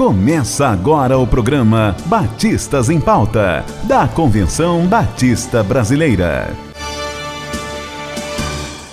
Começa 0.00 0.66
agora 0.66 1.18
o 1.18 1.26
programa 1.26 1.94
Batistas 2.06 2.88
em 2.88 2.98
Pauta, 2.98 3.62
da 3.86 4.08
Convenção 4.08 4.86
Batista 4.86 5.62
Brasileira. 5.62 6.56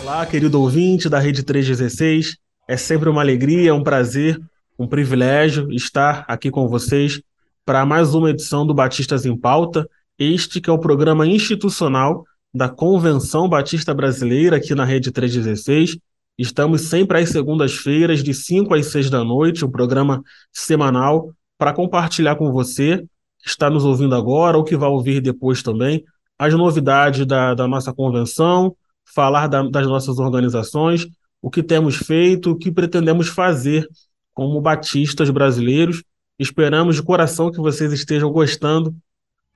Olá, 0.04 0.25
querido 0.25 0.59
ouvinte 0.59 1.07
da 1.07 1.17
Rede 1.17 1.43
316. 1.43 2.35
É 2.67 2.75
sempre 2.75 3.07
uma 3.07 3.21
alegria, 3.21 3.73
um 3.73 3.81
prazer, 3.81 4.38
um 4.78 4.86
privilégio 4.86 5.71
estar 5.71 6.25
aqui 6.28 6.52
com 6.52 6.68
vocês 6.68 7.21
para 7.66 7.86
mais 7.86 8.14
uma 8.14 8.32
edição 8.32 8.68
do 8.68 8.74
Batistas 8.74 9.26
em 9.26 9.34
Pauta. 9.34 9.89
Este 10.20 10.60
que 10.60 10.70
é 10.70 10.74
o 10.74 10.78
programa 10.78 11.26
institucional 11.26 12.26
da 12.54 12.68
Convenção 12.68 13.48
Batista 13.48 13.94
Brasileira 13.94 14.58
aqui 14.58 14.76
na 14.76 14.84
Rede 14.84 15.10
316 15.10 15.98
Estamos 16.38 16.81
sempre 16.81 17.19
às 17.19 17.29
segundas-feiras, 17.29 18.23
de 18.23 18.33
5 18.33 18.73
às 18.75 18.87
6 18.87 19.09
da 19.09 19.23
noite, 19.23 19.65
um 19.65 19.71
programa 19.71 20.21
semanal 20.51 21.33
para 21.57 21.73
compartilhar 21.73 22.36
com 22.36 22.51
você 22.51 23.04
que 23.39 23.50
está 23.50 23.69
nos 23.69 23.83
ouvindo 23.83 24.14
agora 24.14 24.57
ou 24.57 24.64
que 24.64 24.78
vai 24.78 24.89
ouvir 24.89 25.19
depois 25.19 25.64
também 25.64 26.04
as 26.37 26.54
novidades 26.54 27.25
da, 27.25 27.55
da 27.55 27.68
nossa 27.68 27.92
convenção, 27.92 28.75
falar 29.04 29.47
da, 29.47 29.64
das 29.64 29.87
nossas 29.87 30.19
organizações, 30.19 31.07
o 31.42 31.50
que 31.50 31.64
temos 31.64 31.95
feito, 31.95 32.52
o 32.52 32.56
que 32.56 32.72
pretendemos 32.72 33.28
fazer 33.28 33.88
como 34.33 34.61
batistas 34.61 35.31
brasileiros. 35.31 36.03
Esperamos 36.38 36.97
de 36.97 37.03
coração 37.03 37.52
que 37.52 37.59
vocês 37.59 37.92
estejam 37.92 38.31
gostando 38.31 38.95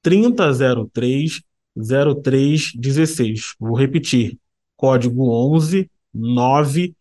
3003 0.01 1.41
0316. 1.75 3.55
Vou 3.59 3.75
repetir, 3.75 4.37
código 4.75 5.29
11 5.53 5.89
9 6.15 6.95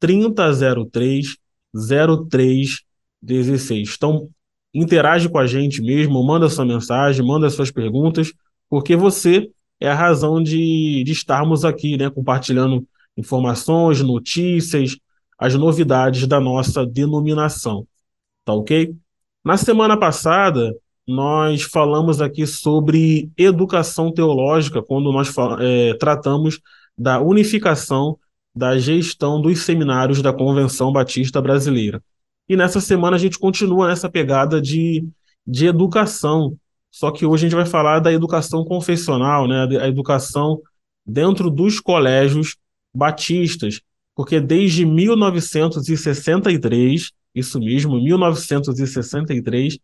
3003 0.00 1.36
0316. 1.74 3.94
Então, 3.96 4.28
interage 4.72 5.28
com 5.28 5.38
a 5.38 5.46
gente 5.46 5.82
mesmo, 5.82 6.24
manda 6.24 6.48
sua 6.48 6.64
mensagem, 6.64 7.24
manda 7.24 7.50
suas 7.50 7.70
perguntas, 7.70 8.32
porque 8.68 8.96
você 8.96 9.50
é 9.80 9.88
a 9.88 9.94
razão 9.94 10.42
de, 10.42 11.02
de 11.04 11.12
estarmos 11.12 11.64
aqui, 11.64 11.96
né, 11.96 12.10
compartilhando 12.10 12.86
informações, 13.16 14.00
notícias, 14.00 14.96
as 15.38 15.54
novidades 15.54 16.26
da 16.26 16.40
nossa 16.40 16.86
denominação. 16.86 17.86
Tá 18.44 18.52
ok? 18.52 18.94
Na 19.44 19.56
semana 19.56 19.96
passada, 19.96 20.74
nós 21.06 21.62
falamos 21.62 22.20
aqui 22.20 22.46
sobre 22.46 23.30
educação 23.36 24.12
teológica, 24.12 24.82
quando 24.82 25.12
nós 25.12 25.32
é, 25.60 25.94
tratamos 25.94 26.60
da 26.96 27.20
unificação 27.20 28.18
da 28.54 28.78
gestão 28.78 29.40
dos 29.40 29.62
seminários 29.62 30.22
da 30.22 30.32
Convenção 30.32 30.92
Batista 30.92 31.42
Brasileira. 31.42 32.00
E 32.48 32.56
nessa 32.56 32.80
semana 32.80 33.16
a 33.16 33.18
gente 33.18 33.36
continua 33.38 33.88
nessa 33.88 34.08
pegada 34.08 34.62
de, 34.62 35.04
de 35.46 35.66
educação, 35.66 36.56
só 36.90 37.10
que 37.10 37.26
hoje 37.26 37.46
a 37.46 37.48
gente 37.48 37.56
vai 37.56 37.66
falar 37.66 37.98
da 37.98 38.12
educação 38.12 38.64
confessional, 38.64 39.48
né, 39.48 39.66
a 39.80 39.88
educação 39.88 40.60
dentro 41.04 41.50
dos 41.50 41.80
colégios 41.80 42.56
batistas, 42.94 43.80
porque 44.14 44.40
desde 44.40 44.86
1963, 44.86 47.10
isso 47.34 47.58
mesmo, 47.58 48.00
1963, 48.00 49.78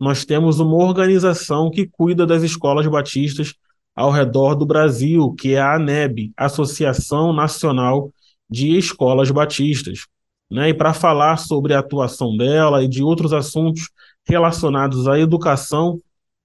nós 0.00 0.24
temos 0.24 0.58
uma 0.58 0.76
organização 0.76 1.70
que 1.70 1.86
cuida 1.86 2.26
das 2.26 2.42
escolas 2.42 2.86
batistas 2.86 3.54
ao 3.98 4.12
redor 4.12 4.54
do 4.54 4.64
Brasil, 4.64 5.32
que 5.32 5.54
é 5.54 5.60
a 5.60 5.74
ANEB, 5.74 6.32
Associação 6.36 7.32
Nacional 7.32 8.12
de 8.48 8.78
Escolas 8.78 9.28
Batistas. 9.28 10.06
Né? 10.48 10.68
E 10.68 10.74
para 10.74 10.94
falar 10.94 11.36
sobre 11.36 11.74
a 11.74 11.80
atuação 11.80 12.36
dela 12.36 12.80
e 12.80 12.86
de 12.86 13.02
outros 13.02 13.32
assuntos 13.32 13.90
relacionados 14.24 15.08
à 15.08 15.18
educação 15.18 15.98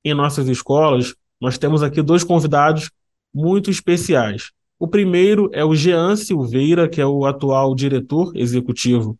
em 0.03 0.15
nossas 0.15 0.47
escolas, 0.47 1.13
nós 1.39 1.55
temos 1.59 1.83
aqui 1.83 2.01
dois 2.01 2.23
convidados 2.23 2.89
muito 3.31 3.69
especiais. 3.69 4.49
O 4.79 4.87
primeiro 4.87 5.47
é 5.53 5.63
o 5.63 5.75
Jean 5.75 6.15
Silveira, 6.15 6.89
que 6.89 6.99
é 6.99 7.05
o 7.05 7.23
atual 7.23 7.75
diretor 7.75 8.31
executivo 8.35 9.15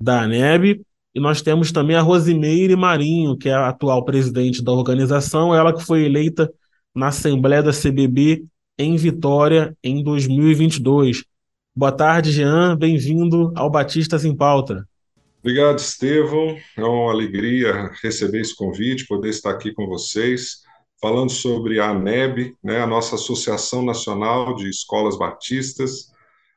da 0.00 0.22
ANEB, 0.22 0.82
e 1.14 1.20
nós 1.20 1.42
temos 1.42 1.70
também 1.70 1.94
a 1.94 2.02
Rosimeire 2.02 2.74
Marinho, 2.74 3.36
que 3.36 3.48
é 3.48 3.54
a 3.54 3.68
atual 3.68 4.04
presidente 4.04 4.64
da 4.64 4.72
organização, 4.72 5.54
ela 5.54 5.72
que 5.72 5.84
foi 5.84 6.02
eleita 6.02 6.52
na 6.98 7.08
Assembleia 7.08 7.62
da 7.62 7.70
CBB 7.70 8.44
em 8.76 8.96
Vitória 8.96 9.76
em 9.84 10.02
2022. 10.02 11.22
Boa 11.74 11.92
tarde, 11.92 12.32
Jean. 12.32 12.76
Bem-vindo 12.76 13.52
ao 13.54 13.70
Batistas 13.70 14.24
em 14.24 14.36
Pauta. 14.36 14.84
Obrigado, 15.38 15.78
Estevão. 15.78 16.58
É 16.76 16.82
uma 16.82 17.12
alegria 17.12 17.92
receber 18.02 18.40
esse 18.40 18.54
convite, 18.54 19.06
poder 19.06 19.28
estar 19.28 19.50
aqui 19.50 19.72
com 19.72 19.86
vocês, 19.86 20.62
falando 21.00 21.30
sobre 21.30 21.78
a 21.78 21.90
ANEB, 21.90 22.56
né, 22.62 22.80
a 22.80 22.86
nossa 22.86 23.14
Associação 23.14 23.84
Nacional 23.84 24.56
de 24.56 24.68
Escolas 24.68 25.16
Batistas, 25.16 26.08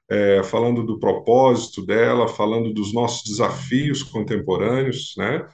é, 0.09 0.41
falando 0.41 0.83
do 0.83 0.99
propósito 0.99 1.85
dela, 1.85 2.27
falando 2.27 2.73
dos 2.73 2.91
nossos 2.91 3.29
desafios 3.29 4.01
contemporâneos, 4.01 5.13
né, 5.15 5.47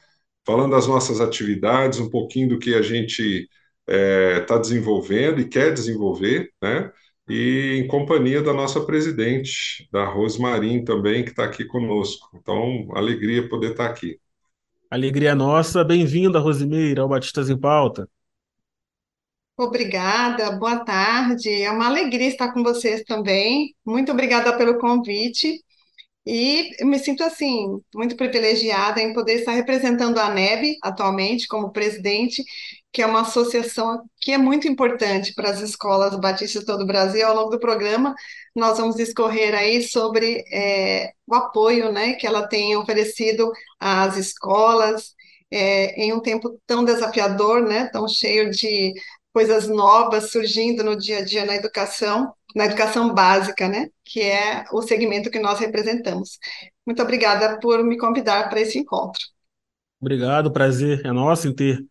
falando 0.45 0.71
das 0.71 0.87
nossas 0.87 1.19
atividades, 1.19 1.99
um 1.99 2.09
pouquinho 2.09 2.47
do 2.47 2.57
que 2.57 2.73
a 2.73 2.81
gente 2.81 3.49
está 3.87 3.93
é, 3.93 4.39
tá 4.41 4.57
desenvolvendo 4.57 5.39
e 5.39 5.47
quer 5.47 5.73
desenvolver, 5.73 6.51
né? 6.61 6.91
E 7.29 7.81
em 7.81 7.87
companhia 7.87 8.41
da 8.41 8.53
nossa 8.53 8.85
presidente, 8.85 9.87
da 9.91 10.05
Rosmarim 10.05 10.83
também, 10.83 11.23
que 11.23 11.31
está 11.31 11.43
aqui 11.43 11.65
conosco. 11.65 12.29
Então, 12.35 12.87
alegria 12.93 13.49
poder 13.49 13.71
estar 13.71 13.85
tá 13.85 13.89
aqui. 13.89 14.19
Alegria 14.89 15.35
nossa. 15.35 15.83
Bem-vinda, 15.83 16.39
Rosimeira, 16.39 17.01
ao 17.01 17.09
Batistas 17.09 17.49
em 17.49 17.59
Pauta. 17.59 18.07
Obrigada, 19.57 20.51
boa 20.51 20.85
tarde. 20.85 21.49
É 21.49 21.71
uma 21.71 21.87
alegria 21.87 22.27
estar 22.27 22.53
com 22.53 22.63
vocês 22.63 23.03
também. 23.03 23.75
Muito 23.85 24.11
obrigada 24.11 24.55
pelo 24.55 24.77
convite. 24.77 25.61
E 26.25 26.85
me 26.85 26.99
sinto 26.99 27.23
assim 27.23 27.81
muito 27.95 28.15
privilegiada 28.15 29.01
em 29.01 29.13
poder 29.13 29.35
estar 29.35 29.53
representando 29.53 30.17
a 30.19 30.29
NEB 30.29 30.77
atualmente 30.83 31.47
como 31.47 31.71
presidente, 31.71 32.43
que 32.97 33.01
é 33.03 33.05
uma 33.05 33.21
associação 33.21 34.09
que 34.19 34.31
é 34.31 34.39
muito 34.39 34.67
importante 34.67 35.31
para 35.35 35.51
as 35.51 35.61
escolas 35.61 36.15
batistas 36.15 36.61
de 36.61 36.65
todo 36.65 36.81
o 36.81 36.87
Brasil. 36.87 37.27
Ao 37.27 37.35
longo 37.35 37.51
do 37.51 37.59
programa, 37.59 38.15
nós 38.55 38.79
vamos 38.79 38.95
discorrer 38.95 39.53
aí 39.53 39.83
sobre 39.83 40.43
é, 40.51 41.11
o 41.27 41.35
apoio 41.35 41.91
né, 41.91 42.13
que 42.13 42.25
ela 42.25 42.47
tem 42.47 42.75
oferecido 42.75 43.51
às 43.79 44.17
escolas 44.17 45.13
é, 45.51 45.93
em 46.01 46.11
um 46.11 46.19
tempo 46.19 46.59
tão 46.65 46.83
desafiador, 46.83 47.61
né, 47.61 47.85
tão 47.93 48.07
cheio 48.07 48.49
de 48.49 48.95
coisas 49.31 49.67
novas 49.67 50.31
surgindo 50.31 50.83
no 50.83 50.97
dia 50.97 51.19
a 51.19 51.23
dia 51.23 51.45
na 51.45 51.53
educação 51.53 52.33
na 52.55 52.65
educação 52.65 53.13
básica, 53.13 53.67
né? 53.67 53.89
Que 54.03 54.21
é 54.21 54.65
o 54.71 54.81
segmento 54.81 55.29
que 55.29 55.37
nós 55.37 55.59
representamos. 55.59 56.39
Muito 56.83 57.03
obrigada 57.03 57.59
por 57.59 57.83
me 57.83 57.95
convidar 57.95 58.49
para 58.49 58.59
esse 58.59 58.79
encontro. 58.79 59.21
Obrigado, 60.01 60.51
prazer 60.51 61.05
é 61.05 61.11
nosso 61.11 61.47
em 61.47 61.53
ter 61.53 61.85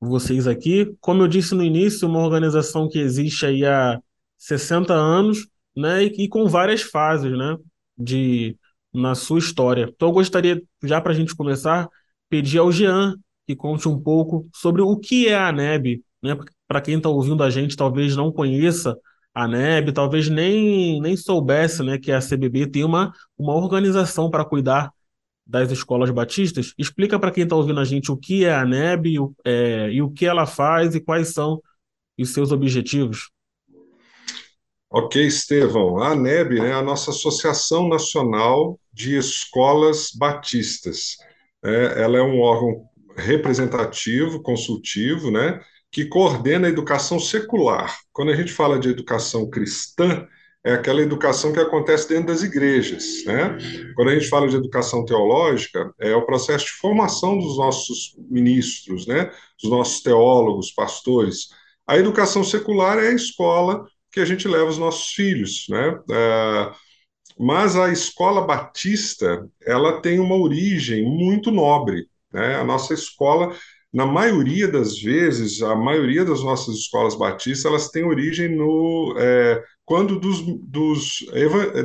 vocês 0.00 0.46
aqui. 0.46 0.94
Como 1.00 1.22
eu 1.22 1.28
disse 1.28 1.54
no 1.54 1.62
início, 1.62 2.08
uma 2.08 2.20
organização 2.20 2.88
que 2.88 2.98
existe 2.98 3.46
aí 3.46 3.64
há 3.64 4.00
60 4.38 4.94
anos, 4.94 5.46
né? 5.76 6.04
E, 6.04 6.24
e 6.24 6.28
com 6.28 6.48
várias 6.48 6.82
fases, 6.82 7.36
né? 7.36 7.56
De 7.96 8.56
na 8.92 9.14
sua 9.14 9.38
história. 9.38 9.88
Então 9.94 10.08
eu 10.08 10.12
gostaria, 10.12 10.60
já 10.82 11.00
para 11.00 11.12
a 11.12 11.14
gente 11.14 11.34
começar, 11.36 11.88
pedir 12.28 12.58
ao 12.58 12.72
Jean 12.72 13.14
que 13.46 13.54
conte 13.54 13.88
um 13.88 14.00
pouco 14.00 14.48
sobre 14.54 14.82
o 14.82 14.96
que 14.96 15.28
é 15.28 15.34
a 15.34 15.48
ANEB, 15.48 16.02
né? 16.22 16.36
Para 16.66 16.80
quem 16.80 16.96
está 16.96 17.08
ouvindo 17.08 17.42
a 17.42 17.50
gente, 17.50 17.76
talvez 17.76 18.16
não 18.16 18.32
conheça 18.32 18.96
a 19.34 19.44
ANEB, 19.44 19.92
talvez 19.92 20.28
nem, 20.28 21.00
nem 21.00 21.16
soubesse 21.16 21.82
né, 21.82 21.98
que 21.98 22.12
a 22.12 22.20
CBB 22.20 22.66
tem 22.66 22.84
uma, 22.84 23.12
uma 23.38 23.54
organização 23.54 24.30
para 24.30 24.44
cuidar 24.44 24.92
das 25.50 25.72
escolas 25.72 26.10
batistas. 26.10 26.72
Explica 26.78 27.18
para 27.18 27.32
quem 27.32 27.42
está 27.42 27.56
ouvindo 27.56 27.80
a 27.80 27.84
gente 27.84 28.12
o 28.12 28.16
que 28.16 28.44
é 28.44 28.52
a 28.52 28.62
ANEB 28.62 29.16
é, 29.44 29.90
e 29.90 30.00
o 30.00 30.10
que 30.10 30.24
ela 30.24 30.46
faz 30.46 30.94
e 30.94 31.00
quais 31.00 31.28
são 31.28 31.60
os 32.16 32.32
seus 32.32 32.52
objetivos. 32.52 33.30
Ok, 34.88 35.26
Estevão. 35.26 35.98
A 35.98 36.12
ANEB 36.12 36.58
é 36.58 36.62
né, 36.62 36.72
a 36.72 36.82
nossa 36.82 37.10
Associação 37.10 37.88
Nacional 37.88 38.78
de 38.92 39.16
Escolas 39.16 40.10
Batistas. 40.16 41.16
É, 41.64 42.02
ela 42.02 42.18
é 42.18 42.22
um 42.22 42.40
órgão 42.40 42.88
representativo, 43.16 44.42
consultivo, 44.42 45.30
né, 45.30 45.60
que 45.90 46.06
coordena 46.06 46.68
a 46.68 46.70
educação 46.70 47.18
secular. 47.18 47.98
Quando 48.12 48.30
a 48.30 48.36
gente 48.36 48.52
fala 48.52 48.78
de 48.78 48.88
educação 48.88 49.50
cristã, 49.50 50.26
é 50.62 50.74
aquela 50.74 51.00
educação 51.00 51.52
que 51.52 51.60
acontece 51.60 52.08
dentro 52.08 52.26
das 52.26 52.42
igrejas, 52.42 53.24
né? 53.24 53.56
Quando 53.94 54.10
a 54.10 54.14
gente 54.14 54.28
fala 54.28 54.46
de 54.46 54.56
educação 54.56 55.04
teológica, 55.04 55.92
é 55.98 56.14
o 56.14 56.26
processo 56.26 56.66
de 56.66 56.72
formação 56.72 57.38
dos 57.38 57.56
nossos 57.56 58.14
ministros, 58.30 59.06
né? 59.06 59.30
Dos 59.60 59.70
nossos 59.70 60.02
teólogos, 60.02 60.70
pastores. 60.72 61.48
A 61.86 61.96
educação 61.96 62.44
secular 62.44 62.98
é 62.98 63.08
a 63.08 63.14
escola 63.14 63.86
que 64.12 64.20
a 64.20 64.24
gente 64.24 64.46
leva 64.46 64.68
os 64.68 64.78
nossos 64.78 65.08
filhos, 65.12 65.66
né? 65.68 65.98
É, 66.10 66.72
mas 67.38 67.74
a 67.74 67.90
escola 67.90 68.42
batista, 68.42 69.48
ela 69.62 70.02
tem 70.02 70.18
uma 70.20 70.36
origem 70.36 71.04
muito 71.04 71.50
nobre, 71.50 72.06
né? 72.30 72.56
A 72.56 72.64
nossa 72.64 72.92
escola 72.92 73.56
na 73.92 74.06
maioria 74.06 74.68
das 74.68 74.98
vezes, 75.00 75.62
a 75.62 75.74
maioria 75.74 76.24
das 76.24 76.42
nossas 76.42 76.76
escolas 76.76 77.16
batistas, 77.16 77.64
elas 77.64 77.88
têm 77.90 78.04
origem 78.04 78.48
no 78.56 79.14
é, 79.18 79.62
quando 79.84 80.18
dos, 80.18 80.40
dos, 80.62 81.18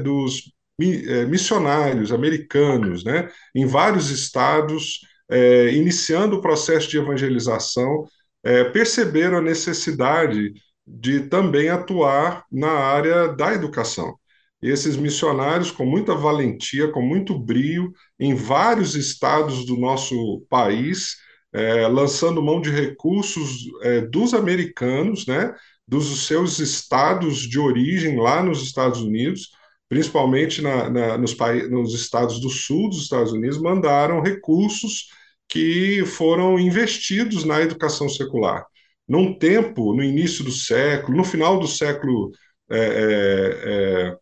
dos 0.03 0.51
é, 0.81 1.25
missionários 1.25 2.11
americanos, 2.11 3.03
né, 3.03 3.29
em 3.55 3.65
vários 3.65 4.09
estados, 4.11 4.99
é, 5.29 5.71
iniciando 5.73 6.35
o 6.35 6.41
processo 6.41 6.89
de 6.89 6.97
evangelização, 6.97 8.05
é, 8.43 8.63
perceberam 8.65 9.37
a 9.39 9.41
necessidade 9.41 10.53
de 10.85 11.21
também 11.21 11.69
atuar 11.69 12.45
na 12.51 12.69
área 12.71 13.27
da 13.29 13.53
educação. 13.53 14.15
Esses 14.61 14.95
missionários, 14.95 15.71
com 15.71 15.85
muita 15.85 16.13
valentia, 16.13 16.91
com 16.91 17.01
muito 17.01 17.37
brio, 17.37 17.91
em 18.19 18.35
vários 18.35 18.95
estados 18.95 19.65
do 19.65 19.77
nosso 19.77 20.45
país, 20.49 21.15
é, 21.55 21.87
lançando 21.87 22.41
mão 22.41 22.59
de 22.59 22.69
recursos 22.69 23.65
é, 23.81 24.01
dos 24.01 24.33
americanos, 24.33 25.25
né, 25.25 25.55
dos 25.87 26.25
seus 26.25 26.59
estados 26.59 27.39
de 27.39 27.57
origem 27.57 28.17
lá 28.19 28.43
nos 28.43 28.61
Estados 28.61 29.01
Unidos, 29.01 29.51
principalmente 29.87 30.61
na, 30.61 30.89
na, 30.89 31.17
nos, 31.17 31.33
nos 31.69 31.93
estados 31.93 32.41
do 32.41 32.49
sul 32.49 32.89
dos 32.89 33.03
Estados 33.03 33.31
Unidos, 33.31 33.57
mandaram 33.57 34.21
recursos 34.21 35.07
que 35.47 36.03
foram 36.05 36.59
investidos 36.59 37.45
na 37.45 37.61
educação 37.61 38.09
secular. 38.09 38.65
Num 39.07 39.37
tempo, 39.37 39.93
no 39.93 40.03
início 40.03 40.43
do 40.43 40.51
século, 40.51 41.15
no 41.15 41.23
final 41.23 41.57
do 41.57 41.67
século 41.67 42.31
é, 42.69 44.11
é, 44.11 44.17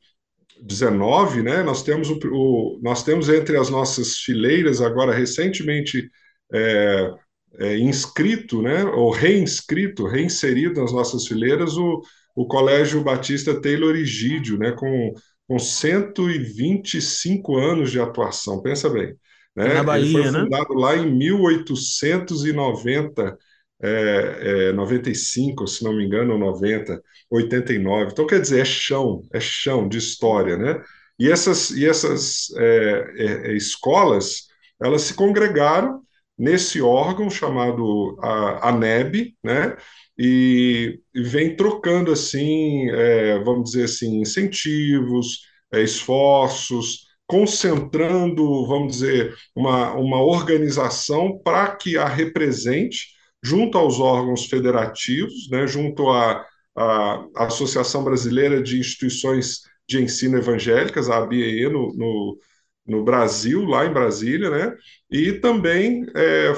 19, 0.61 1.41
né, 1.41 1.63
nós, 1.63 1.81
temos 1.81 2.09
o, 2.11 2.19
o, 2.31 2.79
nós 2.83 3.01
temos 3.01 3.27
entre 3.27 3.57
as 3.57 3.69
nossas 3.71 4.17
fileiras, 4.17 4.81
agora 4.81 5.13
recentemente 5.13 6.11
é, 6.53 7.11
é, 7.59 7.77
inscrito, 7.77 8.61
né, 8.61 8.83
ou 8.83 9.11
reinscrito, 9.11 10.07
reinserido 10.07 10.81
nas 10.81 10.91
nossas 10.91 11.27
fileiras, 11.27 11.77
o, 11.77 12.01
o 12.35 12.47
Colégio 12.47 13.03
Batista 13.03 13.59
Taylor 13.59 13.95
Egídio, 13.95 14.57
né, 14.57 14.71
com, 14.71 15.13
com 15.47 15.59
125 15.59 17.57
anos 17.57 17.91
de 17.91 17.99
atuação, 17.99 18.61
pensa 18.61 18.89
bem. 18.89 19.15
Né? 19.55 19.73
Na 19.73 19.83
Bahia, 19.83 20.03
Ele 20.03 20.13
foi 20.13 20.31
né? 20.31 20.39
fundado 20.39 20.73
lá 20.73 20.95
em 20.95 21.15
1890, 21.15 23.37
é, 23.81 24.69
é, 24.69 24.73
95, 24.73 25.67
se 25.67 25.83
não 25.83 25.95
me 25.95 26.05
engano, 26.05 26.37
90, 26.37 27.01
89. 27.29 28.11
Então, 28.11 28.25
quer 28.25 28.41
dizer, 28.41 28.61
é 28.61 28.65
chão, 28.65 29.21
é 29.31 29.39
chão 29.39 29.87
de 29.87 29.97
história, 29.97 30.57
né? 30.57 30.81
E 31.19 31.29
essas, 31.29 31.69
e 31.71 31.87
essas 31.87 32.47
é, 32.57 33.13
é, 33.17 33.51
é 33.51 33.55
escolas, 33.55 34.47
elas 34.81 35.03
se 35.03 35.13
congregaram 35.13 36.02
nesse 36.37 36.81
órgão 36.81 37.29
chamado 37.29 38.17
a, 38.21 38.69
ANEB, 38.69 39.35
né? 39.43 39.75
E, 40.17 40.99
e 41.13 41.23
vem 41.23 41.55
trocando 41.55 42.11
assim, 42.11 42.89
é, 42.91 43.39
vamos 43.43 43.71
dizer 43.71 43.85
assim, 43.85 44.21
incentivos, 44.21 45.41
é, 45.73 45.81
esforços, 45.81 47.07
concentrando, 47.25 48.67
vamos 48.67 48.93
dizer, 48.93 49.35
uma, 49.55 49.93
uma 49.93 50.21
organização 50.21 51.39
para 51.43 51.75
que 51.75 51.97
a 51.97 52.07
represente 52.07 53.07
junto 53.43 53.77
aos 53.77 53.99
órgãos 53.99 54.45
federativos, 54.45 55.49
né, 55.49 55.67
junto 55.67 56.09
à, 56.09 56.45
à 56.75 57.45
Associação 57.45 58.03
Brasileira 58.03 58.61
de 58.61 58.79
Instituições 58.79 59.61
de 59.87 60.01
Ensino 60.01 60.37
Evangélicas, 60.37 61.09
a 61.09 61.17
ABIE, 61.17 61.67
no, 61.69 61.93
no 61.95 62.37
no 62.85 63.03
Brasil, 63.03 63.63
lá 63.63 63.85
em 63.85 63.93
Brasília, 63.93 64.49
né? 64.49 64.75
E 65.09 65.33
também 65.33 66.05
é, 66.15 66.53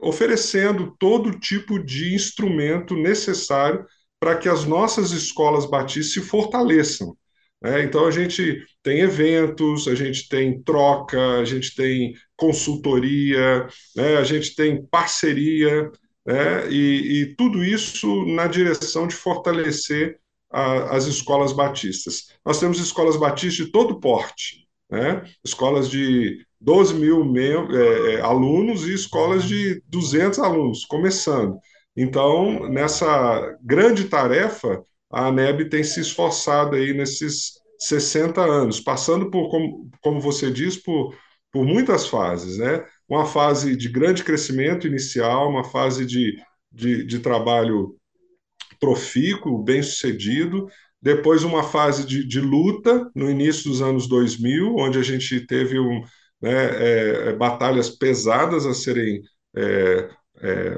oferecendo 0.00 0.94
todo 0.98 1.38
tipo 1.38 1.82
de 1.82 2.14
instrumento 2.14 2.94
necessário 2.94 3.84
para 4.20 4.36
que 4.36 4.48
as 4.48 4.64
nossas 4.64 5.10
escolas 5.10 5.66
batistas 5.66 6.12
se 6.12 6.20
fortaleçam. 6.20 7.16
Né? 7.62 7.82
Então 7.82 8.06
a 8.06 8.10
gente 8.10 8.64
tem 8.82 9.00
eventos, 9.00 9.88
a 9.88 9.94
gente 9.94 10.28
tem 10.28 10.62
troca, 10.62 11.38
a 11.38 11.44
gente 11.44 11.74
tem 11.74 12.14
consultoria, 12.36 13.66
né? 13.94 14.16
a 14.16 14.24
gente 14.24 14.54
tem 14.54 14.84
parceria, 14.86 15.90
né? 16.26 16.70
e, 16.70 17.22
e 17.22 17.36
tudo 17.36 17.64
isso 17.64 18.24
na 18.26 18.46
direção 18.46 19.06
de 19.06 19.14
fortalecer 19.14 20.18
a, 20.50 20.96
as 20.96 21.06
escolas 21.06 21.52
batistas. 21.52 22.32
Nós 22.44 22.60
temos 22.60 22.78
escolas 22.78 23.16
batistas 23.16 23.66
de 23.66 23.72
todo 23.72 24.00
porte 24.00 24.65
né? 24.90 25.24
escolas 25.44 25.90
de 25.90 26.44
12 26.60 26.94
mil 26.94 27.34
é, 27.36 28.14
é, 28.14 28.20
alunos 28.20 28.86
e 28.86 28.94
escolas 28.94 29.44
de 29.44 29.82
200 29.86 30.38
alunos, 30.38 30.84
começando. 30.84 31.58
Então, 31.96 32.68
nessa 32.68 33.56
grande 33.62 34.04
tarefa, 34.04 34.82
a 35.10 35.26
ANEB 35.26 35.68
tem 35.68 35.82
se 35.82 36.00
esforçado 36.00 36.76
aí 36.76 36.92
nesses 36.92 37.52
60 37.78 38.40
anos, 38.40 38.80
passando 38.80 39.30
por, 39.30 39.50
como, 39.50 39.90
como 40.02 40.20
você 40.20 40.50
diz, 40.50 40.76
por, 40.76 41.14
por 41.52 41.64
muitas 41.64 42.06
fases, 42.06 42.58
né? 42.58 42.84
Uma 43.08 43.24
fase 43.24 43.76
de 43.76 43.88
grande 43.88 44.24
crescimento 44.24 44.86
inicial, 44.86 45.48
uma 45.48 45.64
fase 45.64 46.04
de, 46.04 46.36
de, 46.72 47.04
de 47.04 47.18
trabalho 47.20 47.96
profícuo, 48.80 49.62
bem 49.62 49.82
sucedido, 49.82 50.66
depois, 51.06 51.44
uma 51.44 51.62
fase 51.62 52.04
de, 52.04 52.26
de, 52.26 52.40
luta 52.40 53.08
no 53.14 53.30
início 53.30 53.70
dos 53.70 53.80
anos 53.80 54.08
2000, 54.08 54.74
onde 54.74 54.98
a 54.98 55.02
gente 55.04 55.46
teve 55.46 55.78
um, 55.78 56.02
né, 56.42 56.50
é, 56.50 57.28
é 57.28 57.32
batalhas 57.32 57.88
pesadas 57.88 58.66
a 58.66 58.74
serem 58.74 59.22
é, 59.56 60.10
é 60.42 60.76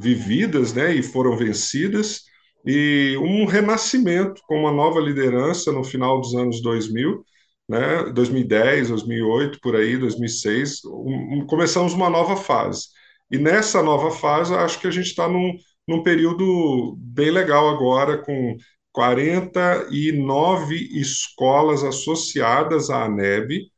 vividas 0.00 0.72
né, 0.72 0.94
e 0.94 1.02
foram 1.02 1.36
vencidas, 1.36 2.22
e 2.64 3.18
um 3.18 3.44
renascimento 3.44 4.40
com 4.46 4.60
uma 4.60 4.72
nova 4.72 4.98
liderança 4.98 5.70
no 5.70 5.84
final 5.84 6.22
dos 6.22 6.34
anos 6.34 6.62
2000, 6.62 7.22
né, 7.68 8.04
2010, 8.14 8.88
2008, 8.88 9.60
por 9.60 9.76
aí, 9.76 9.98
2006, 9.98 10.86
um, 10.86 11.44
começamos 11.46 11.92
uma 11.92 12.08
nova 12.08 12.34
fase. 12.34 12.86
E 13.30 13.36
nessa 13.36 13.82
nova 13.82 14.10
fase, 14.10 14.54
acho 14.54 14.80
que 14.80 14.86
a 14.86 14.90
gente 14.90 15.08
está 15.08 15.28
num, 15.28 15.54
num 15.86 16.02
período 16.02 16.96
bem 16.98 17.30
legal 17.30 17.68
agora, 17.68 18.16
com 18.16 18.56
49 18.94 20.76
escolas 20.92 21.82
associadas 21.82 22.90
à 22.90 23.06
ANEB, 23.06 23.68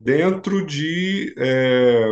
dentro 0.00 0.66
de 0.66 1.32
é, 1.38 2.06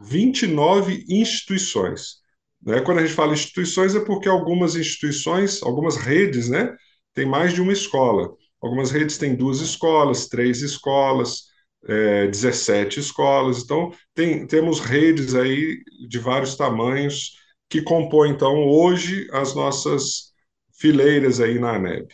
29 0.00 1.04
instituições. 1.08 2.20
Né? 2.64 2.80
Quando 2.80 2.98
a 2.98 3.02
gente 3.04 3.14
fala 3.14 3.34
instituições, 3.34 3.96
é 3.96 4.00
porque 4.00 4.28
algumas 4.28 4.76
instituições, 4.76 5.60
algumas 5.64 5.96
redes, 5.96 6.48
né, 6.48 6.76
têm 7.12 7.26
mais 7.26 7.52
de 7.52 7.60
uma 7.60 7.72
escola. 7.72 8.32
Algumas 8.62 8.92
redes 8.92 9.18
têm 9.18 9.34
duas 9.34 9.60
escolas, 9.60 10.28
três 10.28 10.62
escolas, 10.62 11.46
é, 11.88 12.28
17 12.28 13.00
escolas. 13.00 13.64
Então, 13.64 13.92
tem, 14.14 14.46
temos 14.46 14.78
redes 14.78 15.34
aí 15.34 15.82
de 16.08 16.20
vários 16.20 16.54
tamanhos 16.54 17.32
que 17.68 17.82
compõem, 17.82 18.30
então, 18.30 18.64
hoje 18.68 19.28
as 19.32 19.56
nossas 19.56 20.25
fileiras 20.78 21.40
aí 21.40 21.58
na 21.58 21.76
ANEB. 21.76 22.08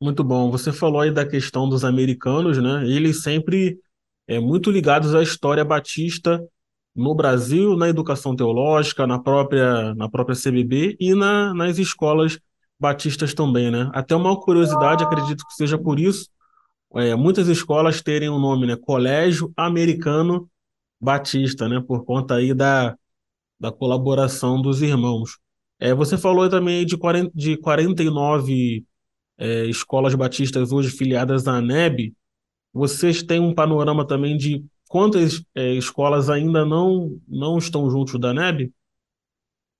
Muito 0.00 0.24
bom. 0.24 0.50
Você 0.50 0.72
falou 0.72 1.00
aí 1.00 1.10
da 1.10 1.26
questão 1.26 1.68
dos 1.68 1.84
americanos, 1.84 2.58
né? 2.58 2.88
Eles 2.88 3.22
sempre 3.22 3.78
é 4.26 4.40
muito 4.40 4.70
ligados 4.70 5.14
à 5.14 5.22
história 5.22 5.64
batista 5.64 6.42
no 6.94 7.14
Brasil, 7.14 7.76
na 7.76 7.88
educação 7.88 8.34
teológica, 8.34 9.06
na 9.06 9.18
própria, 9.18 9.94
na 9.94 10.08
própria 10.08 10.36
CBB 10.36 10.96
e 10.98 11.14
na, 11.14 11.52
nas 11.52 11.78
escolas 11.78 12.38
batistas 12.78 13.34
também, 13.34 13.70
né? 13.70 13.90
Até 13.92 14.16
uma 14.16 14.38
curiosidade, 14.40 15.04
acredito 15.04 15.46
que 15.46 15.54
seja 15.54 15.76
por 15.76 16.00
isso, 16.00 16.28
é, 16.94 17.14
muitas 17.14 17.48
escolas 17.48 18.00
terem 18.00 18.28
o 18.30 18.36
um 18.36 18.40
nome, 18.40 18.66
né? 18.66 18.76
Colégio 18.76 19.52
Americano 19.56 20.48
Batista, 21.00 21.68
né? 21.68 21.80
Por 21.86 22.04
conta 22.04 22.36
aí 22.36 22.54
da, 22.54 22.96
da 23.58 23.70
colaboração 23.70 24.60
dos 24.62 24.80
irmãos. 24.80 25.38
É, 25.80 25.94
você 25.94 26.18
falou 26.18 26.48
também 26.50 26.84
de, 26.84 26.96
40, 26.96 27.32
de 27.34 27.56
49 27.56 28.84
é, 29.38 29.64
escolas 29.64 30.14
batistas 30.14 30.70
hoje 30.70 30.90
filiadas 30.90 31.48
à 31.48 31.54
ANEB. 31.54 32.14
Vocês 32.72 33.22
têm 33.22 33.40
um 33.40 33.54
panorama 33.54 34.06
também 34.06 34.36
de 34.36 34.62
quantas 34.86 35.42
é, 35.54 35.72
escolas 35.72 36.28
ainda 36.28 36.66
não, 36.66 37.18
não 37.26 37.56
estão 37.56 37.90
juntos 37.90 38.20
da 38.20 38.34
NEB? 38.34 38.70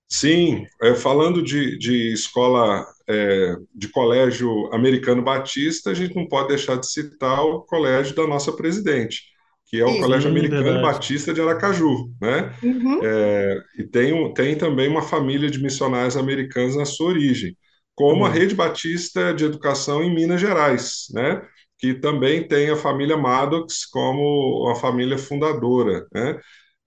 Sim, 0.09 0.65
é, 0.81 0.93
falando 0.93 1.41
de, 1.41 1.77
de 1.77 2.11
escola, 2.11 2.85
é, 3.07 3.55
de 3.73 3.87
colégio 3.87 4.73
americano 4.73 5.21
batista, 5.21 5.91
a 5.91 5.93
gente 5.93 6.15
não 6.15 6.27
pode 6.27 6.49
deixar 6.49 6.75
de 6.77 6.91
citar 6.91 7.41
o 7.45 7.61
colégio 7.61 8.13
da 8.13 8.27
nossa 8.27 8.51
presidente, 8.51 9.30
que 9.71 9.79
é 9.79 9.85
o 9.85 9.89
Sim, 9.89 10.01
Colégio 10.01 10.29
Americano 10.29 10.63
verdade. 10.65 10.83
Batista 10.85 11.33
de 11.33 11.39
Aracaju, 11.39 12.11
né? 12.21 12.53
Uhum. 12.61 12.99
É, 13.01 13.57
e 13.79 13.83
tem, 13.85 14.33
tem 14.33 14.57
também 14.57 14.89
uma 14.89 15.01
família 15.01 15.49
de 15.49 15.63
missionários 15.63 16.17
americanos 16.17 16.75
na 16.75 16.83
sua 16.83 17.07
origem, 17.07 17.55
como 17.95 18.19
uhum. 18.19 18.25
a 18.25 18.29
Rede 18.29 18.53
Batista 18.53 19.33
de 19.33 19.45
Educação 19.45 20.03
em 20.03 20.13
Minas 20.13 20.41
Gerais, 20.41 21.05
né? 21.13 21.41
que 21.79 21.93
também 21.95 22.45
tem 22.45 22.69
a 22.69 22.75
família 22.75 23.15
Maddox 23.17 23.85
como 23.85 24.69
a 24.69 24.75
família 24.75 25.17
fundadora. 25.17 26.05
Né? 26.13 26.39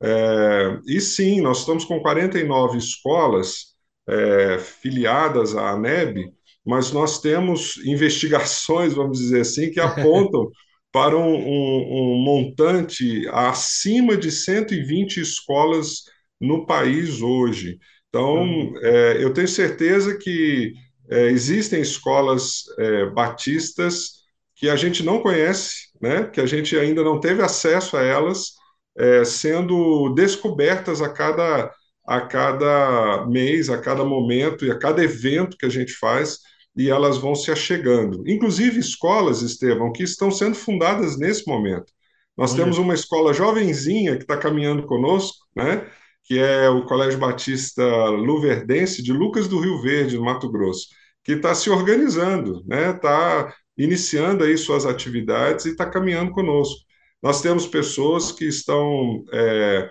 É, 0.02 0.78
e 0.86 1.00
sim, 1.00 1.40
nós 1.40 1.60
estamos 1.60 1.84
com 1.86 2.00
49 2.00 2.76
escolas 2.76 3.74
é, 4.06 4.58
filiadas 4.58 5.56
à 5.56 5.70
ANEB, 5.70 6.30
mas 6.64 6.92
nós 6.92 7.18
temos 7.18 7.78
investigações, 7.84 8.92
vamos 8.94 9.18
dizer 9.18 9.40
assim, 9.40 9.70
que 9.70 9.80
apontam 9.80 10.50
para 10.94 11.18
um, 11.18 11.34
um, 11.34 12.12
um, 12.12 12.22
montante 12.22 13.26
acima 13.32 14.16
de 14.16 14.30
120 14.30 15.18
escolas 15.18 16.04
no 16.40 16.66
país 16.66 17.20
hoje. 17.20 17.80
Então, 18.08 18.44
uhum. 18.44 18.74
é, 18.80 19.16
eu 19.20 19.32
tenho 19.32 19.48
certeza 19.48 20.16
que 20.16 20.72
é, 21.10 21.26
existem 21.30 21.80
escolas 21.80 22.62
é, 22.78 23.06
batistas 23.06 24.22
que 24.54 24.70
a 24.70 24.76
gente 24.76 25.02
não 25.02 25.20
conhece, 25.20 25.88
né, 26.00 26.30
que 26.32 26.40
a 26.40 26.46
gente 26.46 26.78
ainda 26.78 27.02
não 27.02 27.18
teve 27.18 27.42
acesso 27.42 27.96
a 27.96 28.02
elas, 28.04 28.52
é, 28.96 29.24
sendo 29.24 30.14
descobertas 30.14 31.02
a 31.02 31.08
cada, 31.08 31.72
a 32.06 32.20
cada 32.20 33.26
mês, 33.26 33.68
a 33.68 33.78
cada 33.78 34.04
momento 34.04 34.64
e 34.64 34.70
a 34.70 34.78
cada 34.78 35.02
evento 35.02 35.56
que 35.56 35.66
a 35.66 35.70
gente 35.70 35.92
faz, 35.94 36.38
e 36.76 36.90
elas 36.90 37.18
vão 37.18 37.34
se 37.34 37.50
achegando. 37.50 38.22
Inclusive 38.28 38.78
escolas, 38.78 39.42
Estevão, 39.42 39.92
que 39.92 40.02
estão 40.02 40.30
sendo 40.30 40.56
fundadas 40.56 41.16
nesse 41.16 41.46
momento. 41.46 41.92
Nós 42.36 42.52
Olha. 42.52 42.62
temos 42.62 42.78
uma 42.78 42.94
escola 42.94 43.32
jovenzinha 43.32 44.16
que 44.16 44.22
está 44.22 44.36
caminhando 44.36 44.84
conosco, 44.84 45.46
né, 45.54 45.88
que 46.24 46.38
é 46.38 46.68
o 46.68 46.84
Colégio 46.84 47.18
Batista 47.18 47.84
Luverdense 48.08 49.02
de 49.02 49.12
Lucas 49.12 49.46
do 49.46 49.60
Rio 49.60 49.80
Verde, 49.80 50.16
no 50.16 50.24
Mato 50.24 50.50
Grosso, 50.50 50.88
que 51.22 51.32
está 51.32 51.54
se 51.54 51.70
organizando, 51.70 52.64
né, 52.66 52.90
está 52.90 53.54
iniciando 53.76 54.44
aí 54.44 54.56
suas 54.56 54.86
atividades 54.86 55.66
e 55.66 55.70
está 55.70 55.88
caminhando 55.88 56.32
conosco. 56.32 56.80
Nós 57.22 57.40
temos 57.40 57.66
pessoas 57.66 58.32
que 58.32 58.46
estão 58.46 59.24
é, 59.32 59.88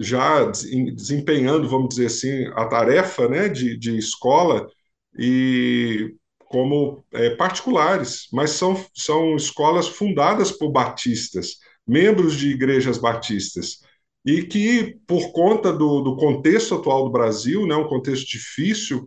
já 0.00 0.44
desempenhando, 0.44 1.68
vamos 1.68 1.90
dizer 1.90 2.06
assim, 2.06 2.46
a 2.54 2.66
tarefa 2.66 3.28
né, 3.28 3.48
de, 3.48 3.76
de 3.78 3.96
escola 3.96 4.66
e 5.18 6.14
como 6.48 7.04
é, 7.12 7.30
particulares, 7.30 8.28
mas 8.32 8.50
são, 8.50 8.84
são 8.94 9.36
escolas 9.36 9.88
fundadas 9.88 10.52
por 10.52 10.70
batistas, 10.70 11.56
membros 11.86 12.34
de 12.34 12.50
igrejas 12.50 12.98
batistas, 12.98 13.80
e 14.24 14.42
que, 14.42 14.98
por 15.06 15.32
conta 15.32 15.72
do, 15.72 16.00
do 16.00 16.16
contexto 16.16 16.74
atual 16.74 17.04
do 17.04 17.10
Brasil, 17.10 17.66
né, 17.66 17.76
um 17.76 17.88
contexto 17.88 18.26
difícil 18.26 19.04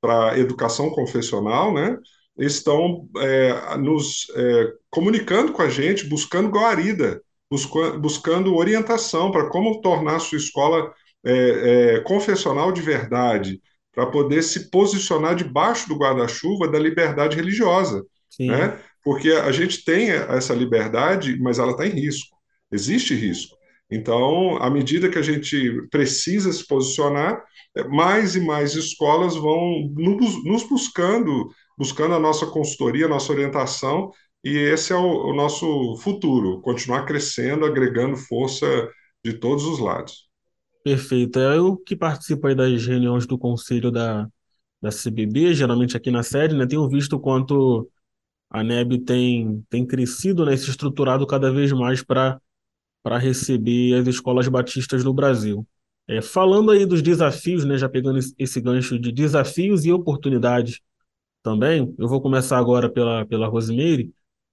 para 0.00 0.32
a 0.32 0.38
educação 0.38 0.90
confessional, 0.90 1.72
né, 1.72 1.96
estão 2.38 3.08
é, 3.18 3.76
nos 3.78 4.26
é, 4.34 4.72
comunicando 4.90 5.52
com 5.52 5.62
a 5.62 5.68
gente, 5.68 6.06
buscando 6.06 6.50
guarida, 6.50 7.22
buscando, 7.50 8.00
buscando 8.00 8.54
orientação 8.54 9.30
para 9.30 9.48
como 9.48 9.80
tornar 9.80 10.16
a 10.16 10.20
sua 10.20 10.38
escola 10.38 10.92
é, 11.24 11.96
é, 11.96 12.00
confessional 12.00 12.72
de 12.72 12.82
verdade, 12.82 13.60
para 13.94 14.06
poder 14.06 14.42
se 14.42 14.70
posicionar 14.70 15.34
debaixo 15.34 15.88
do 15.88 15.96
guarda-chuva 15.96 16.68
da 16.68 16.78
liberdade 16.78 17.36
religiosa. 17.36 18.04
Né? 18.38 18.78
Porque 19.02 19.30
a 19.30 19.52
gente 19.52 19.84
tem 19.84 20.10
essa 20.10 20.54
liberdade, 20.54 21.38
mas 21.40 21.58
ela 21.58 21.72
está 21.72 21.86
em 21.86 21.90
risco, 21.90 22.36
existe 22.72 23.14
risco. 23.14 23.56
Então, 23.90 24.56
à 24.56 24.68
medida 24.68 25.08
que 25.08 25.18
a 25.18 25.22
gente 25.22 25.86
precisa 25.90 26.52
se 26.52 26.66
posicionar, 26.66 27.40
mais 27.90 28.34
e 28.34 28.40
mais 28.40 28.74
escolas 28.74 29.36
vão 29.36 29.92
nos 29.94 30.64
buscando 30.68 31.48
buscando 31.76 32.14
a 32.14 32.20
nossa 32.20 32.46
consultoria, 32.46 33.06
a 33.06 33.08
nossa 33.08 33.32
orientação, 33.32 34.10
e 34.42 34.56
esse 34.56 34.92
é 34.92 34.96
o, 34.96 35.30
o 35.30 35.34
nosso 35.34 35.96
futuro, 35.96 36.60
continuar 36.60 37.04
crescendo, 37.04 37.64
agregando 37.64 38.16
força 38.16 38.66
de 39.24 39.34
todos 39.34 39.64
os 39.64 39.78
lados. 39.78 40.28
Perfeito. 40.84 41.38
É 41.40 41.56
eu 41.58 41.76
que 41.78 41.96
participo 41.96 42.46
aí 42.46 42.54
das 42.54 42.86
reuniões 42.86 43.26
do 43.26 43.38
conselho 43.38 43.90
da, 43.90 44.28
da 44.82 44.90
CBB, 44.92 45.54
geralmente 45.54 45.96
aqui 45.96 46.10
na 46.10 46.22
sede, 46.22 46.54
né, 46.56 46.66
tenho 46.66 46.88
visto 46.88 47.18
quanto 47.18 47.90
a 48.50 48.62
NEB 48.62 49.00
tem, 49.00 49.64
tem 49.70 49.86
crescido, 49.86 50.44
né, 50.46 50.56
se 50.56 50.70
estruturado 50.70 51.26
cada 51.26 51.52
vez 51.52 51.72
mais 51.72 52.02
para 52.02 52.40
receber 53.18 53.94
as 54.00 54.08
escolas 54.08 54.48
batistas 54.48 55.04
no 55.04 55.14
Brasil. 55.14 55.66
É, 56.08 56.22
falando 56.22 56.70
aí 56.72 56.86
dos 56.86 57.02
desafios, 57.02 57.64
né, 57.64 57.78
já 57.78 57.88
pegando 57.88 58.18
esse 58.38 58.60
gancho 58.60 58.98
de 58.98 59.12
desafios 59.12 59.84
e 59.86 59.92
oportunidades 59.92 60.80
também, 61.42 61.94
eu 61.98 62.08
vou 62.08 62.20
começar 62.22 62.58
agora 62.58 62.90
pela, 62.90 63.26
pela 63.26 63.48
Rosemary, 63.48 64.12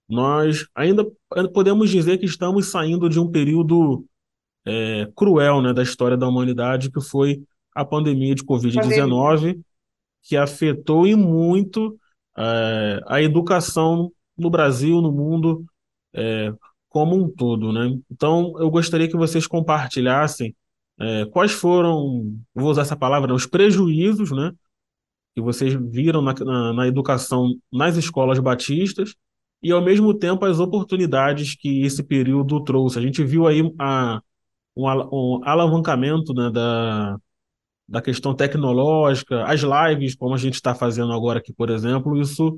nós 0.09 0.67
ainda 0.75 1.05
podemos 1.53 1.89
dizer 1.89 2.17
que 2.17 2.25
estamos 2.25 2.67
saindo 2.71 3.09
de 3.09 3.19
um 3.19 3.29
período 3.31 4.05
é, 4.65 5.07
cruel 5.15 5.61
né, 5.61 5.73
da 5.73 5.83
história 5.83 6.17
da 6.17 6.27
humanidade, 6.27 6.91
que 6.91 7.01
foi 7.01 7.41
a 7.73 7.85
pandemia 7.85 8.35
de 8.35 8.43
Covid-19, 8.43 9.61
que 10.23 10.37
afetou 10.37 11.07
e 11.07 11.15
muito 11.15 11.97
é, 12.37 13.01
a 13.07 13.21
educação 13.21 14.11
no 14.37 14.49
Brasil, 14.49 15.01
no 15.01 15.11
mundo 15.11 15.65
é, 16.13 16.53
como 16.89 17.15
um 17.15 17.29
todo. 17.29 17.71
Né? 17.71 17.97
Então, 18.11 18.53
eu 18.59 18.69
gostaria 18.69 19.07
que 19.07 19.17
vocês 19.17 19.47
compartilhassem 19.47 20.55
é, 20.99 21.25
quais 21.25 21.51
foram, 21.51 22.37
vou 22.53 22.69
usar 22.69 22.83
essa 22.83 22.95
palavra, 22.95 23.33
os 23.33 23.45
prejuízos 23.45 24.31
né, 24.31 24.51
que 25.33 25.41
vocês 25.41 25.73
viram 25.73 26.21
na, 26.21 26.33
na, 26.33 26.73
na, 26.73 26.87
educação 26.87 27.55
nas 27.71 27.95
escolas 27.95 28.37
batistas 28.39 29.15
e, 29.63 29.71
ao 29.71 29.81
mesmo 29.81 30.13
tempo, 30.13 30.45
as 30.45 30.59
oportunidades 30.59 31.55
que 31.55 31.81
esse 31.83 32.03
período 32.03 32.63
trouxe. 32.63 32.99
A 32.99 33.01
gente 33.01 33.23
viu 33.23 33.47
aí 33.47 33.61
a, 33.79 34.21
um, 34.75 34.85
um 34.87 35.41
alavancamento 35.43 36.33
né, 36.33 36.49
da, 36.49 37.17
da 37.87 38.01
questão 38.01 38.33
tecnológica, 38.33 39.43
as 39.45 39.61
lives, 39.61 40.15
como 40.15 40.33
a 40.33 40.37
gente 40.37 40.55
está 40.55 40.73
fazendo 40.73 41.11
agora 41.11 41.39
aqui, 41.39 41.53
por 41.53 41.69
exemplo, 41.69 42.19
isso 42.19 42.57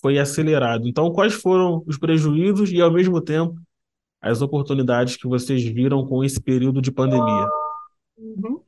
foi 0.00 0.18
acelerado. 0.18 0.88
Então, 0.88 1.12
quais 1.12 1.32
foram 1.34 1.84
os 1.86 1.96
prejuízos 1.96 2.70
e, 2.72 2.80
ao 2.80 2.90
mesmo 2.90 3.20
tempo, 3.20 3.54
as 4.20 4.42
oportunidades 4.42 5.16
que 5.16 5.28
vocês 5.28 5.62
viram 5.62 6.06
com 6.06 6.24
esse 6.24 6.40
período 6.40 6.82
de 6.82 6.90
pandemia? 6.90 7.46
Uhum. 8.18 8.60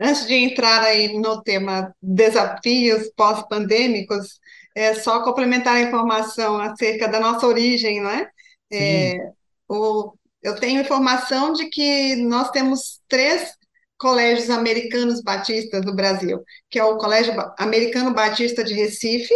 Antes 0.00 0.26
de 0.26 0.34
entrar 0.34 0.82
aí 0.82 1.16
no 1.18 1.42
tema 1.42 1.94
desafios 2.02 3.10
pós-pandêmicos, 3.16 4.40
é 4.74 4.94
só 4.94 5.22
complementar 5.22 5.76
a 5.76 5.82
informação 5.82 6.58
acerca 6.58 7.06
da 7.08 7.20
nossa 7.20 7.46
origem, 7.46 8.00
né? 8.02 8.28
É, 8.72 9.30
o, 9.68 10.12
eu 10.42 10.56
tenho 10.56 10.80
informação 10.80 11.52
de 11.52 11.66
que 11.68 12.16
nós 12.16 12.50
temos 12.50 13.00
três 13.08 13.54
colégios 13.96 14.50
americanos 14.50 15.22
batistas 15.22 15.84
no 15.84 15.94
Brasil, 15.94 16.42
que 16.68 16.78
é 16.78 16.84
o 16.84 16.96
Colégio 16.96 17.32
Americano 17.58 18.12
Batista 18.12 18.64
de 18.64 18.74
Recife, 18.74 19.32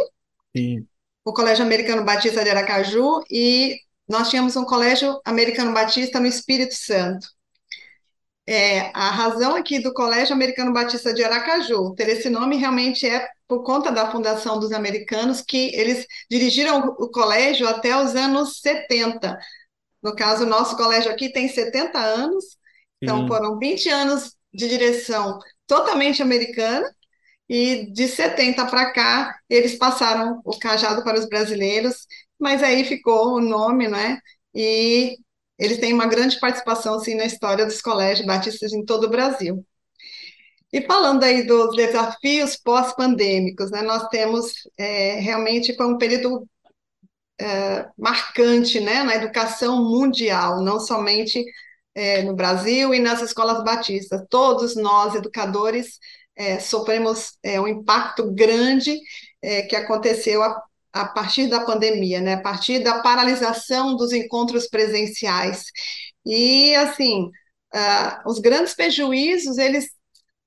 Sim. 0.57 0.87
o 1.25 1.33
Colégio 1.33 1.65
Americano 1.65 2.05
Batista 2.05 2.43
de 2.43 2.51
Aracaju 2.51 3.23
e 3.31 3.79
nós 4.09 4.29
tínhamos 4.29 4.57
um 4.57 4.65
Colégio 4.65 5.21
Americano 5.25 5.73
Batista 5.73 6.19
no 6.19 6.27
Espírito 6.27 6.75
Santo. 6.75 7.29
É, 8.49 8.91
a 8.95 9.11
razão 9.11 9.57
aqui 9.57 9.81
do 9.81 9.93
Colégio 9.93 10.33
Americano 10.33 10.73
Batista 10.73 11.13
de 11.13 11.25
Aracaju 11.25 11.95
ter 11.95 12.09
esse 12.09 12.31
nome 12.31 12.57
realmente 12.57 13.05
é 13.09 13.29
por 13.49 13.65
conta 13.65 13.91
da 13.91 14.11
fundação 14.11 14.59
dos 14.59 14.73
americanos, 14.73 15.41
que 15.41 15.75
eles 15.75 16.07
dirigiram 16.31 16.95
o 16.99 17.09
colégio 17.09 17.69
até 17.69 17.97
os 18.01 18.15
anos 18.15 18.61
70. 18.61 19.37
No 20.07 20.17
caso, 20.17 20.45
o 20.45 20.49
nosso 20.49 20.77
colégio 20.77 21.11
aqui 21.13 21.31
tem 21.33 21.49
70 21.49 21.99
anos, 21.99 22.45
Então, 23.03 23.23
Sim. 23.23 23.29
foram 23.29 23.59
20 23.59 23.89
anos 23.91 24.35
de 24.55 24.69
direção 24.69 25.39
totalmente 25.67 26.23
americana, 26.23 26.89
e 27.49 27.91
de 27.93 28.09
70 28.09 28.67
para 28.67 28.93
cá, 28.93 29.39
eles 29.49 29.77
passaram 29.77 30.41
o 30.45 30.59
cajado 30.59 31.03
para 31.05 31.19
os 31.19 31.29
brasileiros, 31.29 32.07
mas 32.39 32.63
aí 32.63 32.85
ficou 32.85 33.35
o 33.37 33.41
nome, 33.41 33.89
né? 33.89 34.19
E 34.55 35.17
eles 35.59 35.79
têm 35.79 35.93
uma 35.93 36.07
grande 36.07 36.39
participação, 36.41 36.99
sim, 37.01 37.15
na 37.15 37.25
história 37.27 37.65
dos 37.67 37.81
colégios 37.83 38.27
batistas 38.27 38.73
em 38.73 38.85
todo 38.85 39.05
o 39.05 39.11
Brasil. 39.11 39.65
E 40.73 40.83
falando 40.83 41.25
aí 41.25 41.47
dos 41.47 41.75
desafios 41.77 42.57
pós-pandêmicos, 42.57 43.71
né? 43.71 43.83
Nós 43.83 44.09
temos, 44.09 44.53
é, 44.79 45.21
realmente, 45.21 45.75
foi 45.77 45.87
um 45.87 45.99
período 45.99 46.47
é, 47.41 47.87
marcante, 47.99 48.81
né? 48.81 49.03
Na 49.03 49.15
educação 49.15 49.85
mundial, 49.85 50.63
não 50.63 50.81
somente 50.81 51.45
é, 51.95 52.23
no 52.23 52.35
Brasil 52.35 52.95
e 52.95 53.01
nas 53.01 53.23
escolas 53.23 53.63
batistas. 53.65 54.23
Todos 54.29 54.77
nós, 54.77 55.15
educadores, 55.15 55.99
é, 56.37 56.59
sofremos 56.61 57.33
é, 57.43 57.61
um 57.61 57.67
impacto 57.67 58.33
grande 58.33 59.01
é, 59.43 59.63
que 59.63 59.75
aconteceu 59.75 60.43
a, 60.43 60.63
a, 60.93 61.07
partir 61.07 61.49
da 61.49 61.65
pandemia, 61.65 62.21
né? 62.21 62.35
a 62.35 62.41
partir 62.43 62.81
da 62.81 63.01
paralisação 63.01 63.97
dos 63.97 64.13
encontros 64.13 64.69
presenciais. 64.69 65.65
E, 66.25 66.75
assim, 66.75 67.31
uh, 67.75 68.29
os 68.29 68.39
grandes 68.39 68.75
prejuízos, 68.75 69.59
eles 69.59 69.87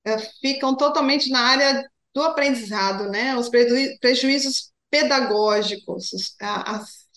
uh, 0.08 0.20
ficam 0.42 0.76
totalmente 0.76 1.30
na 1.30 1.42
área 1.42 1.90
do 2.14 2.22
aprendizado, 2.22 3.10
né? 3.10 3.36
Os 3.38 3.50
prejuízos 4.00 4.72
pedagógicos, 4.90 6.36
as 6.40 7.10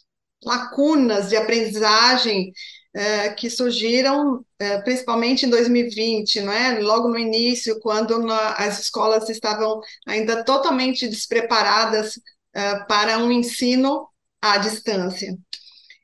lacunas 0.44 1.28
de 1.28 1.36
aprendizagem 1.36 2.52
é, 2.94 3.30
que 3.30 3.48
surgiram 3.48 4.44
é, 4.58 4.78
principalmente 4.82 5.46
em 5.46 5.50
2020, 5.50 6.42
não 6.42 6.52
é? 6.52 6.78
Logo 6.80 7.08
no 7.08 7.18
início, 7.18 7.80
quando 7.80 8.18
na, 8.18 8.52
as 8.54 8.80
escolas 8.80 9.28
estavam 9.30 9.80
ainda 10.06 10.44
totalmente 10.44 11.08
despreparadas 11.08 12.20
é, 12.54 12.84
para 12.84 13.18
um 13.18 13.32
ensino 13.32 14.08
à 14.40 14.58
distância. 14.58 15.36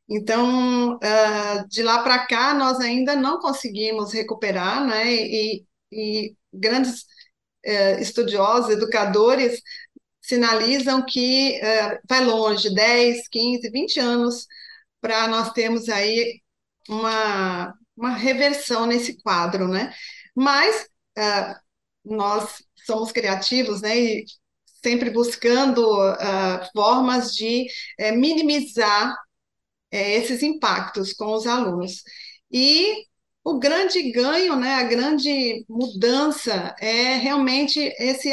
Então, 0.08 0.98
de 1.68 1.82
lá 1.82 2.02
para 2.02 2.26
cá, 2.26 2.54
nós 2.54 2.80
ainda 2.80 3.14
não 3.14 3.38
conseguimos 3.40 4.10
recuperar, 4.12 4.82
né? 4.87 5.12
E, 5.14 5.66
e 5.92 6.34
grandes 6.50 7.04
estudiosos, 8.00 8.70
educadores, 8.70 9.60
sinalizam 10.28 11.04
que 11.04 11.61
vai 12.08 12.25
longe 12.25 12.75
10, 12.75 13.28
15, 13.28 13.70
20 13.70 13.99
anos 14.00 14.47
para 15.00 15.26
nós 15.28 15.52
termos 15.52 15.88
aí 15.88 16.40
uma, 16.88 17.75
uma 17.97 18.14
reversão 18.14 18.87
nesse 18.87 19.20
quadro, 19.23 19.68
né? 19.68 19.94
Mas 20.35 20.88
uh, 21.18 21.54
nós 22.04 22.62
somos 22.87 23.12
criativos, 23.12 23.80
né? 23.82 23.99
E 23.99 24.25
sempre 24.82 25.11
buscando 25.11 25.80
uh, 25.82 26.70
formas 26.73 27.35
de 27.35 27.66
uh, 28.00 28.16
minimizar 28.16 29.14
esses 29.90 30.42
impactos 30.42 31.12
com 31.12 31.32
os 31.35 31.47
alunos. 31.47 32.02
E 32.50 33.06
o 33.49 33.59
grande 33.59 34.12
ganho, 34.12 34.57
né, 34.57 34.75
a 34.75 34.83
grande 34.83 35.64
mudança 35.67 36.75
é 36.78 37.14
realmente 37.14 37.81
esse 37.99 38.31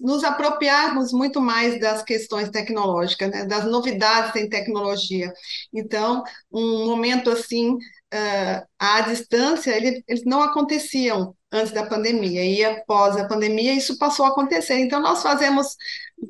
nos 0.00 0.24
apropriarmos 0.24 1.12
muito 1.12 1.40
mais 1.40 1.78
das 1.78 2.02
questões 2.02 2.50
tecnológicas, 2.50 3.30
né, 3.30 3.44
das 3.44 3.64
novidades 3.64 4.34
em 4.34 4.48
tecnologia. 4.48 5.32
Então, 5.72 6.24
um 6.50 6.84
momento 6.86 7.30
assim, 7.30 7.74
uh, 7.74 8.66
à 8.76 9.02
distância, 9.02 9.70
ele, 9.70 10.02
eles 10.08 10.24
não 10.24 10.42
aconteciam 10.42 11.32
antes 11.52 11.72
da 11.72 11.86
pandemia, 11.86 12.44
e 12.44 12.64
após 12.64 13.16
a 13.16 13.28
pandemia 13.28 13.72
isso 13.72 13.96
passou 13.98 14.26
a 14.26 14.30
acontecer. 14.30 14.78
Então, 14.78 15.00
nós 15.00 15.22
fazemos 15.22 15.76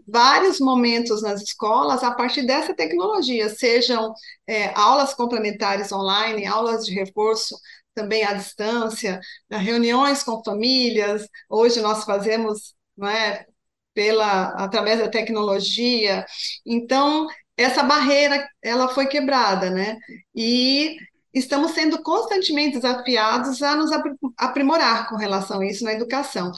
vários 0.07 0.61
momentos 0.61 1.23
nas 1.23 1.41
escolas 1.41 2.03
a 2.03 2.13
partir 2.13 2.45
dessa 2.47 2.75
tecnologia, 2.75 3.49
sejam 3.49 4.13
é, 4.47 4.73
aulas 4.75 5.15
complementares 5.15 5.91
online, 5.91 6.45
aulas 6.47 6.85
de 6.85 6.93
reforço 6.93 7.57
também 7.97 8.25
à 8.25 8.35
distância, 8.35 9.19
né, 9.51 9.57
reuniões 9.57 10.23
com 10.23 10.45
famílias. 10.45 11.27
Hoje 11.49 11.81
nós 11.81 12.05
fazemos, 12.05 12.75
não 12.97 13.09
é, 13.09 13.47
pela 13.95 14.49
através 14.51 15.01
da 15.01 15.09
tecnologia. 15.09 16.25
Então 16.65 17.27
essa 17.57 17.83
barreira 17.83 18.47
ela 18.63 18.89
foi 18.89 19.07
quebrada, 19.07 19.71
né? 19.71 19.97
E 20.35 20.97
estamos 21.33 21.73
sendo 21.73 22.03
constantemente 22.03 22.77
desafiados 22.77 23.63
a 23.63 23.75
nos 23.75 23.91
aprimorar 24.37 25.09
com 25.09 25.17
relação 25.17 25.61
a 25.61 25.67
isso 25.67 25.85
na 25.85 25.95
educação. 25.95 26.53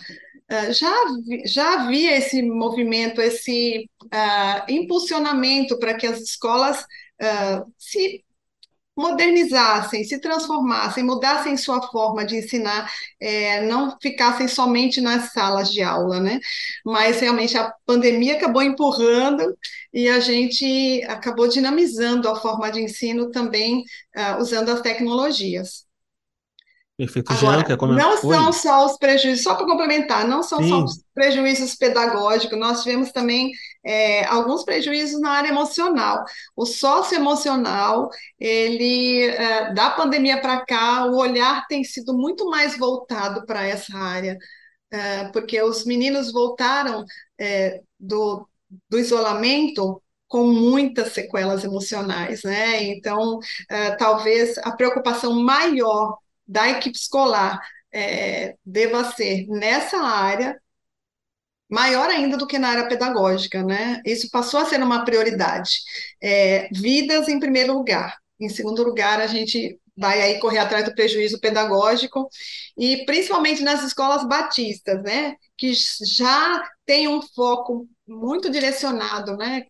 Uh, 0.50 0.72
já, 0.72 0.92
já 1.44 1.74
havia 1.74 2.16
esse 2.16 2.42
movimento, 2.42 3.20
esse 3.20 3.88
uh, 4.04 4.72
impulsionamento 4.72 5.78
para 5.78 5.94
que 5.94 6.06
as 6.06 6.20
escolas 6.20 6.80
uh, 6.80 7.72
se 7.78 8.24
modernizassem, 8.98 10.02
se 10.02 10.20
transformassem, 10.20 11.04
mudassem 11.04 11.56
sua 11.56 11.80
forma 11.80 12.26
de 12.26 12.36
ensinar, 12.36 12.90
é, 13.20 13.62
não 13.62 13.96
ficassem 14.02 14.48
somente 14.48 15.00
nas 15.00 15.32
salas 15.32 15.72
de 15.72 15.80
aula, 15.82 16.18
né? 16.18 16.40
Mas 16.84 17.20
realmente 17.20 17.56
a 17.56 17.72
pandemia 17.86 18.36
acabou 18.36 18.60
empurrando 18.60 19.56
e 19.94 20.08
a 20.08 20.18
gente 20.18 21.00
acabou 21.08 21.46
dinamizando 21.46 22.28
a 22.28 22.34
forma 22.34 22.70
de 22.72 22.82
ensino 22.82 23.30
também 23.30 23.84
uh, 24.16 24.40
usando 24.40 24.70
as 24.70 24.80
tecnologias. 24.80 25.86
Perfeito, 26.96 27.32
Agora, 27.32 27.64
Jean, 27.64 27.76
comentar? 27.76 28.04
não 28.04 28.14
Oi. 28.14 28.34
são 28.34 28.52
só 28.52 28.86
os 28.86 28.98
prejuízos, 28.98 29.44
só 29.44 29.54
para 29.54 29.64
complementar, 29.66 30.26
não 30.26 30.42
são 30.42 30.58
só 30.58 30.78
Sim. 30.78 30.82
os 30.82 31.00
prejuízos 31.14 31.76
pedagógicos, 31.76 32.58
nós 32.58 32.82
tivemos 32.82 33.12
também 33.12 33.52
é, 33.88 34.24
alguns 34.26 34.64
prejuízos 34.64 35.18
na 35.18 35.30
área 35.30 35.48
emocional. 35.48 36.22
O 36.54 36.66
socioemocional, 36.66 38.10
ele, 38.38 39.24
é, 39.24 39.72
da 39.72 39.90
pandemia 39.90 40.40
para 40.40 40.64
cá, 40.66 41.06
o 41.06 41.16
olhar 41.16 41.66
tem 41.68 41.82
sido 41.82 42.12
muito 42.16 42.50
mais 42.50 42.76
voltado 42.76 43.46
para 43.46 43.64
essa 43.66 43.96
área, 43.96 44.36
é, 44.90 45.28
porque 45.30 45.60
os 45.62 45.86
meninos 45.86 46.30
voltaram 46.32 47.04
é, 47.38 47.80
do, 47.98 48.46
do 48.90 48.98
isolamento 48.98 50.02
com 50.28 50.46
muitas 50.46 51.12
sequelas 51.14 51.64
emocionais, 51.64 52.42
né? 52.44 52.82
Então, 52.84 53.38
é, 53.70 53.92
talvez 53.96 54.58
a 54.58 54.72
preocupação 54.72 55.34
maior 55.42 56.18
da 56.46 56.68
equipe 56.68 56.96
escolar 56.98 57.58
é, 57.92 58.54
deva 58.64 59.04
ser 59.12 59.46
nessa 59.48 59.98
área 59.98 60.60
maior 61.68 62.08
ainda 62.08 62.36
do 62.36 62.46
que 62.46 62.58
na 62.58 62.68
área 62.68 62.88
pedagógica, 62.88 63.62
né? 63.62 64.00
Isso 64.04 64.30
passou 64.30 64.60
a 64.60 64.64
ser 64.64 64.82
uma 64.82 65.04
prioridade. 65.04 65.80
É, 66.22 66.68
vidas 66.72 67.28
em 67.28 67.38
primeiro 67.38 67.74
lugar. 67.74 68.16
Em 68.40 68.48
segundo 68.48 68.82
lugar, 68.82 69.20
a 69.20 69.26
gente 69.26 69.78
vai 69.96 70.22
aí 70.22 70.38
correr 70.38 70.58
atrás 70.58 70.84
do 70.84 70.94
prejuízo 70.94 71.40
pedagógico 71.40 72.28
e 72.76 73.04
principalmente 73.04 73.62
nas 73.62 73.82
escolas 73.82 74.26
batistas, 74.26 75.02
né? 75.02 75.34
Que 75.56 75.72
já 75.74 76.62
tem 76.86 77.08
um 77.08 77.20
foco 77.20 77.88
muito 78.06 78.48
direcionado, 78.48 79.36
né? 79.36 79.64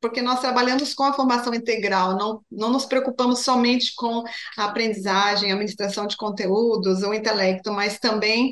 porque 0.00 0.22
nós 0.22 0.40
trabalhamos 0.40 0.94
com 0.94 1.04
a 1.04 1.12
formação 1.12 1.52
integral, 1.52 2.16
não, 2.16 2.40
não 2.50 2.70
nos 2.70 2.86
preocupamos 2.86 3.40
somente 3.40 3.94
com 3.94 4.24
a 4.56 4.64
aprendizagem, 4.64 5.50
a 5.50 5.54
administração 5.54 6.06
de 6.06 6.16
conteúdos, 6.16 7.02
o 7.02 7.12
intelecto, 7.12 7.70
mas 7.70 7.98
também 7.98 8.50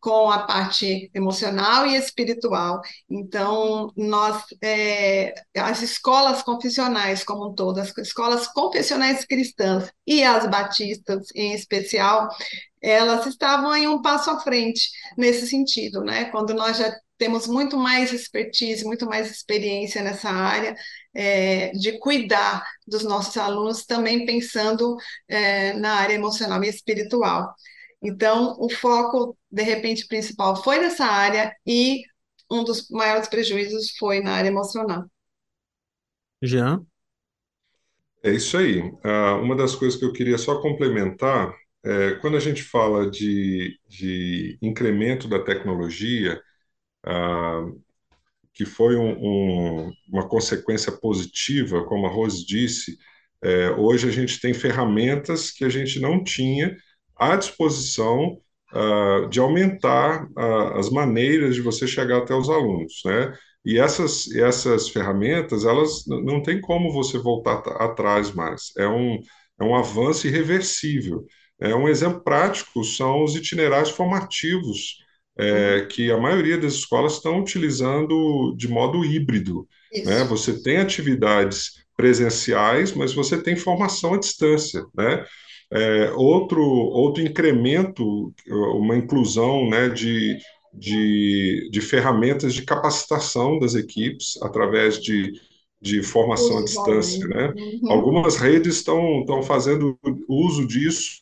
com 0.00 0.30
a 0.30 0.46
parte 0.46 1.10
emocional 1.14 1.86
e 1.86 1.96
espiritual. 1.96 2.80
Então, 3.08 3.92
nós, 3.96 4.44
é, 4.62 5.34
as 5.56 5.82
escolas 5.82 6.42
confessionais 6.42 7.22
como 7.22 7.50
um 7.50 7.54
todo, 7.54 7.78
as 7.78 7.96
escolas 7.98 8.48
confessionais 8.48 9.24
cristãs 9.24 9.92
e 10.06 10.24
as 10.24 10.48
batistas 10.48 11.26
em 11.34 11.52
especial, 11.52 12.28
elas 12.82 13.26
estavam 13.26 13.76
em 13.76 13.86
um 13.86 14.00
passo 14.00 14.30
à 14.30 14.40
frente 14.40 14.90
nesse 15.16 15.46
sentido, 15.46 16.02
né? 16.02 16.26
Quando 16.26 16.54
nós 16.54 16.78
já 16.78 16.90
temos 17.18 17.46
muito 17.46 17.76
mais 17.76 18.12
expertise, 18.14 18.82
muito 18.82 19.04
mais 19.06 19.30
experiência 19.30 20.02
nessa 20.02 20.30
área, 20.30 20.74
é, 21.14 21.68
de 21.72 21.98
cuidar 21.98 22.66
dos 22.86 23.04
nossos 23.04 23.36
alunos, 23.36 23.84
também 23.84 24.24
pensando 24.24 24.96
é, 25.28 25.74
na 25.74 25.96
área 25.96 26.14
emocional 26.14 26.64
e 26.64 26.68
espiritual. 26.68 27.54
Então, 28.02 28.56
o 28.58 28.70
foco, 28.70 29.36
de 29.50 29.62
repente, 29.62 30.06
principal 30.06 30.62
foi 30.62 30.78
nessa 30.78 31.04
área 31.04 31.54
e 31.66 32.02
um 32.50 32.64
dos 32.64 32.88
maiores 32.90 33.28
prejuízos 33.28 33.96
foi 33.98 34.20
na 34.20 34.32
área 34.32 34.48
emocional. 34.48 35.04
Jean? 36.42 36.86
É 38.22 38.30
isso 38.32 38.56
aí. 38.56 38.82
Ah, 39.04 39.36
uma 39.36 39.56
das 39.56 39.74
coisas 39.74 39.98
que 39.98 40.04
eu 40.04 40.12
queria 40.12 40.38
só 40.38 40.60
complementar 40.60 41.54
é 41.82 42.12
quando 42.16 42.36
a 42.36 42.40
gente 42.40 42.62
fala 42.62 43.10
de, 43.10 43.78
de 43.88 44.58
incremento 44.60 45.26
da 45.28 45.38
tecnologia, 45.42 46.40
ah, 47.04 47.66
que 48.54 48.64
foi 48.66 48.96
um, 48.96 49.86
um, 49.88 49.92
uma 50.12 50.28
consequência 50.28 50.92
positiva, 50.92 51.84
como 51.86 52.06
a 52.06 52.10
Rose 52.10 52.44
disse, 52.46 52.98
é, 53.42 53.70
hoje 53.70 54.08
a 54.08 54.12
gente 54.12 54.40
tem 54.40 54.52
ferramentas 54.52 55.50
que 55.50 55.64
a 55.64 55.68
gente 55.68 55.98
não 56.00 56.22
tinha 56.22 56.76
à 57.20 57.36
disposição 57.36 58.38
uh, 58.72 59.28
de 59.28 59.38
aumentar 59.38 60.24
uh, 60.24 60.78
as 60.78 60.90
maneiras 60.90 61.54
de 61.54 61.60
você 61.60 61.86
chegar 61.86 62.18
até 62.18 62.34
os 62.34 62.48
alunos, 62.48 63.02
né? 63.04 63.32
E 63.64 63.78
essas, 63.78 64.30
essas 64.34 64.88
ferramentas, 64.88 65.64
elas 65.66 66.04
não 66.06 66.42
tem 66.42 66.60
como 66.60 66.90
você 66.92 67.18
voltar 67.18 67.58
atrás 67.78 68.32
mais. 68.32 68.72
É 68.78 68.88
um, 68.88 69.20
é 69.60 69.64
um 69.64 69.74
avanço 69.74 70.26
irreversível. 70.26 71.26
É 71.60 71.74
um 71.74 71.86
exemplo 71.86 72.22
prático 72.24 72.82
são 72.82 73.22
os 73.22 73.36
itinerários 73.36 73.90
formativos 73.90 74.96
é, 75.38 75.86
que 75.90 76.10
a 76.10 76.16
maioria 76.16 76.56
das 76.56 76.72
escolas 76.74 77.14
estão 77.14 77.38
utilizando 77.38 78.54
de 78.56 78.66
modo 78.66 79.04
híbrido. 79.04 79.68
Né? 80.04 80.24
Você 80.24 80.62
tem 80.62 80.78
atividades 80.78 81.84
presenciais, 81.96 82.92
mas 82.92 83.12
você 83.12 83.40
tem 83.42 83.56
formação 83.56 84.14
à 84.14 84.18
distância. 84.18 84.84
Né? 84.94 85.24
É, 85.72 86.10
outro, 86.12 86.62
outro 86.62 87.22
incremento, 87.22 88.32
uma 88.48 88.96
inclusão 88.96 89.68
né, 89.70 89.88
de, 89.88 90.36
de, 90.72 91.68
de 91.70 91.80
ferramentas 91.80 92.54
de 92.54 92.62
capacitação 92.62 93.58
das 93.58 93.74
equipes 93.74 94.36
através 94.42 95.00
de, 95.00 95.32
de 95.80 96.02
formação 96.02 96.58
à 96.58 96.64
distância. 96.64 97.26
Né? 97.28 97.52
Uhum. 97.56 97.92
Algumas 97.92 98.36
redes 98.36 98.76
estão, 98.76 99.20
estão 99.20 99.42
fazendo 99.42 99.98
uso 100.28 100.66
disso 100.66 101.20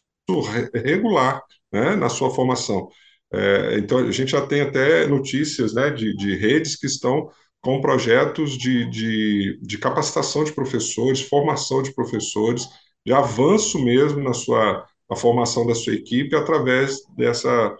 regular 0.74 1.42
né, 1.72 1.96
na 1.96 2.08
sua 2.08 2.30
formação. 2.30 2.88
É, 3.32 3.78
então, 3.78 3.98
a 3.98 4.10
gente 4.10 4.32
já 4.32 4.46
tem 4.46 4.62
até 4.62 5.06
notícias 5.06 5.74
né, 5.74 5.90
de, 5.90 6.16
de 6.16 6.34
redes 6.34 6.76
que 6.76 6.86
estão 6.86 7.30
com 7.60 7.80
projetos 7.80 8.56
de, 8.56 8.88
de, 8.88 9.58
de 9.60 9.78
capacitação 9.78 10.44
de 10.44 10.52
professores, 10.52 11.20
formação 11.20 11.82
de 11.82 11.92
professores, 11.92 12.68
de 13.08 13.14
avanço 13.14 13.82
mesmo 13.82 14.22
na 14.22 14.34
sua 14.34 14.86
na 15.08 15.16
formação 15.16 15.66
da 15.66 15.74
sua 15.74 15.94
equipe 15.94 16.36
através 16.36 16.98
dessa, 17.16 17.74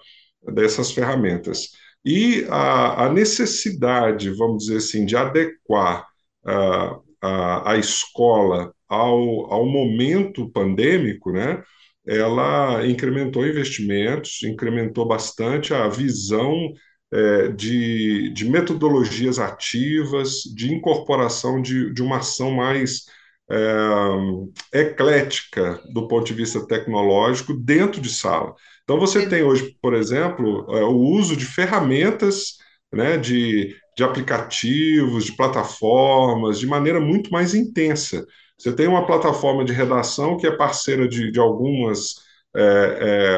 dessas 0.55 0.91
ferramentas. 0.91 1.73
E 2.03 2.47
a, 2.49 3.05
a 3.05 3.13
necessidade, 3.13 4.31
vamos 4.31 4.65
dizer 4.65 4.79
assim, 4.79 5.05
de 5.05 5.15
adequar 5.15 6.07
a, 6.47 6.99
a, 7.21 7.73
a 7.73 7.77
escola 7.77 8.73
ao, 8.89 9.53
ao 9.53 9.67
momento 9.67 10.51
pandêmico, 10.51 11.31
né, 11.31 11.63
ela 12.07 12.87
incrementou 12.87 13.47
investimentos, 13.47 14.43
incrementou 14.43 15.07
bastante 15.07 15.75
a 15.75 15.87
visão 15.89 16.73
é, 17.13 17.49
de, 17.49 18.31
de, 18.31 18.49
metodologias 18.49 19.39
ativas, 19.39 20.43
de 20.55 20.73
incorporação 20.73 21.61
de, 21.61 21.93
de 21.93 22.03
uma 22.03 22.19
ação 22.19 22.51
mais 22.51 23.05
é, 23.51 24.81
eclética 24.81 25.81
do 25.93 26.07
ponto 26.09 26.27
de 26.27 26.35
vista 26.35 26.67
tecnológico 26.67 27.55
dentro 27.55 28.01
de 28.01 28.09
sala. 28.11 28.55
Então, 28.85 28.99
você 28.99 29.29
tem 29.29 29.43
hoje, 29.43 29.77
por 29.83 29.95
exemplo, 29.95 30.67
é, 30.75 30.83
o 30.85 30.97
uso 30.97 31.37
de 31.37 31.45
ferramentas, 31.45 32.59
né, 32.93 33.17
de, 33.19 33.77
de 33.97 34.05
aplicativos, 34.05 35.25
de 35.27 35.37
plataformas, 35.37 36.59
de 36.59 36.67
maneira 36.67 37.01
muito 37.01 37.31
mais 37.31 37.55
intensa. 37.55 38.27
Você 38.59 38.73
tem 38.75 38.89
uma 38.89 39.07
plataforma 39.07 39.65
de 39.65 39.73
redação 39.73 40.37
que 40.37 40.47
é 40.47 40.57
parceira 40.57 41.07
de, 41.09 41.31
de 41.31 41.39
algumas, 41.39 42.17
é, 42.57 42.63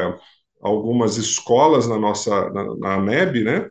é, 0.07 0.19
algumas 0.61 1.17
escolas 1.17 1.87
na 1.87 1.97
nossa 1.97 2.49
na, 2.51 2.75
na 2.75 2.97
NEB, 2.97 3.43
né, 3.43 3.69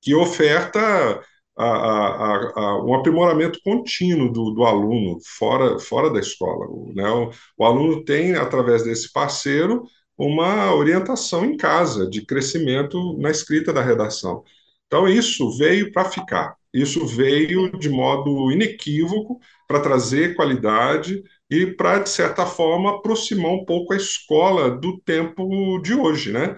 que 0.00 0.14
oferta 0.14 1.22
a, 1.56 1.66
a, 1.66 2.52
a, 2.56 2.84
um 2.84 2.94
aprimoramento 2.94 3.60
contínuo 3.64 4.32
do, 4.32 4.50
do, 4.52 4.64
aluno 4.64 5.18
fora, 5.38 5.78
fora 5.78 6.10
da 6.10 6.20
escola. 6.20 6.66
Né? 6.94 7.08
O, 7.10 7.30
o, 7.58 7.64
aluno 7.64 8.04
tem, 8.04 8.34
através 8.34 8.82
desse 8.84 9.12
parceiro, 9.12 9.84
uma 10.16 10.74
orientação 10.74 11.44
em 11.44 11.56
casa 11.56 12.08
de 12.08 12.24
crescimento 12.24 13.16
na 13.18 13.30
escrita 13.30 13.72
da 13.72 13.82
redação. 13.82 14.44
Então, 14.86 15.08
isso 15.08 15.56
veio 15.56 15.92
para 15.92 16.04
ficar. 16.04 16.56
Isso 16.72 17.06
veio 17.06 17.70
de 17.78 17.88
modo 17.88 18.50
inequívoco 18.50 19.38
para 19.68 19.80
trazer 19.80 20.34
qualidade 20.34 21.22
e 21.50 21.66
para, 21.66 21.98
de 21.98 22.08
certa 22.08 22.46
forma, 22.46 22.96
aproximar 22.96 23.52
um 23.52 23.64
pouco 23.64 23.92
a 23.92 23.96
escola 23.96 24.70
do 24.70 24.98
tempo 25.00 25.78
de 25.80 25.94
hoje. 25.94 26.32
Né? 26.32 26.56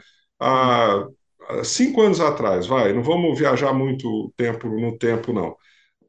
Cinco 1.64 2.02
anos 2.02 2.20
atrás, 2.20 2.66
vai, 2.66 2.92
não 2.92 3.02
vamos 3.02 3.38
viajar 3.38 3.72
muito 3.72 4.32
tempo 4.36 4.68
no 4.68 4.96
tempo, 4.98 5.32
não, 5.32 5.56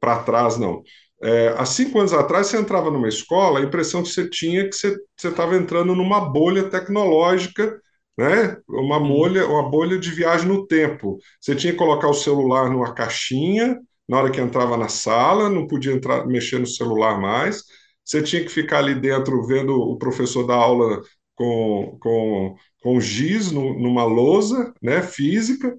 para 0.00 0.22
trás, 0.22 0.56
não. 0.58 0.82
É, 1.22 1.48
há 1.56 1.64
cinco 1.64 1.98
anos 1.98 2.12
atrás, 2.12 2.48
você 2.48 2.58
entrava 2.58 2.90
numa 2.90 3.08
escola, 3.08 3.60
a 3.60 3.62
impressão 3.62 4.02
que 4.02 4.08
você 4.10 4.28
tinha 4.28 4.62
é 4.62 4.68
que 4.68 4.74
você 4.76 4.98
estava 5.16 5.56
entrando 5.56 5.94
numa 5.94 6.20
bolha 6.20 6.68
tecnológica, 6.68 7.80
né? 8.18 8.56
Uma 8.68 8.98
bolha, 9.00 9.46
uma 9.46 9.68
bolha 9.68 9.98
de 9.98 10.10
viagem 10.10 10.48
no 10.48 10.66
tempo. 10.66 11.18
Você 11.40 11.54
tinha 11.54 11.72
que 11.72 11.78
colocar 11.78 12.08
o 12.08 12.14
celular 12.14 12.70
numa 12.70 12.92
caixinha 12.94 13.78
na 14.08 14.18
hora 14.18 14.30
que 14.30 14.40
entrava 14.40 14.76
na 14.76 14.88
sala, 14.88 15.48
não 15.50 15.66
podia 15.66 15.92
entrar, 15.92 16.26
mexer 16.26 16.58
no 16.58 16.66
celular 16.66 17.18
mais. 17.20 17.64
Você 18.04 18.22
tinha 18.22 18.42
que 18.42 18.48
ficar 18.48 18.78
ali 18.78 18.94
dentro 18.94 19.44
vendo 19.46 19.72
o 19.74 19.98
professor 19.98 20.44
dar 20.46 20.54
aula 20.56 21.02
com, 21.36 21.98
com 22.00 22.56
com 22.82 23.00
giz 23.00 23.50
no, 23.50 23.76
numa 23.76 24.04
lousa 24.04 24.72
né, 24.80 25.02
física, 25.02 25.76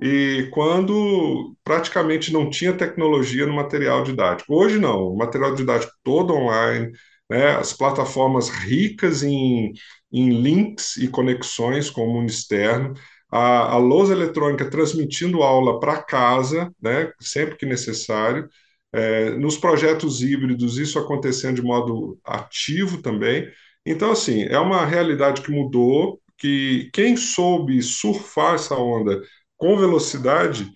e 0.00 0.48
quando 0.52 1.56
praticamente 1.64 2.32
não 2.32 2.50
tinha 2.50 2.72
tecnologia 2.72 3.46
no 3.46 3.54
material 3.54 4.02
didático. 4.04 4.54
Hoje 4.54 4.78
não, 4.78 5.08
o 5.08 5.16
material 5.16 5.54
didático 5.54 5.92
todo 6.02 6.34
online, 6.34 6.92
né, 7.30 7.56
as 7.56 7.72
plataformas 7.72 8.50
ricas 8.50 9.22
em, 9.22 9.72
em 10.12 10.30
links 10.42 10.96
e 10.98 11.08
conexões 11.08 11.88
com 11.90 12.06
o 12.06 12.12
mundo 12.12 12.30
externo, 12.30 12.94
a, 13.30 13.72
a 13.74 13.76
lousa 13.78 14.12
eletrônica 14.12 14.68
transmitindo 14.68 15.42
aula 15.42 15.80
para 15.80 16.02
casa, 16.02 16.70
né, 16.82 17.10
sempre 17.20 17.56
que 17.56 17.64
necessário, 17.66 18.48
é, 18.92 19.30
nos 19.30 19.56
projetos 19.56 20.20
híbridos, 20.20 20.76
isso 20.78 20.98
acontecendo 20.98 21.56
de 21.56 21.62
modo 21.62 22.18
ativo 22.24 23.00
também. 23.00 23.48
Então, 23.84 24.12
assim, 24.12 24.42
é 24.44 24.58
uma 24.58 24.84
realidade 24.84 25.42
que 25.42 25.50
mudou, 25.50 26.20
que 26.38 26.90
quem 26.92 27.16
soube 27.16 27.82
surfar 27.82 28.54
essa 28.54 28.74
onda 28.76 29.22
com 29.56 29.76
velocidade 29.76 30.70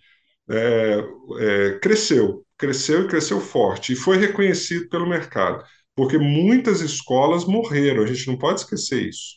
é, 0.48 1.04
é, 1.38 1.78
cresceu, 1.80 2.44
cresceu 2.58 3.04
e 3.04 3.08
cresceu 3.08 3.40
forte, 3.40 3.92
e 3.92 3.96
foi 3.96 4.16
reconhecido 4.18 4.88
pelo 4.88 5.08
mercado, 5.08 5.64
porque 5.94 6.18
muitas 6.18 6.80
escolas 6.80 7.44
morreram, 7.44 8.02
a 8.02 8.06
gente 8.06 8.26
não 8.26 8.36
pode 8.36 8.60
esquecer 8.60 9.08
isso. 9.08 9.36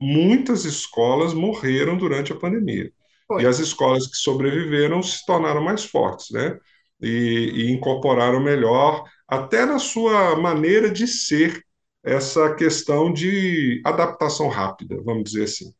Muitas 0.00 0.64
escolas 0.64 1.34
morreram 1.34 1.96
durante 1.96 2.32
a 2.32 2.36
pandemia. 2.36 2.90
Foi. 3.26 3.42
E 3.42 3.46
as 3.46 3.58
escolas 3.58 4.06
que 4.06 4.16
sobreviveram 4.16 5.02
se 5.02 5.24
tornaram 5.26 5.62
mais 5.62 5.84
fortes, 5.84 6.30
né? 6.30 6.58
E, 7.00 7.52
e 7.54 7.70
incorporaram 7.72 8.40
melhor, 8.40 9.04
até 9.28 9.66
na 9.66 9.78
sua 9.78 10.36
maneira 10.36 10.90
de 10.90 11.06
ser, 11.06 11.62
essa 12.02 12.54
questão 12.54 13.12
de 13.12 13.80
adaptação 13.84 14.48
rápida, 14.48 15.00
vamos 15.02 15.24
dizer 15.24 15.44
assim. 15.44 15.72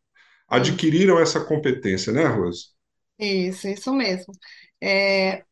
Adquiriram 0.49 1.19
essa 1.19 1.41
competência, 1.45 2.13
né, 2.13 2.27
Rose? 2.27 2.69
Isso, 3.19 3.69
isso 3.69 3.93
mesmo. 3.93 4.33
É, 4.81 5.45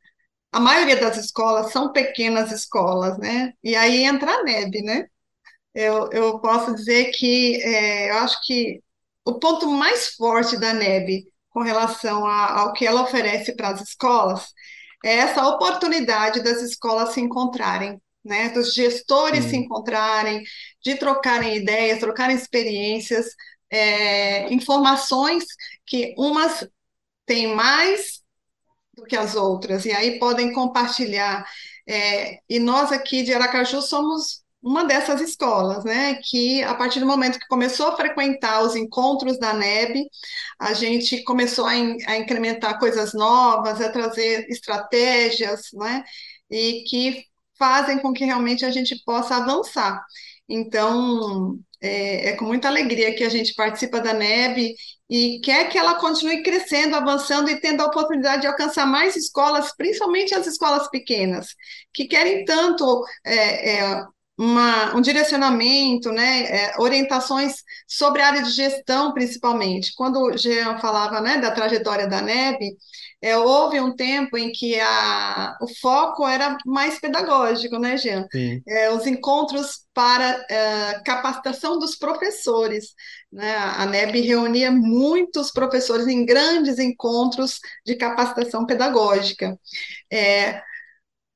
a 0.52 0.60
maioria 0.60 0.96
das 0.96 1.16
escolas 1.18 1.72
são 1.72 1.92
pequenas 1.92 2.50
escolas, 2.52 3.18
né? 3.18 3.52
E 3.62 3.76
aí 3.76 4.04
entra 4.04 4.30
a 4.32 4.42
NEB, 4.42 4.82
né? 4.82 5.06
Eu, 5.74 6.10
eu 6.12 6.40
posso 6.40 6.74
dizer 6.74 7.10
que 7.12 7.60
é, 7.62 8.10
eu 8.10 8.16
acho 8.18 8.38
que 8.44 8.80
o 9.24 9.38
ponto 9.38 9.68
mais 9.68 10.14
forte 10.14 10.58
da 10.58 10.72
NEB 10.72 11.26
com 11.50 11.60
relação 11.62 12.26
a, 12.26 12.60
ao 12.60 12.72
que 12.72 12.86
ela 12.86 13.02
oferece 13.02 13.54
para 13.54 13.70
as 13.70 13.82
escolas 13.82 14.48
é 15.04 15.14
essa 15.16 15.46
oportunidade 15.46 16.42
das 16.42 16.62
escolas 16.62 17.10
se 17.10 17.20
encontrarem, 17.20 18.00
né, 18.26 18.50
dos 18.50 18.74
gestores 18.74 19.46
se 19.46 19.56
encontrarem, 19.56 20.42
de 20.84 20.96
trocarem 20.96 21.56
ideias, 21.56 22.00
trocarem 22.00 22.36
experiências, 22.36 23.26
é, 23.70 24.52
informações 24.52 25.44
que 25.86 26.14
umas 26.18 26.68
têm 27.26 27.54
mais 27.54 28.20
do 28.94 29.04
que 29.04 29.16
as 29.16 29.34
outras, 29.36 29.84
e 29.84 29.92
aí 29.92 30.18
podem 30.18 30.52
compartilhar. 30.52 31.46
É, 31.88 32.40
e 32.48 32.58
nós 32.58 32.92
aqui 32.92 33.22
de 33.22 33.32
Aracaju 33.32 33.82
somos 33.82 34.44
uma 34.62 34.84
dessas 34.84 35.20
escolas, 35.20 35.84
né, 35.84 36.14
que 36.24 36.62
a 36.64 36.74
partir 36.74 36.98
do 36.98 37.06
momento 37.06 37.38
que 37.38 37.46
começou 37.46 37.86
a 37.88 37.96
frequentar 37.96 38.62
os 38.62 38.74
encontros 38.74 39.38
da 39.38 39.52
NEB, 39.52 40.04
a 40.58 40.72
gente 40.72 41.22
começou 41.22 41.66
a, 41.66 41.76
in, 41.76 41.96
a 42.06 42.16
incrementar 42.16 42.78
coisas 42.80 43.14
novas, 43.14 43.80
a 43.80 43.92
trazer 43.92 44.46
estratégias, 44.50 45.68
né, 45.72 46.02
e 46.50 46.84
que 46.88 47.24
fazem 47.58 47.98
com 47.98 48.12
que 48.12 48.24
realmente 48.24 48.64
a 48.64 48.70
gente 48.70 49.02
possa 49.04 49.36
avançar. 49.36 50.02
Então, 50.48 51.58
é, 51.80 52.30
é, 52.30 52.32
com 52.36 52.44
muita 52.44 52.68
alegria 52.68 53.14
que 53.14 53.24
a 53.24 53.28
gente 53.28 53.54
participa 53.54 54.00
da 54.00 54.12
NEB 54.12 54.74
e 55.08 55.40
quer 55.40 55.68
que 55.68 55.78
ela 55.78 55.96
continue 55.96 56.42
crescendo, 56.42 56.96
avançando 56.96 57.50
e 57.50 57.60
tendo 57.60 57.82
a 57.82 57.86
oportunidade 57.86 58.42
de 58.42 58.48
alcançar 58.48 58.86
mais 58.86 59.16
escolas, 59.16 59.74
principalmente 59.76 60.34
as 60.34 60.46
escolas 60.46 60.88
pequenas, 60.88 61.48
que 61.92 62.06
querem 62.06 62.44
tanto 62.44 63.04
é, 63.24 63.78
é, 63.78 64.04
uma, 64.38 64.94
um 64.96 65.00
direcionamento, 65.00 66.10
né, 66.12 66.44
é, 66.44 66.74
orientações 66.78 67.54
sobre 67.86 68.22
a 68.22 68.28
área 68.28 68.42
de 68.42 68.50
gestão, 68.50 69.12
principalmente. 69.12 69.92
Quando 69.94 70.20
o 70.20 70.36
Jean 70.36 70.78
falava 70.78 71.20
né, 71.20 71.38
da 71.38 71.50
trajetória 71.50 72.06
da 72.08 72.20
NEB, 72.20 72.76
é, 73.22 73.36
houve 73.36 73.80
um 73.80 73.94
tempo 73.96 74.36
em 74.36 74.52
que 74.52 74.78
a, 74.78 75.56
o 75.60 75.66
foco 75.80 76.26
era 76.26 76.56
mais 76.66 77.00
pedagógico, 77.00 77.78
né, 77.78 77.96
Jean? 77.96 78.26
É, 78.68 78.90
os 78.90 79.06
encontros 79.06 79.86
para 79.94 80.44
é, 80.50 81.00
capacitação 81.04 81.78
dos 81.78 81.96
professores. 81.96 82.94
Né? 83.32 83.56
A 83.56 83.86
NEB 83.86 84.20
reunia 84.20 84.70
muitos 84.70 85.50
professores 85.50 86.06
em 86.06 86.26
grandes 86.26 86.78
encontros 86.78 87.58
de 87.84 87.96
capacitação 87.96 88.66
pedagógica. 88.66 89.58
É, 90.12 90.62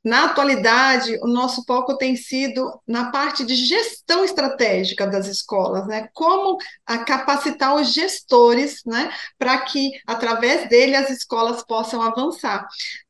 na 0.02 0.24
atualidade, 0.24 1.18
o 1.22 1.26
nosso 1.26 1.62
foco 1.66 1.96
tem 1.96 2.16
sido 2.16 2.72
na 2.86 3.10
parte 3.10 3.44
de 3.44 3.54
gestão 3.54 4.24
estratégica 4.24 5.06
das 5.06 5.26
escolas, 5.26 5.86
né? 5.86 6.08
Como 6.14 6.56
capacitar 7.06 7.74
os 7.76 7.92
gestores, 7.92 8.80
né, 8.86 9.10
para 9.38 9.58
que 9.58 9.90
através 10.06 10.68
dele 10.68 10.96
as 10.96 11.10
escolas 11.10 11.62
possam 11.64 12.00
avançar. 12.00 12.66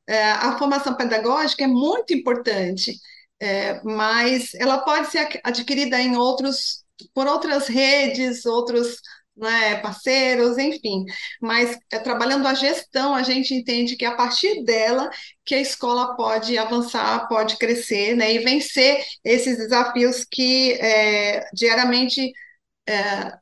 É, 0.06 0.32
a 0.32 0.58
formação 0.58 0.94
pedagógica 0.94 1.62
é 1.64 1.68
muito 1.68 2.12
importante, 2.12 2.96
é, 3.38 3.80
mas 3.84 4.52
ela 4.54 4.78
pode 4.78 5.10
ser 5.10 5.40
adquirida 5.44 6.00
em 6.00 6.16
outros 6.16 6.84
por 7.14 7.26
outras 7.26 7.66
redes, 7.66 8.44
outros 8.44 9.00
né, 9.36 9.76
parceiros, 9.80 10.58
enfim. 10.58 11.04
Mas 11.40 11.78
é, 11.90 11.98
trabalhando 11.98 12.46
a 12.46 12.54
gestão, 12.54 13.14
a 13.14 13.22
gente 13.22 13.54
entende 13.54 13.96
que 13.96 14.04
é 14.04 14.08
a 14.08 14.16
partir 14.16 14.64
dela 14.64 15.10
que 15.44 15.54
a 15.54 15.60
escola 15.60 16.16
pode 16.16 16.56
avançar, 16.58 17.26
pode 17.28 17.56
crescer, 17.56 18.14
né, 18.16 18.32
e 18.34 18.38
vencer 18.40 19.04
esses 19.24 19.56
desafios 19.56 20.24
que 20.24 20.72
é, 20.74 21.44
diariamente 21.54 22.32
é, 22.88 23.32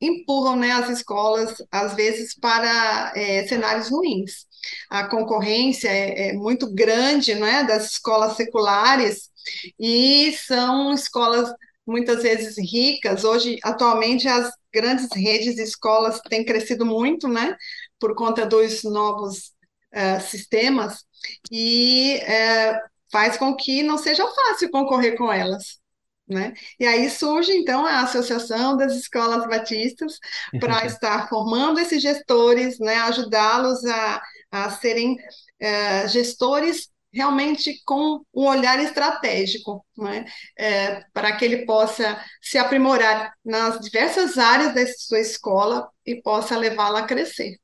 empurram 0.00 0.56
né, 0.56 0.72
as 0.72 0.88
escolas, 0.90 1.56
às 1.70 1.94
vezes, 1.94 2.34
para 2.34 3.12
é, 3.14 3.46
cenários 3.46 3.88
ruins. 3.90 4.46
A 4.90 5.04
concorrência 5.08 5.88
é, 5.88 6.30
é 6.30 6.32
muito 6.32 6.72
grande 6.72 7.34
né, 7.34 7.64
das 7.64 7.92
escolas 7.92 8.36
seculares 8.36 9.30
e 9.78 10.32
são 10.46 10.92
escolas 10.92 11.52
muitas 11.86 12.22
vezes 12.22 12.56
ricas. 12.58 13.24
Hoje, 13.24 13.58
atualmente, 13.62 14.28
as 14.28 14.50
grandes 14.72 15.08
redes 15.14 15.54
de 15.54 15.62
escolas 15.62 16.20
têm 16.20 16.44
crescido 16.44 16.84
muito, 16.86 17.28
né, 17.28 17.56
por 17.98 18.14
conta 18.14 18.46
dos 18.46 18.82
novos 18.84 19.52
uh, 19.94 20.20
sistemas, 20.20 21.04
e 21.50 22.20
uh, 22.22 22.90
faz 23.10 23.36
com 23.36 23.54
que 23.54 23.82
não 23.82 23.98
seja 23.98 24.26
fácil 24.26 24.70
concorrer 24.70 25.16
com 25.16 25.32
elas. 25.32 25.80
Né? 26.28 26.54
E 26.78 26.86
aí 26.86 27.10
surge, 27.10 27.52
então, 27.52 27.84
a 27.84 28.02
Associação 28.02 28.76
das 28.76 28.94
Escolas 28.94 29.48
Batistas 29.48 30.16
para 30.60 30.86
estar 30.86 31.28
formando 31.28 31.80
esses 31.80 32.00
gestores, 32.00 32.78
né, 32.78 32.94
ajudá-los 32.96 33.84
a, 33.84 34.22
a 34.52 34.70
serem 34.70 35.14
uh, 35.14 36.08
gestores 36.08 36.88
realmente 37.12 37.82
com 37.84 38.24
um 38.34 38.46
olhar 38.46 38.78
estratégico, 38.80 39.84
né? 39.96 40.24
É, 40.58 41.02
para 41.12 41.36
que 41.36 41.44
ele 41.44 41.64
possa 41.64 42.22
se 42.40 42.58
aprimorar 42.58 43.32
nas 43.44 43.80
diversas 43.80 44.38
áreas 44.38 44.74
da 44.74 44.86
sua 44.86 45.20
escola 45.20 45.88
e 46.06 46.20
possa 46.22 46.56
levá-la 46.56 47.00
a 47.00 47.06
crescer. 47.06 47.56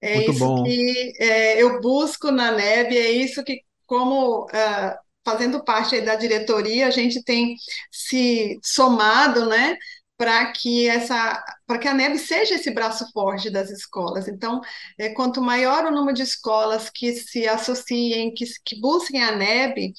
É 0.00 0.14
Muito 0.16 0.32
isso 0.32 0.40
bom. 0.40 0.62
que 0.64 1.12
é, 1.18 1.62
eu 1.62 1.80
busco 1.80 2.30
na 2.30 2.52
NEB, 2.52 2.96
é 2.96 3.10
isso 3.10 3.44
que, 3.44 3.60
como 3.86 4.44
uh, 4.44 4.98
fazendo 5.24 5.62
parte 5.62 6.00
da 6.00 6.14
diretoria, 6.14 6.86
a 6.86 6.90
gente 6.90 7.22
tem 7.22 7.54
se 7.90 8.58
somado, 8.62 9.46
né, 9.46 9.76
para 10.20 10.52
que 10.52 10.86
essa 10.86 11.42
para 11.66 11.78
que 11.78 11.88
a 11.88 11.94
NEB 11.94 12.18
seja 12.18 12.56
esse 12.56 12.70
braço 12.70 13.10
forte 13.10 13.48
das 13.48 13.70
escolas. 13.70 14.28
Então, 14.28 14.60
é, 14.98 15.08
quanto 15.14 15.40
maior 15.40 15.86
o 15.86 15.90
número 15.90 16.14
de 16.14 16.22
escolas 16.22 16.90
que 16.90 17.14
se 17.14 17.48
associem, 17.48 18.34
que, 18.34 18.44
que 18.62 18.78
busquem 18.78 19.22
a 19.22 19.34
NEB, 19.34 19.94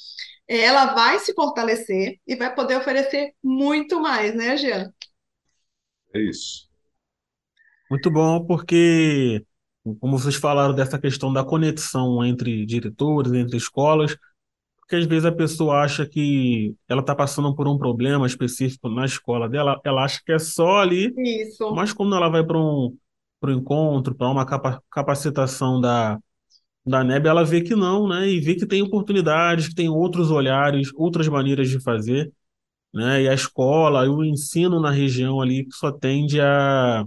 é, 0.48 0.60
ela 0.60 0.94
vai 0.94 1.18
se 1.18 1.34
fortalecer 1.34 2.20
e 2.28 2.36
vai 2.36 2.54
poder 2.54 2.78
oferecer 2.78 3.34
muito 3.44 4.00
mais, 4.00 4.36
né, 4.36 4.56
Jean? 4.58 4.94
É 6.14 6.20
isso. 6.22 6.70
Muito 7.90 8.12
bom, 8.12 8.46
porque, 8.46 9.44
como 10.00 10.20
vocês 10.20 10.36
falaram 10.36 10.76
dessa 10.76 11.00
questão 11.00 11.34
da 11.34 11.44
conexão 11.44 12.24
entre 12.24 12.64
diretores, 12.64 13.34
entre 13.34 13.58
escolas, 13.58 14.16
porque 14.92 14.98
às 14.98 15.06
vezes 15.06 15.26
a 15.26 15.32
pessoa 15.32 15.84
acha 15.84 16.06
que 16.06 16.76
ela 16.86 17.00
está 17.00 17.16
passando 17.16 17.56
por 17.56 17.66
um 17.66 17.78
problema 17.78 18.28
específico 18.28 18.90
na 18.90 19.06
escola 19.06 19.48
dela, 19.48 19.80
ela 19.86 20.04
acha 20.04 20.20
que 20.26 20.34
é 20.34 20.40
só 20.40 20.80
ali, 20.80 21.14
Isso. 21.18 21.74
mas 21.74 21.94
quando 21.94 22.14
ela 22.14 22.28
vai 22.28 22.46
para 22.46 22.60
um, 22.60 22.98
para 23.40 23.52
um 23.52 23.54
encontro, 23.60 24.14
para 24.14 24.28
uma 24.28 24.46
capa 24.46 24.84
capacitação 24.92 25.80
da, 25.80 26.20
da 26.86 27.06
NEB, 27.06 27.26
ela 27.30 27.46
vê 27.46 27.62
que 27.62 27.74
não, 27.74 28.06
né? 28.10 28.28
E 28.28 28.42
vê 28.42 28.56
que 28.56 28.66
tem 28.66 28.82
oportunidades, 28.82 29.70
que 29.70 29.76
tem 29.76 29.88
outros 29.88 30.30
olhares, 30.30 30.90
outras 30.96 31.28
maneiras 31.30 31.70
de 31.70 31.82
fazer, 31.82 32.30
né? 32.94 33.24
E 33.24 33.30
a 33.30 33.34
escola 33.34 34.06
e 34.06 34.10
o 34.10 34.26
ensino 34.26 34.82
na 34.82 34.92
região 34.92 35.40
ali 35.42 35.68
só 35.72 35.90
tende 35.92 36.42
a, 36.42 37.06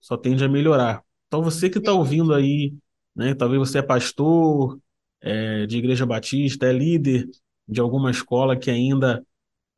só 0.00 0.16
tende 0.16 0.44
a 0.44 0.48
melhorar. 0.48 1.02
Então 1.26 1.42
você 1.42 1.68
que 1.68 1.78
está 1.78 1.92
ouvindo 1.92 2.32
aí, 2.32 2.72
né? 3.16 3.34
Talvez 3.34 3.58
você 3.58 3.78
é 3.78 3.82
pastor, 3.82 4.78
é, 5.20 5.66
de 5.66 5.78
Igreja 5.78 6.06
Batista, 6.06 6.66
é 6.66 6.72
líder 6.72 7.28
de 7.66 7.80
alguma 7.80 8.10
escola 8.10 8.56
que 8.56 8.70
ainda 8.70 9.24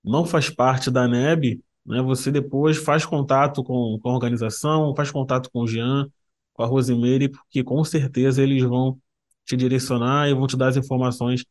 não 0.03 0.24
faz 0.24 0.48
parte 0.48 0.90
da 0.90 1.07
NEB, 1.09 1.61
né, 1.85 2.00
você 2.03 2.31
depois 2.31 2.76
faz 2.76 3.05
contato 3.05 3.64
com, 3.64 3.98
com 4.00 4.11
a 4.11 4.14
organização, 4.14 4.94
faz 4.94 5.11
contato 5.11 5.50
com 5.50 5.61
o 5.61 5.66
Jean, 5.66 6.09
com 6.53 6.62
a 6.62 6.66
Rosemary, 6.66 7.29
porque 7.29 7.64
com 7.64 7.83
certeza 7.85 8.42
eles 8.42 8.62
vão 8.62 8.98
te 9.44 9.57
direcionar 9.57 10.29
e 10.29 10.35
vão 10.35 10.46
te 10.46 10.57
dar 10.57 10.68
as 10.68 10.76
informações 10.76 11.44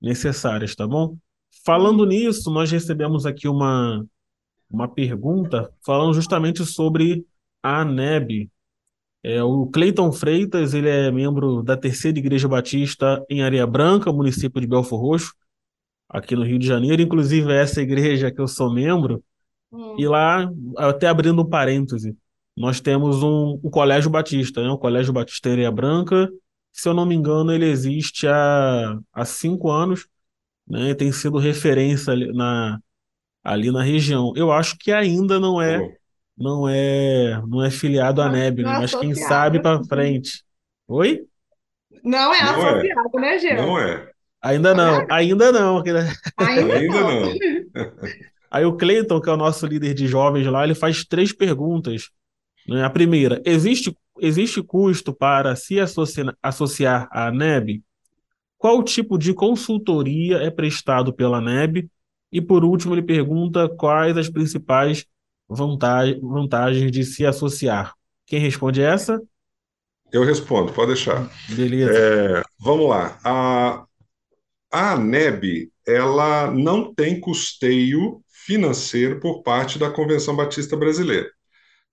necessárias, 0.00 0.74
tá 0.74 0.86
bom? 0.86 1.16
Falando 1.64 2.06
nisso, 2.06 2.50
nós 2.50 2.70
recebemos 2.70 3.26
aqui 3.26 3.48
uma, 3.48 4.04
uma 4.70 4.88
pergunta 4.88 5.72
falando 5.84 6.14
justamente 6.14 6.64
sobre 6.64 7.26
a 7.62 7.84
NEB, 7.84 8.50
é, 9.24 9.42
o 9.42 9.66
Cleiton 9.66 10.10
Freitas, 10.10 10.74
ele 10.74 10.88
é 10.88 11.10
membro 11.10 11.62
da 11.62 11.76
Terceira 11.76 12.18
Igreja 12.18 12.48
Batista 12.48 13.24
em 13.30 13.42
Areia 13.42 13.66
Branca, 13.66 14.12
município 14.12 14.60
de 14.60 14.66
Belfor 14.66 15.00
Roxo, 15.00 15.32
aqui 16.08 16.34
no 16.34 16.42
Rio 16.42 16.58
de 16.58 16.66
Janeiro. 16.66 17.00
Inclusive, 17.00 17.52
é 17.52 17.62
essa 17.62 17.80
igreja 17.80 18.32
que 18.32 18.40
eu 18.40 18.48
sou 18.48 18.72
membro. 18.72 19.22
Hum. 19.70 19.94
E 19.96 20.06
lá, 20.08 20.50
até 20.76 21.06
abrindo 21.06 21.40
um 21.40 21.48
parêntese, 21.48 22.16
nós 22.56 22.80
temos 22.80 23.22
um, 23.22 23.60
um 23.62 23.70
colégio 23.70 24.10
batista, 24.10 24.60
né? 24.62 24.68
o 24.68 24.76
Colégio 24.76 25.12
Batista 25.12 25.48
em 25.48 25.52
Areia 25.52 25.70
Branca. 25.70 26.28
Se 26.72 26.88
eu 26.88 26.94
não 26.94 27.06
me 27.06 27.14
engano, 27.14 27.52
ele 27.52 27.66
existe 27.66 28.26
há, 28.26 28.98
há 29.12 29.24
cinco 29.24 29.70
anos, 29.70 30.06
né? 30.66 30.94
tem 30.94 31.12
sido 31.12 31.38
referência 31.38 32.12
ali 32.12 32.32
na, 32.32 32.80
ali 33.44 33.70
na 33.70 33.82
região. 33.82 34.32
Eu 34.34 34.50
acho 34.50 34.76
que 34.78 34.90
ainda 34.90 35.38
não 35.38 35.62
é 35.62 35.96
não 36.42 36.68
é 36.68 37.40
não 37.46 37.64
é 37.64 37.70
filiado 37.70 38.20
à 38.20 38.28
NEB, 38.28 38.62
né? 38.62 38.78
mas 38.80 38.94
quem 38.94 39.14
sabe 39.14 39.62
para 39.62 39.82
frente. 39.84 40.44
Oi? 40.88 41.22
Não 42.02 42.34
é 42.34 42.42
não 42.42 42.66
é. 42.66 42.70
associado, 42.70 43.10
é. 43.14 43.20
né, 43.20 43.38
Gê? 43.38 43.54
Não 43.54 43.78
é. 43.78 44.10
Ainda 44.42 44.74
não, 44.74 45.06
ainda 45.08 45.52
não. 45.52 45.78
Ainda, 45.78 46.12
ainda 46.36 47.00
não. 47.00 47.32
Aí 48.50 48.64
o 48.66 48.76
Cleiton, 48.76 49.20
que 49.20 49.30
é 49.30 49.32
o 49.32 49.36
nosso 49.36 49.64
líder 49.66 49.94
de 49.94 50.06
jovens 50.06 50.46
lá, 50.46 50.64
ele 50.64 50.74
faz 50.74 51.04
três 51.04 51.32
perguntas. 51.32 52.10
Né? 52.68 52.84
A 52.84 52.90
primeira, 52.90 53.40
existe, 53.46 53.96
existe 54.20 54.62
custo 54.62 55.14
para 55.14 55.54
se 55.56 55.80
associar, 55.80 56.36
associar 56.42 57.08
à 57.12 57.30
NEB? 57.30 57.82
Qual 58.58 58.82
tipo 58.82 59.16
de 59.16 59.32
consultoria 59.32 60.38
é 60.38 60.50
prestado 60.50 61.12
pela 61.12 61.40
NEB? 61.40 61.88
E 62.30 62.40
por 62.40 62.64
último, 62.64 62.94
ele 62.94 63.02
pergunta 63.02 63.68
quais 63.68 64.16
as 64.18 64.28
principais 64.28 65.06
vantagem, 65.54 66.20
vantagens 66.20 66.90
de 66.90 67.04
se 67.04 67.24
associar. 67.24 67.94
Quem 68.26 68.40
responde 68.40 68.82
essa? 68.82 69.20
Eu 70.12 70.24
respondo, 70.24 70.72
pode 70.72 70.88
deixar. 70.88 71.30
Beleza. 71.48 71.92
É, 71.92 72.42
vamos 72.60 72.88
lá. 72.88 73.18
A, 73.24 73.84
a 74.70 74.92
ANEB, 74.92 75.70
ela 75.86 76.50
não 76.50 76.94
tem 76.94 77.18
custeio 77.18 78.22
financeiro 78.28 79.20
por 79.20 79.42
parte 79.42 79.78
da 79.78 79.90
Convenção 79.90 80.36
Batista 80.36 80.76
Brasileira. 80.76 81.30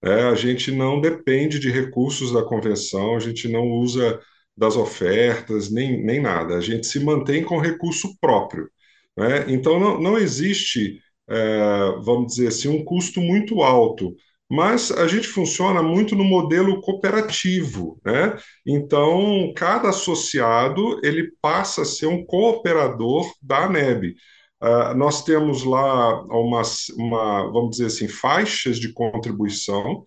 É, 0.01 0.23
a 0.23 0.35
gente 0.35 0.71
não 0.71 1.01
depende 1.01 1.59
de 1.59 1.69
recursos 1.69 2.31
da 2.31 2.41
convenção, 2.41 3.15
a 3.15 3.19
gente 3.19 3.47
não 3.47 3.69
usa 3.69 4.19
das 4.55 4.75
ofertas, 4.75 5.69
nem, 5.69 6.03
nem 6.03 6.21
nada. 6.21 6.55
A 6.55 6.61
gente 6.61 6.87
se 6.87 6.99
mantém 6.99 7.43
com 7.43 7.59
recurso 7.59 8.17
próprio. 8.19 8.69
Né? 9.17 9.45
Então, 9.47 9.79
não, 9.79 9.99
não 9.99 10.17
existe 10.17 11.01
é, 11.29 12.01
vamos 12.01 12.27
dizer 12.33 12.47
assim, 12.47 12.69
um 12.69 12.83
custo 12.83 13.21
muito 13.21 13.61
alto. 13.61 14.15
Mas 14.51 14.91
a 14.91 15.07
gente 15.07 15.27
funciona 15.27 15.83
muito 15.83 16.15
no 16.15 16.23
modelo 16.23 16.81
cooperativo, 16.81 17.99
né? 18.03 18.35
Então, 18.65 19.53
cada 19.55 19.89
associado 19.89 20.99
ele 21.03 21.31
passa 21.39 21.83
a 21.83 21.85
ser 21.85 22.07
um 22.07 22.25
cooperador 22.25 23.31
da 23.41 23.65
ANEB. 23.65 24.15
Uh, 24.61 24.93
nós 24.97 25.23
temos 25.23 25.63
lá 25.63 26.21
uma, 26.25 26.63
vamos 27.51 27.71
dizer 27.71 27.85
assim, 27.85 28.07
faixas 28.07 28.77
de 28.79 28.91
contribuição, 28.91 30.03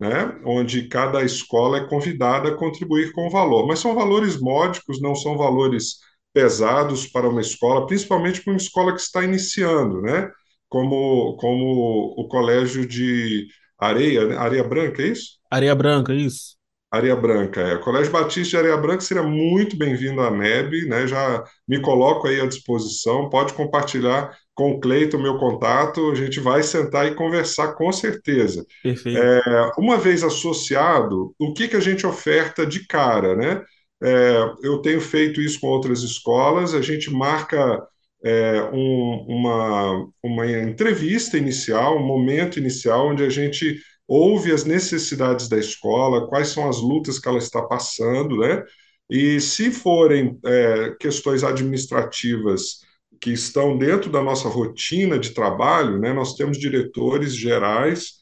né, 0.00 0.40
onde 0.44 0.88
cada 0.88 1.22
escola 1.22 1.78
é 1.78 1.88
convidada 1.88 2.48
a 2.48 2.56
contribuir 2.56 3.12
com 3.12 3.30
valor, 3.30 3.66
mas 3.68 3.78
são 3.78 3.94
valores 3.94 4.40
módicos, 4.40 5.00
não 5.00 5.14
são 5.14 5.36
valores 5.38 5.98
pesados 6.32 7.06
para 7.06 7.28
uma 7.28 7.40
escola, 7.40 7.86
principalmente 7.86 8.42
para 8.42 8.52
uma 8.52 8.56
escola 8.56 8.92
que 8.92 9.00
está 9.00 9.22
iniciando, 9.22 10.02
né, 10.02 10.28
como, 10.72 11.36
como 11.36 12.14
o 12.16 12.26
colégio 12.28 12.86
de 12.86 13.46
Areia, 13.78 14.26
né, 14.26 14.38
Areia 14.38 14.64
Branca, 14.64 15.02
é 15.02 15.08
isso? 15.08 15.38
Areia 15.50 15.74
Branca, 15.74 16.14
isso. 16.14 16.56
Areia 16.90 17.14
Branca, 17.14 17.60
é. 17.60 17.74
O 17.74 17.80
Colégio 17.80 18.10
Batista 18.10 18.50
de 18.50 18.56
Areia 18.56 18.76
Branca 18.78 19.02
seria 19.02 19.22
muito 19.22 19.76
bem-vindo 19.76 20.22
à 20.22 20.30
NEB, 20.30 20.86
né? 20.88 21.06
Já 21.06 21.44
me 21.68 21.80
coloco 21.80 22.26
aí 22.26 22.40
à 22.40 22.46
disposição, 22.46 23.28
pode 23.28 23.52
compartilhar 23.52 24.34
com 24.54 24.72
o 24.72 24.80
Cleiton 24.80 25.18
meu 25.18 25.36
contato, 25.38 26.10
a 26.10 26.14
gente 26.14 26.40
vai 26.40 26.62
sentar 26.62 27.06
e 27.06 27.14
conversar 27.14 27.74
com 27.74 27.92
certeza. 27.92 28.64
Perfeito. 28.82 29.18
É, 29.18 29.70
uma 29.76 29.98
vez 29.98 30.22
associado, 30.24 31.34
o 31.38 31.52
que, 31.52 31.68
que 31.68 31.76
a 31.76 31.80
gente 31.80 32.06
oferta 32.06 32.66
de 32.66 32.86
cara, 32.86 33.36
né? 33.36 33.62
É, 34.02 34.36
eu 34.62 34.80
tenho 34.80 35.00
feito 35.02 35.40
isso 35.40 35.60
com 35.60 35.66
outras 35.66 36.02
escolas, 36.02 36.74
a 36.74 36.80
gente 36.80 37.10
marca 37.10 37.78
é, 38.24 38.62
um, 38.72 39.24
uma, 39.28 40.08
uma 40.22 40.46
entrevista 40.50 41.36
inicial, 41.36 41.96
um 41.98 42.06
momento 42.06 42.58
inicial, 42.58 43.08
onde 43.08 43.24
a 43.24 43.30
gente 43.30 43.78
ouve 44.06 44.52
as 44.52 44.64
necessidades 44.64 45.48
da 45.48 45.58
escola, 45.58 46.28
quais 46.28 46.48
são 46.48 46.68
as 46.68 46.78
lutas 46.80 47.18
que 47.18 47.28
ela 47.28 47.38
está 47.38 47.62
passando, 47.62 48.38
né? 48.38 48.62
E 49.10 49.40
se 49.40 49.70
forem 49.70 50.38
é, 50.44 50.94
questões 51.00 51.44
administrativas 51.44 52.80
que 53.20 53.30
estão 53.30 53.76
dentro 53.78 54.10
da 54.10 54.22
nossa 54.22 54.48
rotina 54.48 55.18
de 55.18 55.30
trabalho, 55.30 55.98
né, 55.98 56.12
nós 56.12 56.34
temos 56.34 56.58
diretores 56.58 57.34
gerais 57.36 58.20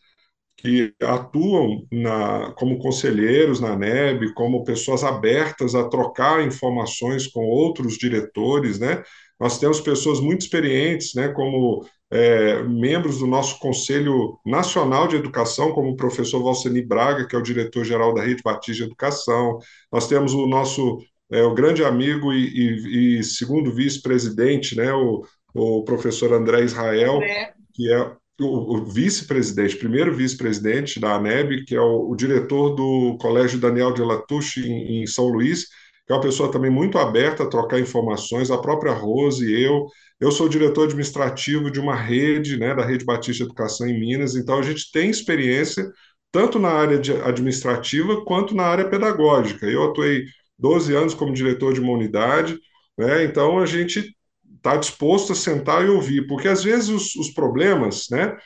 que 0.58 0.92
atuam 1.02 1.86
na, 1.90 2.52
como 2.52 2.78
conselheiros 2.78 3.60
na 3.60 3.74
NEB, 3.76 4.34
como 4.34 4.62
pessoas 4.62 5.02
abertas 5.02 5.74
a 5.74 5.88
trocar 5.88 6.46
informações 6.46 7.26
com 7.26 7.46
outros 7.46 7.96
diretores, 7.96 8.78
né? 8.78 9.02
Nós 9.40 9.58
temos 9.58 9.80
pessoas 9.80 10.20
muito 10.20 10.42
experientes, 10.42 11.14
né, 11.14 11.28
como 11.28 11.86
é, 12.10 12.62
membros 12.62 13.18
do 13.18 13.26
nosso 13.26 13.58
Conselho 13.58 14.38
Nacional 14.44 15.08
de 15.08 15.16
Educação, 15.16 15.72
como 15.72 15.90
o 15.90 15.96
professor 15.96 16.42
Valceni 16.42 16.82
Braga, 16.82 17.26
que 17.26 17.34
é 17.34 17.38
o 17.38 17.42
diretor-geral 17.42 18.12
da 18.12 18.22
Rede 18.22 18.42
Batista 18.42 18.84
de 18.84 18.88
Educação. 18.90 19.58
Nós 19.90 20.06
temos 20.06 20.34
o 20.34 20.46
nosso 20.46 20.98
é, 21.30 21.42
o 21.42 21.54
grande 21.54 21.84
amigo 21.84 22.32
e, 22.32 22.48
e, 22.48 23.18
e 23.18 23.24
segundo 23.24 23.72
vice-presidente, 23.72 24.76
né, 24.76 24.92
o, 24.92 25.24
o 25.54 25.84
professor 25.84 26.32
André 26.32 26.62
Israel, 26.64 27.22
é. 27.22 27.52
que 27.72 27.90
é 27.90 28.12
o, 28.40 28.76
o 28.76 28.84
vice-presidente, 28.84 29.76
primeiro 29.76 30.14
vice-presidente 30.14 30.98
da 30.98 31.14
ANEB, 31.14 31.64
que 31.64 31.76
é 31.76 31.80
o, 31.80 32.10
o, 32.10 32.16
diretor 32.16 32.74
do 32.74 33.16
Colégio 33.20 33.60
Daniel 33.60 33.92
de 33.92 34.02
Latouche 34.02 34.66
em, 34.66 35.02
em 35.02 35.06
São 35.06 35.28
Luís, 35.28 35.66
que 36.10 36.12
é 36.12 36.16
uma 36.16 36.22
pessoa 36.22 36.50
também 36.50 36.72
muito 36.72 36.98
aberta 36.98 37.44
a 37.44 37.46
trocar 37.46 37.78
informações, 37.78 38.50
a 38.50 38.58
própria 38.58 38.92
Rose 38.92 39.46
e 39.46 39.62
eu. 39.62 39.86
Eu 40.18 40.32
sou 40.32 40.48
diretor 40.48 40.86
administrativo 40.86 41.70
de 41.70 41.78
uma 41.78 41.94
rede, 41.94 42.58
né, 42.58 42.74
da 42.74 42.84
Rede 42.84 43.04
Batista 43.04 43.44
Educação 43.44 43.86
em 43.86 44.00
Minas, 44.00 44.34
então 44.34 44.58
a 44.58 44.62
gente 44.62 44.90
tem 44.90 45.08
experiência 45.08 45.88
tanto 46.32 46.58
na 46.58 46.68
área 46.68 47.00
administrativa 47.24 48.24
quanto 48.24 48.56
na 48.56 48.64
área 48.64 48.88
pedagógica. 48.88 49.66
Eu 49.66 49.84
atuei 49.84 50.24
12 50.58 50.92
anos 50.96 51.14
como 51.14 51.32
diretor 51.32 51.72
de 51.72 51.80
uma 51.80 51.92
unidade, 51.92 52.58
né, 52.98 53.22
então 53.22 53.60
a 53.60 53.64
gente 53.66 54.12
está 54.56 54.76
disposto 54.76 55.32
a 55.32 55.36
sentar 55.36 55.84
e 55.86 55.90
ouvir, 55.90 56.26
porque 56.26 56.48
às 56.48 56.64
vezes 56.64 56.88
os, 56.88 57.14
os 57.14 57.30
problemas, 57.32 58.06
né, 58.10 58.36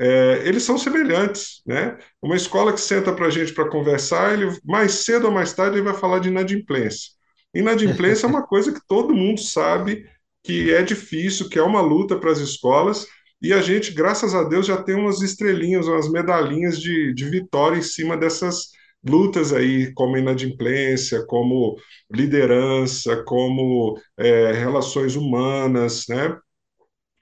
é, 0.00 0.42
eles 0.48 0.62
são 0.62 0.78
semelhantes, 0.78 1.60
né? 1.66 1.98
Uma 2.22 2.34
escola 2.34 2.72
que 2.72 2.80
senta 2.80 3.12
para 3.12 3.26
a 3.26 3.30
gente 3.30 3.52
para 3.52 3.68
conversar, 3.68 4.32
ele 4.32 4.58
mais 4.64 4.92
cedo 5.04 5.26
ou 5.26 5.32
mais 5.32 5.52
tarde 5.52 5.76
ele 5.76 5.84
vai 5.84 5.94
falar 5.94 6.20
de 6.20 6.28
inadimplência. 6.28 7.10
Inadimplência 7.54 8.24
é 8.26 8.28
uma 8.28 8.42
coisa 8.48 8.72
que 8.72 8.80
todo 8.88 9.14
mundo 9.14 9.40
sabe 9.40 10.08
que 10.42 10.72
é 10.72 10.82
difícil, 10.82 11.50
que 11.50 11.58
é 11.58 11.62
uma 11.62 11.82
luta 11.82 12.18
para 12.18 12.32
as 12.32 12.38
escolas, 12.38 13.06
e 13.42 13.52
a 13.52 13.60
gente, 13.60 13.92
graças 13.92 14.34
a 14.34 14.42
Deus, 14.44 14.66
já 14.66 14.82
tem 14.82 14.94
umas 14.94 15.20
estrelinhas, 15.20 15.86
umas 15.86 16.10
medalhinhas 16.10 16.80
de, 16.80 17.12
de 17.14 17.24
vitória 17.26 17.78
em 17.78 17.82
cima 17.82 18.16
dessas 18.16 18.70
lutas 19.06 19.52
aí, 19.52 19.92
como 19.94 20.16
inadimplência, 20.16 21.24
como 21.26 21.76
liderança, 22.10 23.22
como 23.24 23.98
é, 24.18 24.52
relações 24.52 25.14
humanas, 25.14 26.06
né? 26.08 26.38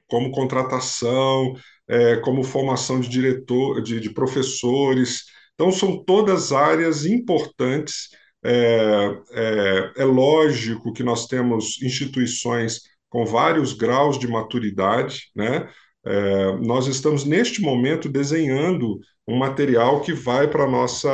como 0.08 0.30
contratação, 0.32 1.54
é, 1.88 2.16
como 2.16 2.44
formação 2.44 3.00
de 3.00 3.08
diretor, 3.08 3.82
de, 3.82 4.00
de, 4.00 4.10
professores. 4.10 5.24
Então, 5.54 5.72
são 5.72 6.02
todas 6.04 6.52
áreas 6.52 7.06
importantes. 7.06 8.10
É, 8.44 9.16
é, 9.32 9.92
é 10.02 10.04
lógico 10.04 10.92
que 10.92 11.02
nós 11.02 11.26
temos 11.26 11.80
instituições 11.82 12.82
com 13.08 13.24
vários 13.24 13.72
graus 13.72 14.18
de 14.18 14.28
maturidade, 14.28 15.30
né? 15.34 15.68
É, 16.04 16.52
nós 16.58 16.86
estamos 16.86 17.24
neste 17.24 17.60
momento 17.60 18.08
desenhando 18.08 18.98
um 19.26 19.36
material 19.36 20.00
que 20.00 20.12
vai 20.12 20.48
para 20.48 20.64
a 20.64 20.70
nossa, 20.70 21.08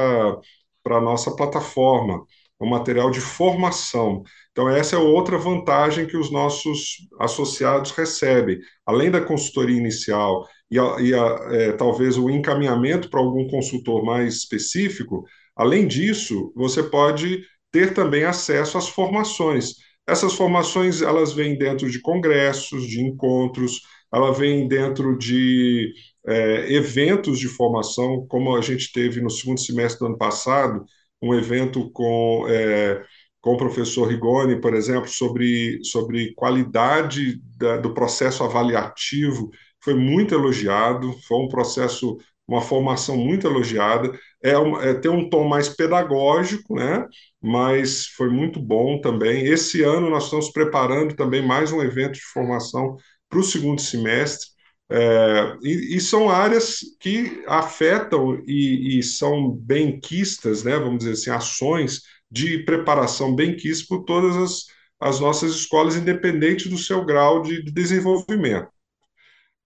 para 0.82 1.00
nossa 1.00 1.34
plataforma, 1.34 2.24
um 2.60 2.68
material 2.68 3.10
de 3.10 3.20
formação. 3.20 4.22
Então, 4.52 4.68
essa 4.68 4.96
é 4.96 4.98
outra 4.98 5.36
vantagem 5.36 6.06
que 6.06 6.16
os 6.16 6.30
nossos 6.30 7.08
associados 7.18 7.90
recebem. 7.90 8.60
Além 8.86 9.10
da 9.10 9.20
consultoria 9.20 9.76
inicial 9.76 10.46
e, 10.70 10.78
a, 10.78 11.00
e 11.00 11.14
a, 11.14 11.48
é, 11.50 11.72
talvez 11.72 12.16
o 12.16 12.30
encaminhamento 12.30 13.10
para 13.10 13.20
algum 13.20 13.46
consultor 13.48 14.04
mais 14.04 14.34
específico, 14.36 15.24
além 15.56 15.86
disso, 15.86 16.52
você 16.56 16.82
pode 16.82 17.42
ter 17.70 17.94
também 17.94 18.24
acesso 18.24 18.78
às 18.78 18.88
formações. 18.88 19.74
Essas 20.06 20.34
formações 20.34 21.02
elas 21.02 21.32
vêm 21.32 21.56
dentro 21.56 21.90
de 21.90 22.00
congressos, 22.00 22.86
de 22.86 23.00
encontros, 23.00 23.80
ela 24.12 24.32
vem 24.32 24.68
dentro 24.68 25.18
de 25.18 25.92
é, 26.26 26.72
eventos 26.72 27.38
de 27.38 27.48
formação, 27.48 28.26
como 28.28 28.56
a 28.56 28.60
gente 28.60 28.92
teve 28.92 29.20
no 29.20 29.30
segundo 29.30 29.60
semestre 29.60 30.00
do 30.00 30.06
ano 30.06 30.18
passado, 30.18 30.84
um 31.20 31.34
evento 31.34 31.90
com, 31.90 32.46
é, 32.48 33.02
com 33.40 33.54
o 33.54 33.56
professor 33.56 34.06
Rigoni, 34.08 34.60
por 34.60 34.74
exemplo, 34.74 35.08
sobre, 35.08 35.82
sobre 35.84 36.32
qualidade 36.34 37.40
da, 37.56 37.76
do 37.76 37.92
processo 37.92 38.44
avaliativo, 38.44 39.50
foi 39.84 39.94
muito 39.94 40.34
elogiado, 40.34 41.12
foi 41.28 41.38
um 41.38 41.48
processo, 41.48 42.16
uma 42.48 42.62
formação 42.62 43.16
muito 43.16 43.46
elogiada, 43.46 44.18
é, 44.42 44.58
um, 44.58 44.80
é 44.80 44.94
tem 44.94 45.10
um 45.10 45.28
tom 45.28 45.46
mais 45.46 45.68
pedagógico, 45.68 46.74
né? 46.76 47.06
mas 47.40 48.06
foi 48.06 48.30
muito 48.30 48.58
bom 48.60 49.00
também. 49.00 49.44
Esse 49.44 49.82
ano 49.82 50.08
nós 50.10 50.24
estamos 50.24 50.50
preparando 50.50 51.14
também 51.14 51.46
mais 51.46 51.72
um 51.72 51.82
evento 51.82 52.14
de 52.14 52.22
formação 52.22 52.96
para 53.28 53.38
o 53.38 53.42
segundo 53.42 53.80
semestre, 53.80 54.54
é, 54.90 55.56
e, 55.62 55.96
e, 55.96 56.00
são 56.00 56.28
áreas 56.28 56.80
que 57.00 57.42
afetam 57.46 58.42
e, 58.46 58.98
e, 58.98 59.02
são 59.02 59.50
benquistas, 59.50 60.62
né, 60.62 60.78
vamos 60.78 60.98
dizer 60.98 61.12
assim, 61.12 61.30
ações 61.30 62.02
de 62.30 62.58
preparação 62.64 63.34
benquistas 63.34 63.86
por 63.86 64.04
todas 64.04 64.36
as, 64.36 64.64
as 65.00 65.20
nossas 65.20 65.54
escolas, 65.54 65.96
independente 65.96 66.68
do 66.68 66.76
seu 66.76 67.04
grau 67.04 67.42
de, 67.42 67.62
de 67.62 67.72
desenvolvimento. 67.72 68.73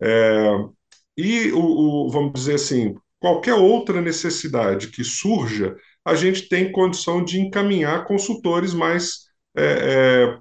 É, 0.00 0.50
e, 1.16 1.52
o, 1.52 1.61
o, 2.06 2.11
vamos 2.11 2.32
dizer 2.32 2.54
assim, 2.54 2.94
qualquer 3.18 3.54
outra 3.54 4.00
necessidade 4.00 4.88
que 4.88 5.02
surja, 5.02 5.76
a 6.04 6.14
gente 6.14 6.48
tem 6.48 6.72
condição 6.72 7.24
de 7.24 7.40
encaminhar 7.40 8.06
consultores 8.06 8.72
mais 8.72 9.28
é, 9.56 10.34
é 10.34 10.38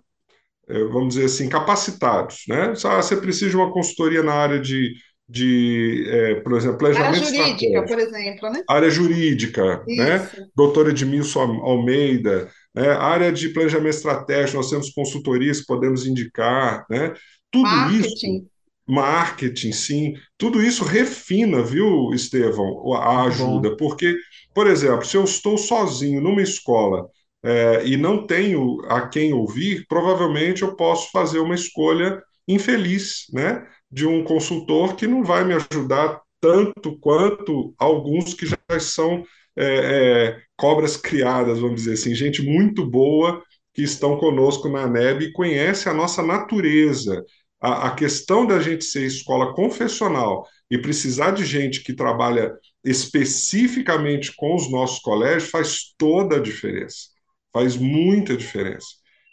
é, 0.69 0.83
vamos 0.85 1.15
dizer 1.15 1.25
assim, 1.25 1.47
capacitados. 1.47 2.43
Né? 2.47 2.73
Ah, 2.85 3.01
você 3.01 3.15
precisa 3.15 3.49
de 3.49 3.55
uma 3.55 3.71
consultoria 3.71 4.21
na 4.21 4.33
área 4.33 4.60
de, 4.60 4.93
de 5.27 6.05
é, 6.10 6.35
por 6.41 6.58
exemplo, 6.58 6.77
planejamento 6.77 7.23
área 7.23 7.25
jurídica, 7.25 7.85
por 7.85 7.99
exemplo, 7.99 8.49
né? 8.49 8.63
Área 8.69 8.89
jurídica, 8.89 9.83
né? 9.87 10.29
Doutora 10.55 10.89
Edmilson 10.89 11.62
Almeida, 11.63 12.49
né? 12.75 12.89
área 12.89 13.31
de 13.31 13.49
planejamento 13.49 13.95
estratégico, 13.95 14.58
nós 14.58 14.69
temos 14.69 14.89
consultorias 14.89 15.62
que 15.62 15.67
podemos 15.67 16.05
indicar, 16.05 16.85
né? 16.89 17.13
Tudo 17.49 17.69
marketing. 17.69 18.37
isso. 18.37 18.56
Marketing, 18.88 19.71
sim. 19.71 20.13
Tudo 20.38 20.62
isso 20.63 20.83
refina, 20.83 21.62
viu, 21.62 22.12
Estevão, 22.13 22.94
a 22.94 23.23
ajuda. 23.23 23.75
Porque, 23.75 24.15
por 24.54 24.67
exemplo, 24.67 25.06
se 25.06 25.17
eu 25.17 25.23
estou 25.23 25.58
sozinho 25.58 26.21
numa 26.21 26.42
escola 26.42 27.08
é, 27.44 27.85
e 27.85 27.98
não 27.98 28.25
tenho 28.25 28.79
a 28.85 29.08
quem 29.08 29.33
ouvir, 29.33 29.85
provavelmente 29.88 30.63
eu 30.63 30.75
posso 30.75 31.12
fazer 31.12 31.40
uma 31.40 31.56
escolha 31.56 32.21
infeliz, 32.48 33.25
né? 33.33 33.67
De 33.92 34.06
um 34.08 34.23
consultor 34.23 34.96
que 34.96 35.08
não 35.08 35.23
vai 35.23 35.44
me 35.44 35.54
ajudar 35.54 36.21
tanto 36.40 36.98
quanto 37.00 37.73
alguns 37.77 38.33
que 38.33 38.46
já 38.46 38.58
são 38.79 39.23
é, 39.56 40.35
é, 40.35 40.42
cobras 40.56 40.96
criadas, 40.98 41.60
vamos 41.60 41.77
dizer 41.81 41.94
assim, 41.94 42.13
gente 42.13 42.44
muito 42.44 42.85
boa 42.85 43.42
que 43.73 43.81
estão 43.81 44.17
conosco 44.17 44.69
na 44.69 44.88
NEB 44.88 45.25
e 45.25 45.31
conhece 45.31 45.90
a 45.90 45.94
nossa 45.94 46.23
natureza. 46.23 47.23
A, 47.60 47.87
a 47.87 47.91
questão 47.95 48.45
da 48.45 48.60
gente 48.60 48.85
ser 48.85 49.05
escola 49.05 49.53
confessional 49.53 50.47
e 50.69 50.77
precisar 50.77 51.31
de 51.31 51.45
gente 51.45 51.83
que 51.83 51.93
trabalha 51.93 52.53
especificamente 52.83 54.33
com 54.35 54.55
os 54.55 54.69
nossos 54.71 54.99
colégios 54.99 55.49
faz 55.49 55.93
toda 55.97 56.37
a 56.37 56.41
diferença, 56.41 57.08
faz 57.51 57.75
muita 57.75 58.37
diferença. 58.37 58.87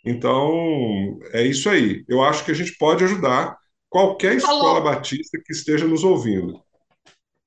Então, 0.04 1.18
é 1.32 1.42
isso 1.42 1.68
aí. 1.68 2.04
Eu 2.08 2.22
acho 2.22 2.44
que 2.44 2.50
a 2.50 2.54
gente 2.54 2.76
pode 2.76 3.04
ajudar 3.04 3.56
qualquer 3.88 4.36
escola 4.36 4.80
batista 4.80 5.38
que 5.44 5.52
esteja 5.52 5.86
nos 5.86 6.04
ouvindo. 6.04 6.62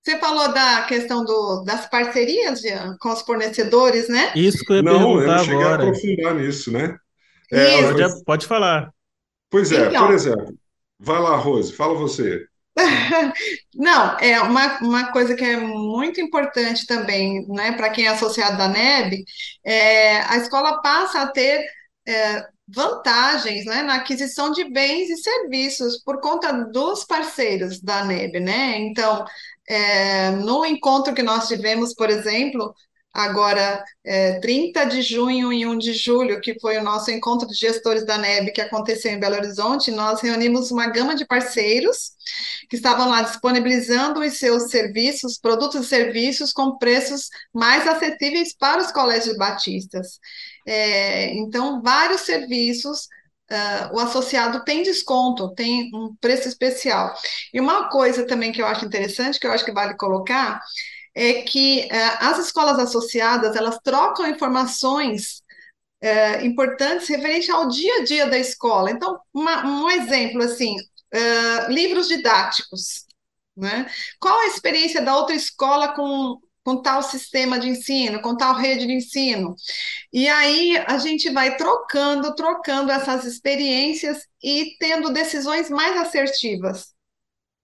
Você 0.03 0.17
falou 0.17 0.53
da 0.53 0.83
questão 0.83 1.25
do, 1.25 1.63
das 1.65 1.89
parcerias 1.89 2.61
Jean, 2.61 2.95
com 3.01 3.11
os 3.11 3.21
fornecedores, 3.21 4.07
né? 4.07 4.31
Isso 4.33 4.63
que 4.63 4.71
eu 4.71 4.77
ia 4.77 4.81
não, 4.81 4.93
perguntar 4.93 5.21
eu 5.21 5.27
não 5.27 5.43
cheguei 5.43 5.63
agora. 5.63 5.83
a 5.83 5.87
aprofundar 5.87 6.35
nisso, 6.35 6.71
né? 6.71 6.97
É, 7.51 7.81
pode, 7.91 8.23
pode, 8.23 8.47
falar. 8.47 8.89
Pois 9.49 9.71
é, 9.71 9.87
então, 9.87 10.05
por 10.05 10.13
exemplo, 10.13 10.57
vai 10.99 11.19
lá, 11.19 11.35
Rose, 11.35 11.73
fala 11.73 11.93
você. 11.93 12.45
Não, 13.73 14.17
é 14.19 14.39
uma, 14.41 14.79
uma 14.79 15.11
coisa 15.11 15.35
que 15.35 15.43
é 15.43 15.57
muito 15.57 16.21
importante 16.21 16.85
também, 16.85 17.45
né, 17.47 17.71
para 17.71 17.89
quem 17.89 18.05
é 18.05 18.09
associado 18.09 18.57
da 18.57 18.67
NEB, 18.67 19.23
é, 19.63 20.19
a 20.21 20.37
escola 20.37 20.81
passa 20.81 21.21
a 21.21 21.31
ter 21.31 21.65
é, 22.07 22.45
vantagens 22.67 23.65
né, 23.65 23.81
na 23.81 23.95
aquisição 23.95 24.51
de 24.51 24.63
bens 24.71 25.09
e 25.09 25.17
serviços 25.17 26.03
por 26.03 26.19
conta 26.19 26.51
dos 26.51 27.03
parceiros 27.05 27.81
da 27.81 28.03
NEB, 28.03 28.39
né? 28.39 28.77
Então, 28.79 29.25
é, 29.67 30.31
no 30.31 30.65
encontro 30.65 31.13
que 31.13 31.23
nós 31.23 31.47
tivemos, 31.47 31.93
por 31.93 32.09
exemplo, 32.09 32.73
agora 33.17 33.83
é, 34.05 34.39
30 34.39 34.85
de 34.85 35.01
junho 35.01 35.51
e 35.51 35.65
1 35.65 35.75
de 35.79 35.93
julho, 35.93 36.39
que 36.39 36.59
foi 36.59 36.77
o 36.77 36.83
nosso 36.83 37.09
encontro 37.09 37.47
de 37.47 37.55
gestores 37.55 38.05
da 38.05 38.15
NEB 38.15 38.51
que 38.51 38.61
aconteceu 38.61 39.11
em 39.11 39.19
Belo 39.19 39.35
Horizonte, 39.35 39.89
nós 39.89 40.21
reunimos 40.21 40.69
uma 40.69 40.85
gama 40.85 41.15
de 41.15 41.25
parceiros 41.25 42.11
que 42.69 42.75
estavam 42.75 43.09
lá 43.09 43.23
disponibilizando 43.23 44.19
os 44.19 44.37
seus 44.37 44.69
serviços, 44.69 45.39
produtos 45.39 45.83
e 45.83 45.89
serviços 45.89 46.53
com 46.53 46.77
preços 46.77 47.29
mais 47.51 47.87
acessíveis 47.87 48.55
para 48.55 48.83
os 48.83 48.91
colégios 48.91 49.35
batistas. 49.35 50.19
É, 50.67 51.33
então, 51.33 51.81
vários 51.81 52.21
serviços 52.21 53.07
Uh, 53.49 53.95
o 53.95 53.99
associado 54.01 54.61
tem 54.65 54.83
desconto, 54.83 55.55
tem 55.55 55.89
um 55.95 56.13
preço 56.19 56.49
especial. 56.49 57.15
E 57.53 57.61
uma 57.61 57.87
coisa 57.87 58.27
também 58.27 58.51
que 58.51 58.61
eu 58.61 58.65
acho 58.65 58.83
interessante, 58.83 59.39
que 59.39 59.47
eu 59.47 59.51
acho 59.53 59.63
que 59.63 59.71
vale 59.71 59.95
colocar, 59.95 60.59
é 61.17 61.41
que 61.41 61.89
uh, 61.91 62.17
as 62.19 62.37
escolas 62.37 62.77
associadas, 62.77 63.55
elas 63.55 63.79
trocam 63.83 64.27
informações 64.27 65.41
uh, 66.03 66.45
importantes 66.45 67.07
referente 67.09 67.49
ao 67.51 67.67
dia 67.67 67.95
a 67.95 68.03
dia 68.03 68.27
da 68.27 68.37
escola. 68.37 68.91
Então, 68.91 69.19
uma, 69.33 69.65
um 69.65 69.89
exemplo, 69.89 70.43
assim, 70.43 70.75
livros 71.69 72.09
didáticos, 72.09 73.05
né? 73.55 73.89
Qual 74.19 74.37
a 74.41 74.47
experiência 74.47 75.01
da 75.01 75.15
outra 75.15 75.33
escola 75.33 75.95
com 75.95 76.37
com 76.67 76.81
tal 76.81 77.01
sistema 77.01 77.57
de 77.57 77.69
ensino, 77.69 78.21
com 78.21 78.35
tal 78.35 78.53
rede 78.53 78.85
de 78.85 78.91
ensino. 78.91 79.55
E 80.11 80.27
aí 80.27 80.75
a 80.85 80.97
gente 80.97 81.29
vai 81.29 81.55
trocando, 81.55 82.35
trocando 82.35 82.91
essas 82.91 83.23
experiências 83.23 84.27
e 84.43 84.75
tendo 84.77 85.13
decisões 85.13 85.69
mais 85.69 85.95
assertivas. 85.95 86.93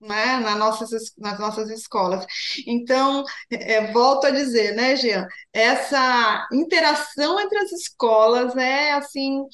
Né, 0.03 0.37
nas, 0.39 0.59
nossas, 0.59 0.91
nas 1.17 1.39
nossas 1.39 1.69
escolas. 1.69 2.25
Então, 2.67 3.23
é, 3.49 3.89
volto 3.93 4.27
a 4.27 4.31
dizer, 4.31 4.75
né, 4.75 4.97
Jean, 4.97 5.25
essa 5.53 6.45
interação 6.51 7.39
entre 7.39 7.57
as 7.59 7.71
escolas 7.71 8.53
é, 8.57 8.91
assim, 8.91 9.45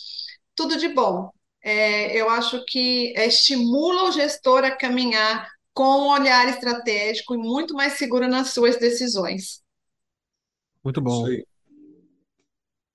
tudo 0.56 0.76
de 0.76 0.89
bom. 0.89 1.30
É, 1.62 2.20
eu 2.20 2.32
acho 2.32 2.66
que 2.66 3.14
estimula 3.16 4.10
o 4.10 4.12
gestor 4.12 4.64
a 4.64 4.76
caminhar 4.76 5.47
com 5.72 5.84
um 5.84 6.10
olhar 6.10 6.50
estratégico 6.50 7.36
e 7.36 7.38
muito 7.38 7.76
mais 7.76 7.93
seguro 7.93 8.28
nas 8.28 8.50
suas 8.50 8.78
decisões. 8.78 9.62
Muito 10.84 11.00
bom. 11.00 11.28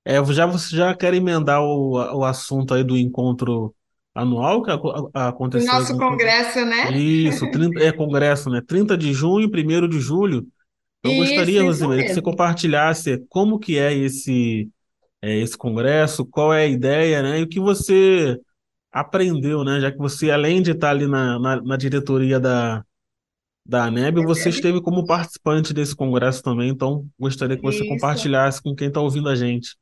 É, 0.05 0.23
já, 0.33 0.45
você 0.45 0.77
já 0.77 0.95
quer 0.95 1.15
emendar 1.15 1.63
o, 1.63 1.93
o 1.93 2.25
assunto 2.25 2.75
aí 2.75 2.85
do 2.85 2.97
encontro 2.97 3.75
anual 4.15 4.63
que 4.63 4.71
aconteceu? 5.13 5.71
O 5.71 5.75
nosso 5.75 5.99
congresso, 5.99 6.65
né? 6.65 6.97
Isso, 6.97 7.51
30, 7.51 7.83
é 7.83 7.93
congresso, 7.93 8.49
né? 8.49 8.63
30 8.67 8.97
de 8.97 9.13
junho 9.13 9.51
e 9.53 9.67
1 9.85 9.89
de 9.89 10.01
julho. 10.01 10.47
Eu 11.03 11.17
gostaria, 11.17 11.63
Rosemary, 11.63 12.07
que 12.07 12.15
você 12.15 12.23
compartilhasse 12.23 13.23
como 13.29 13.59
que 13.59 13.79
é 13.79 13.93
esse, 13.93 14.71
é, 15.21 15.37
esse 15.39 15.57
congresso, 15.57 16.25
qual 16.25 16.55
é 16.55 16.63
a 16.63 16.67
ideia, 16.67 17.23
né? 17.23 17.41
E 17.41 17.43
o 17.43 17.49
que 17.49 17.61
você 17.61 18.39
aprendeu, 18.91 19.65
né? 19.65 19.81
Já 19.81 19.91
que 19.91 19.99
você, 19.99 20.31
além 20.31 20.63
de 20.63 20.71
estar 20.71 20.91
ali 20.91 21.07
na, 21.07 21.39
na, 21.39 21.61
na 21.61 21.77
diretoria 21.77 22.41
da, 22.41 22.83
da 23.67 23.85
ANEB, 23.85 24.23
você 24.25 24.49
esteve 24.49 24.81
como 24.81 25.05
participante 25.05 25.75
desse 25.75 25.95
congresso 25.97 26.43
também, 26.43 26.71
então 26.71 27.07
gostaria 27.19 27.57
que 27.57 27.63
você 27.63 27.81
Isso. 27.81 27.89
compartilhasse 27.89 28.63
com 28.63 28.75
quem 28.75 28.89
está 28.89 29.01
ouvindo 29.01 29.29
a 29.29 29.35
gente. 29.35 29.77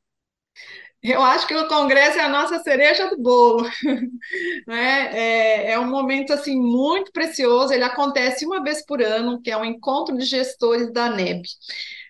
Eu 1.03 1.21
acho 1.21 1.49
que 1.49 1.55
o 1.55 1.67
congresso 1.67 2.19
é 2.19 2.23
a 2.23 2.29
nossa 2.29 2.61
cereja 2.61 3.09
do 3.09 3.21
bolo, 3.21 3.69
né? 4.67 5.11
É, 5.13 5.73
é, 5.73 5.79
um 5.79 5.91
momento 5.91 6.33
assim 6.33 6.55
muito 6.57 7.11
precioso. 7.11 7.73
Ele 7.73 7.83
acontece 7.83 8.47
uma 8.47 8.63
vez 8.63 8.85
por 8.87 9.03
ano, 9.03 9.41
que 9.43 9.51
é 9.51 9.57
um 9.57 9.65
encontro 9.65 10.17
de 10.17 10.25
gestores 10.25 10.93
da 10.93 11.07
ANEB. 11.07 11.43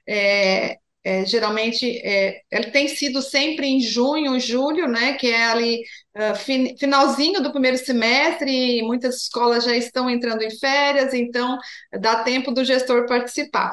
É, 0.06 0.76
é, 1.04 1.24
geralmente 1.26 1.98
é, 2.04 2.42
ele 2.50 2.70
tem 2.70 2.86
sido 2.86 3.20
sempre 3.22 3.66
em 3.66 3.80
junho, 3.80 4.38
julho, 4.38 4.86
né, 4.86 5.14
que 5.14 5.28
é 5.28 5.44
ali 5.46 5.82
uh, 6.16 6.36
fin, 6.36 6.76
finalzinho 6.78 7.42
do 7.42 7.50
primeiro 7.50 7.76
semestre, 7.76 8.82
muitas 8.82 9.16
escolas 9.22 9.64
já 9.64 9.74
estão 9.76 10.08
entrando 10.08 10.42
em 10.42 10.50
férias, 10.58 11.12
então 11.12 11.58
dá 12.00 12.22
tempo 12.22 12.52
do 12.52 12.64
gestor 12.64 13.06
participar. 13.06 13.72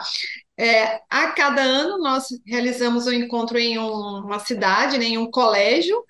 É, 0.59 0.99
a 1.09 1.31
cada 1.31 1.61
ano 1.61 1.99
nós 1.99 2.27
realizamos 2.45 3.07
um 3.07 3.13
encontro 3.13 3.57
em 3.57 3.79
um, 3.79 4.25
uma 4.25 4.39
cidade, 4.39 4.97
né, 4.97 5.05
em 5.05 5.17
um 5.17 5.31
colégio, 5.31 6.03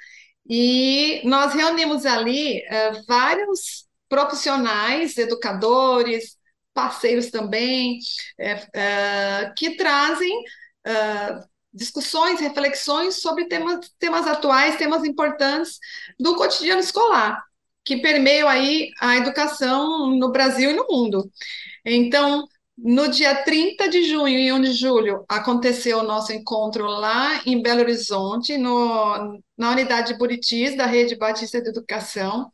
e 0.50 1.22
nós 1.24 1.54
reunimos 1.54 2.04
ali 2.04 2.58
uh, 2.58 3.06
vários 3.08 3.86
profissionais, 4.10 5.16
educadores, 5.20 6.36
parceiros 6.74 7.30
também, 7.30 8.00
é, 8.40 8.68
é, 8.74 9.54
que 9.56 9.76
trazem 9.76 10.44
discussões, 11.72 12.40
reflexões 12.40 13.22
sobre 13.22 13.46
temas, 13.48 13.92
temas 14.00 14.26
atuais, 14.26 14.78
temas 14.78 15.04
importantes 15.04 15.78
do 16.20 16.36
cotidiano 16.36 16.82
escolar, 16.82 17.44
que 17.86 17.98
permeiam 17.98 18.50
aí 18.50 18.90
a 19.00 19.18
educação 19.18 20.08
no 20.18 20.32
Brasil 20.32 20.72
e 20.72 20.74
no 20.74 20.88
mundo. 20.90 21.30
Então, 21.86 22.48
no 22.82 23.10
dia 23.10 23.36
30 23.44 23.90
de 23.90 24.04
junho 24.04 24.40
e 24.40 24.54
1 24.54 24.62
de 24.62 24.72
julho, 24.74 25.26
aconteceu 25.28 26.00
o 26.00 26.04
nosso 26.04 26.32
encontro 26.32 26.86
lá 26.86 27.42
em 27.46 27.62
Belo 27.62 27.82
Horizonte, 27.82 28.58
no, 28.58 29.38
na 29.58 29.72
unidade 29.72 30.14
de 30.14 30.18
Buritis, 30.18 30.78
da 30.78 30.86
Rede 30.86 31.18
Batista 31.18 31.62
de 31.62 31.68
Educação. 31.70 32.50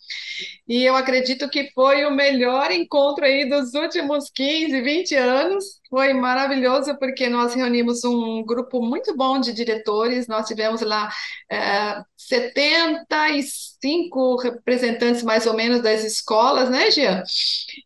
E 0.68 0.84
eu 0.84 0.96
acredito 0.96 1.48
que 1.50 1.70
foi 1.74 2.06
o 2.06 2.12
melhor 2.12 2.72
encontro 2.72 3.24
aí 3.24 3.48
dos 3.48 3.74
últimos 3.76 4.30
15, 4.32 4.82
20 4.82 5.14
anos. 5.16 5.64
Foi 5.90 6.12
maravilhoso, 6.14 6.98
porque 6.98 7.30
nós 7.30 7.54
reunimos 7.54 8.04
um 8.04 8.44
grupo 8.44 8.82
muito 8.82 9.16
bom 9.16 9.40
de 9.40 9.54
diretores. 9.54 10.28
Nós 10.28 10.48
tivemos 10.48 10.82
lá 10.82 11.08
é, 11.52 12.02
75 12.18 14.38
representantes, 14.38 15.22
mais 15.22 15.46
ou 15.46 15.54
menos, 15.54 15.84
das 15.84 16.04
escolas, 16.04 16.68
né, 16.70 16.90
Jean? 16.90 17.22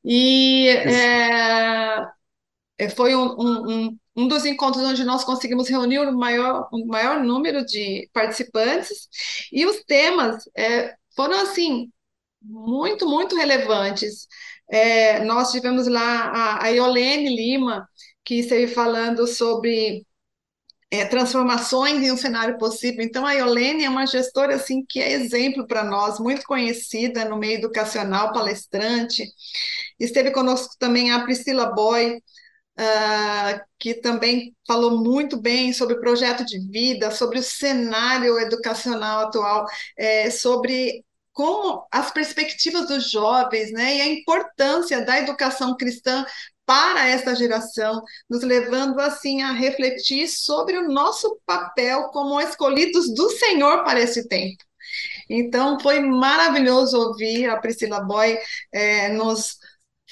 E. 0.05 0.69
É, 0.69 2.18
foi 2.87 3.15
um, 3.15 3.35
um, 3.37 3.97
um, 4.15 4.27
dos 4.27 4.45
encontros 4.45 4.83
onde 4.85 5.03
nós 5.03 5.23
conseguimos 5.23 5.67
reunir 5.67 5.99
o 5.99 6.17
maior, 6.17 6.69
o 6.71 6.85
maior 6.85 7.23
número 7.23 7.65
de 7.65 8.09
participantes, 8.13 9.09
e 9.51 9.65
os 9.65 9.83
temas 9.83 10.43
é, 10.55 10.95
foram, 11.15 11.41
assim, 11.41 11.91
muito, 12.41 13.07
muito 13.09 13.35
relevantes. 13.35 14.27
É, 14.69 15.23
nós 15.25 15.51
tivemos 15.51 15.87
lá 15.87 16.31
a, 16.31 16.65
a 16.65 16.67
Iolene 16.69 17.35
Lima, 17.35 17.87
que 18.23 18.35
esteve 18.35 18.67
falando 18.71 19.27
sobre 19.27 20.05
é, 20.91 21.05
transformações 21.05 22.01
em 22.01 22.11
um 22.11 22.17
cenário 22.17 22.57
possível. 22.57 23.03
Então, 23.03 23.25
a 23.25 23.33
Iolene 23.33 23.85
é 23.85 23.89
uma 23.89 24.07
gestora 24.07 24.55
assim 24.55 24.83
que 24.87 24.99
é 24.99 25.11
exemplo 25.11 25.67
para 25.67 25.83
nós, 25.83 26.19
muito 26.19 26.43
conhecida 26.45 27.25
no 27.25 27.37
meio 27.37 27.57
educacional, 27.57 28.31
palestrante. 28.33 29.23
Esteve 29.99 30.31
conosco 30.31 30.75
também 30.79 31.11
a 31.11 31.23
Priscila 31.23 31.67
Boy, 31.73 32.21
uh, 32.79 33.61
que 33.77 33.95
também 33.95 34.55
falou 34.65 35.03
muito 35.03 35.37
bem 35.37 35.73
sobre 35.73 35.95
o 35.95 35.99
projeto 35.99 36.45
de 36.45 36.59
vida, 36.59 37.11
sobre 37.11 37.39
o 37.39 37.43
cenário 37.43 38.39
educacional 38.39 39.27
atual, 39.27 39.65
é, 39.97 40.29
sobre 40.29 41.03
como 41.33 41.85
as 41.91 42.11
perspectivas 42.11 42.87
dos 42.87 43.11
jovens, 43.11 43.71
né, 43.71 43.97
e 43.97 44.01
a 44.01 44.07
importância 44.07 45.05
da 45.05 45.19
educação 45.19 45.75
cristã 45.77 46.25
para 46.65 47.07
essa 47.07 47.35
geração, 47.35 48.01
nos 48.29 48.43
levando 48.43 48.99
assim 48.99 49.41
a 49.41 49.51
refletir 49.51 50.27
sobre 50.27 50.77
o 50.77 50.87
nosso 50.87 51.39
papel 51.45 52.09
como 52.09 52.39
escolhidos 52.39 53.13
do 53.13 53.29
Senhor 53.31 53.83
para 53.83 53.99
esse 53.99 54.27
tempo. 54.27 54.63
Então, 55.29 55.79
foi 55.79 55.99
maravilhoso 55.99 56.97
ouvir 56.97 57.49
a 57.49 57.57
Priscila 57.57 58.01
Boy 58.01 58.37
é, 58.71 59.09
nos 59.09 59.57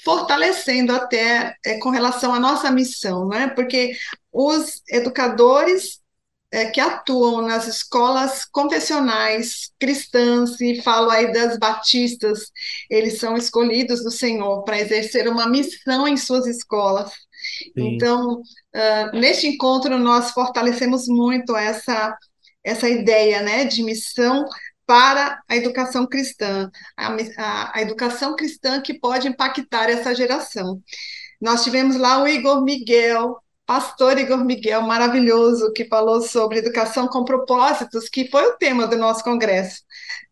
fortalecendo 0.04 0.92
até 0.92 1.54
é, 1.64 1.78
com 1.78 1.90
relação 1.90 2.32
à 2.32 2.40
nossa 2.40 2.70
missão, 2.70 3.28
né? 3.28 3.48
Porque 3.48 3.96
os 4.32 4.82
educadores 4.88 6.00
é, 6.50 6.66
que 6.66 6.80
atuam 6.80 7.42
nas 7.42 7.66
escolas 7.66 8.44
confessionais 8.44 9.70
cristãs, 9.78 10.60
e 10.60 10.80
falo 10.82 11.10
aí 11.10 11.32
das 11.32 11.58
batistas, 11.58 12.50
eles 12.88 13.18
são 13.18 13.36
escolhidos 13.36 14.02
do 14.02 14.10
Senhor 14.10 14.62
para 14.64 14.80
exercer 14.80 15.28
uma 15.28 15.46
missão 15.46 16.08
em 16.08 16.16
suas 16.16 16.46
escolas. 16.46 17.10
Sim. 17.10 17.94
Então, 17.94 18.40
uh, 18.40 19.18
neste 19.18 19.46
encontro, 19.46 19.98
nós 19.98 20.30
fortalecemos 20.30 21.06
muito 21.06 21.54
essa, 21.54 22.16
essa 22.64 22.88
ideia 22.88 23.42
né, 23.42 23.64
de 23.64 23.82
missão 23.82 24.44
para 24.88 25.42
a 25.46 25.54
educação 25.54 26.06
cristã, 26.06 26.70
a, 26.96 27.08
a, 27.36 27.76
a 27.76 27.82
educação 27.82 28.34
cristã 28.34 28.80
que 28.80 28.98
pode 28.98 29.28
impactar 29.28 29.90
essa 29.90 30.14
geração. 30.14 30.82
Nós 31.38 31.62
tivemos 31.62 31.96
lá 31.96 32.22
o 32.22 32.26
Igor 32.26 32.64
Miguel, 32.64 33.36
pastor 33.66 34.16
Igor 34.18 34.42
Miguel, 34.42 34.80
maravilhoso, 34.80 35.74
que 35.74 35.84
falou 35.84 36.22
sobre 36.22 36.60
educação 36.60 37.06
com 37.06 37.22
propósitos, 37.22 38.08
que 38.08 38.30
foi 38.30 38.46
o 38.46 38.56
tema 38.56 38.86
do 38.86 38.96
nosso 38.96 39.22
congresso. 39.22 39.82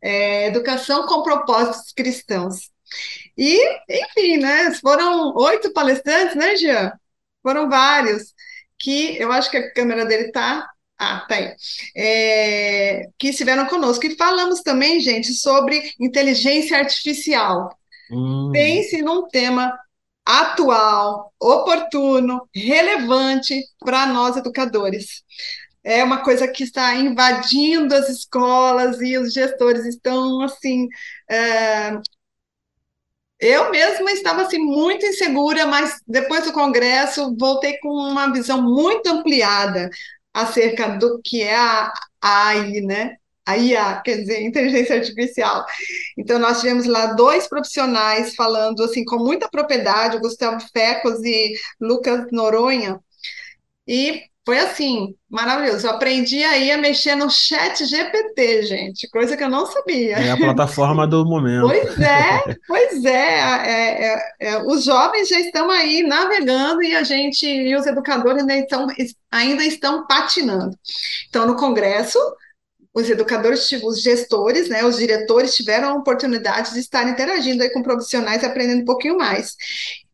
É, 0.01 0.47
educação 0.47 1.07
com 1.07 1.23
propósitos 1.23 1.93
cristãos. 1.93 2.71
E, 3.37 3.63
enfim, 3.91 4.39
né, 4.39 4.73
foram 4.81 5.35
oito 5.37 5.71
palestrantes, 5.75 6.35
né, 6.35 6.57
Jean? 6.57 6.93
Foram 7.43 7.69
vários, 7.69 8.33
que 8.79 9.19
eu 9.21 9.31
acho 9.31 9.51
que 9.51 9.59
a 9.59 9.73
câmera 9.75 10.07
dele 10.07 10.29
está 10.29 10.67
ah, 10.99 11.27
tá 11.29 11.35
aí. 11.35 11.55
É, 11.95 13.09
que 13.19 13.29
estiveram 13.29 13.67
conosco. 13.67 14.07
E 14.07 14.17
falamos 14.17 14.63
também, 14.63 15.01
gente, 15.01 15.35
sobre 15.35 15.93
inteligência 16.01 16.79
artificial. 16.79 17.77
Hum. 18.11 18.51
Pense 18.53 19.03
num 19.03 19.29
tema 19.29 19.79
atual, 20.25 21.33
oportuno, 21.41 22.49
relevante 22.55 23.63
para 23.79 24.07
nós 24.07 24.37
educadores. 24.37 25.23
É 25.85 26.03
uma 26.03 26.23
coisa 26.25 26.49
que 26.49 26.65
está 26.65 26.95
invadindo 26.97 27.95
as 27.95 28.09
escolas 28.09 29.01
e 29.01 29.17
os 29.19 29.33
gestores 29.33 29.85
estão 29.87 30.41
assim. 30.43 30.89
É... 31.31 31.93
Eu 33.39 33.71
mesma 33.71 34.11
estava 34.13 34.43
assim 34.43 34.59
muito 34.59 35.05
insegura, 35.05 35.67
mas 35.67 36.01
depois 36.09 36.45
do 36.45 36.53
congresso 36.53 37.37
voltei 37.39 37.79
com 37.79 37.91
uma 37.91 38.33
visão 38.33 38.63
muito 38.63 39.07
ampliada 39.09 39.91
acerca 40.43 40.89
do 40.99 41.21
que 41.25 41.43
é 41.43 41.57
a 41.57 41.93
AI, 42.23 42.81
né? 42.81 43.17
a 43.47 43.57
IA, 43.57 44.03
quer 44.03 44.17
dizer, 44.19 44.43
inteligência 44.43 44.97
artificial. 44.97 45.65
Então, 46.19 46.39
nós 46.39 46.61
tivemos 46.61 46.85
lá 46.87 47.15
dois 47.15 47.49
profissionais 47.49 48.35
falando 48.35 48.83
assim 48.83 49.05
com 49.05 49.19
muita 49.19 49.49
propriedade, 49.49 50.19
Gustavo 50.19 50.59
Fecos 50.73 51.23
e 51.25 51.55
Lucas 51.81 52.27
Noronha, 52.33 53.01
e 53.87 54.25
foi 54.47 54.61
assim, 54.61 55.13
maravilhoso. 55.29 55.85
Eu 55.85 55.91
aprendi 55.91 56.45
aí 56.45 56.71
a 56.71 56.79
mexer 56.79 57.17
no 57.17 57.29
chat 57.29 57.85
GPT, 57.85 58.63
gente, 58.63 59.11
coisa 59.11 59.37
que 59.37 59.43
eu 59.43 59.51
não 59.51 59.67
sabia. 59.67 60.19
É 60.19 60.31
a 60.31 60.37
plataforma 60.37 61.05
do 61.05 61.27
momento. 61.27 61.67
Pois 61.67 61.99
é, 61.99 62.57
pois 62.69 63.05
é, 63.05 63.41
é, 63.41 64.07
é, 64.07 64.33
é, 64.41 64.63
os 64.63 64.85
jovens 64.85 65.29
já 65.29 65.41
estão 65.41 65.69
aí 65.69 66.05
navegando 66.05 66.81
e 66.81 66.95
a 66.95 67.03
gente 67.03 67.45
e 67.45 67.75
os 67.75 67.89
educadores 67.89 68.43
ainda 68.43 68.57
estão, 68.57 68.87
ainda 69.33 69.65
estão 69.65 70.07
patinando. 70.07 70.79
Então, 71.29 71.45
no 71.45 71.57
Congresso, 71.57 72.17
os 72.95 73.11
educadores, 73.11 73.69
os 73.83 74.01
gestores, 74.01 74.69
né, 74.69 74.85
os 74.85 74.97
diretores 74.97 75.57
tiveram 75.57 75.89
a 75.89 75.95
oportunidade 75.97 76.73
de 76.73 76.79
estar 76.79 77.07
interagindo 77.09 77.65
aí 77.65 77.71
com 77.71 77.83
profissionais, 77.83 78.45
aprendendo 78.45 78.83
um 78.83 78.87
pouquinho 78.87 79.19
mais. 79.19 79.57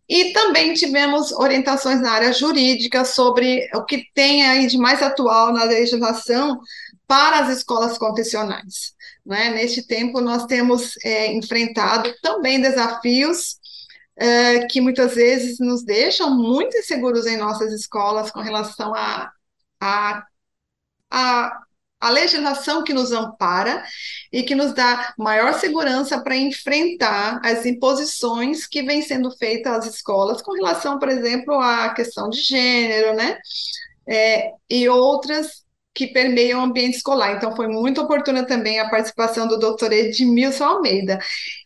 E 0.08 0.32
também 0.32 0.74
tivemos 0.74 1.32
orientações 1.32 2.00
na 2.00 2.12
área 2.12 2.32
jurídica 2.32 3.04
sobre 3.04 3.68
o 3.74 3.84
que 3.84 4.04
tem 4.14 4.44
aí 4.46 4.66
de 4.66 4.76
mais 4.76 5.02
atual 5.02 5.52
na 5.52 5.64
legislação 5.64 6.60
para 7.06 7.40
as 7.40 7.58
escolas 7.58 7.96
confessionais. 7.96 8.94
Né? 9.24 9.50
Neste 9.50 9.86
tempo, 9.86 10.20
nós 10.20 10.46
temos 10.46 10.94
é, 11.04 11.32
enfrentado 11.32 12.12
também 12.20 12.60
desafios 12.60 13.56
é, 14.16 14.66
que 14.66 14.80
muitas 14.80 15.14
vezes 15.14 15.58
nos 15.58 15.84
deixam 15.84 16.36
muito 16.36 16.76
inseguros 16.76 17.26
em 17.26 17.36
nossas 17.36 17.72
escolas 17.72 18.30
com 18.30 18.40
relação 18.40 18.94
a, 18.94 19.32
a, 19.80 20.24
a 21.10 21.62
a 22.02 22.10
legislação 22.10 22.82
que 22.82 22.92
nos 22.92 23.12
ampara 23.12 23.84
e 24.32 24.42
que 24.42 24.56
nos 24.56 24.74
dá 24.74 25.14
maior 25.16 25.54
segurança 25.54 26.20
para 26.20 26.36
enfrentar 26.36 27.40
as 27.44 27.64
imposições 27.64 28.66
que 28.66 28.82
vêm 28.82 29.00
sendo 29.00 29.30
feitas 29.30 29.86
às 29.86 29.94
escolas 29.94 30.42
com 30.42 30.52
relação, 30.52 30.98
por 30.98 31.08
exemplo, 31.08 31.54
à 31.54 31.90
questão 31.94 32.28
de 32.28 32.40
gênero, 32.40 33.14
né? 33.14 33.38
É, 34.08 34.50
e 34.68 34.88
outras 34.88 35.62
que 35.94 36.08
permeiam 36.08 36.60
o 36.60 36.64
ambiente 36.64 36.96
escolar. 36.96 37.36
Então, 37.36 37.54
foi 37.54 37.68
muito 37.68 38.00
oportuna 38.00 38.44
também 38.44 38.80
a 38.80 38.90
participação 38.90 39.46
do 39.46 39.58
doutor 39.58 39.92
Edmilson 39.92 40.64
Almeida. 40.64 41.20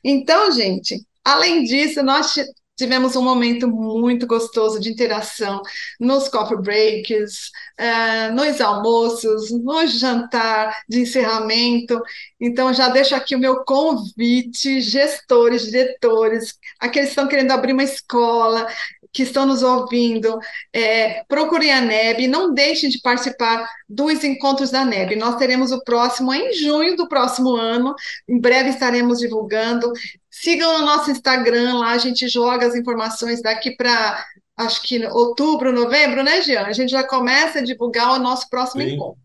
Então, 0.05 0.53
gente, 0.53 1.01
além 1.25 1.65
disso, 1.65 2.03
nós 2.03 2.35
tivemos 2.77 3.17
um 3.17 3.23
momento 3.23 3.67
muito 3.69 4.27
gostoso 4.27 4.79
de 4.79 4.91
interação 4.91 5.63
nos 5.99 6.29
coffee 6.29 6.61
breaks, 6.61 7.51
uh, 7.81 8.35
nos 8.35 8.61
almoços, 8.61 9.51
no 9.51 9.87
jantar 9.87 10.83
de 10.89 11.01
encerramento. 11.01 12.01
Então, 12.41 12.73
já 12.73 12.89
deixo 12.89 13.15
aqui 13.15 13.35
o 13.35 13.39
meu 13.39 13.65
convite, 13.65 14.81
gestores, 14.81 15.63
diretores, 15.63 16.55
aqueles 16.79 17.09
que 17.09 17.13
estão 17.13 17.29
querendo 17.29 17.53
abrir 17.53 17.73
uma 17.73 17.83
escola, 17.83 18.67
que 19.17 19.23
estão 19.23 19.47
nos 19.47 19.63
ouvindo, 19.63 20.39
é, 20.75 21.25
procurem 21.27 21.73
a 21.73 21.81
NEB, 21.81 22.29
não 22.29 22.53
deixem 22.53 22.91
de 22.91 23.01
participar 23.01 23.67
dos 23.89 24.23
encontros 24.23 24.71
da 24.71 24.85
NEB. 24.85 25.17
Nós 25.17 25.37
teremos 25.37 25.73
o 25.73 25.83
próximo 25.83 26.35
em 26.35 26.53
junho 26.53 26.97
do 26.97 27.09
próximo 27.09 27.57
ano, 27.57 27.95
em 28.29 28.39
breve 28.39 28.69
estaremos 28.69 29.19
divulgando. 29.19 29.91
Sigam 30.43 30.79
no 30.79 30.85
nosso 30.85 31.11
Instagram, 31.11 31.79
lá 31.79 31.93
a 31.93 31.99
gente 31.99 32.29
joga 32.29 32.67
as 32.67 32.75
informações 32.75 33.41
daqui 33.41 33.75
para 33.75 34.23
acho 34.57 34.83
que 34.83 35.05
outubro, 35.07 35.73
novembro, 35.73 36.23
né, 36.23 36.43
Jean? 36.43 36.67
A 36.67 36.73
gente 36.73 36.91
já 36.91 37.03
começa 37.07 37.59
a 37.59 37.63
divulgar 37.65 38.13
o 38.13 38.19
nosso 38.19 38.49
próximo 38.49 38.83
Sim. 38.83 38.95
encontro. 38.95 39.21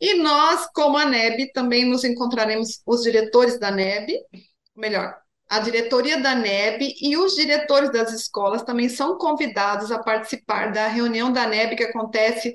E 0.00 0.14
nós, 0.14 0.66
como 0.74 0.96
a 0.96 1.04
NEB, 1.04 1.52
também 1.52 1.84
nos 1.84 2.04
encontraremos 2.04 2.80
os 2.86 3.02
diretores 3.02 3.58
da 3.58 3.70
NEB, 3.70 4.18
melhor, 4.74 5.14
a 5.48 5.58
diretoria 5.60 6.18
da 6.18 6.34
NEB 6.34 6.94
e 7.02 7.18
os 7.18 7.34
diretores 7.34 7.92
das 7.92 8.12
escolas 8.12 8.62
também 8.62 8.88
são 8.88 9.18
convidados 9.18 9.92
a 9.92 9.98
participar 9.98 10.72
da 10.72 10.88
reunião 10.88 11.30
da 11.30 11.46
NEB 11.46 11.76
que 11.76 11.84
acontece 11.84 12.54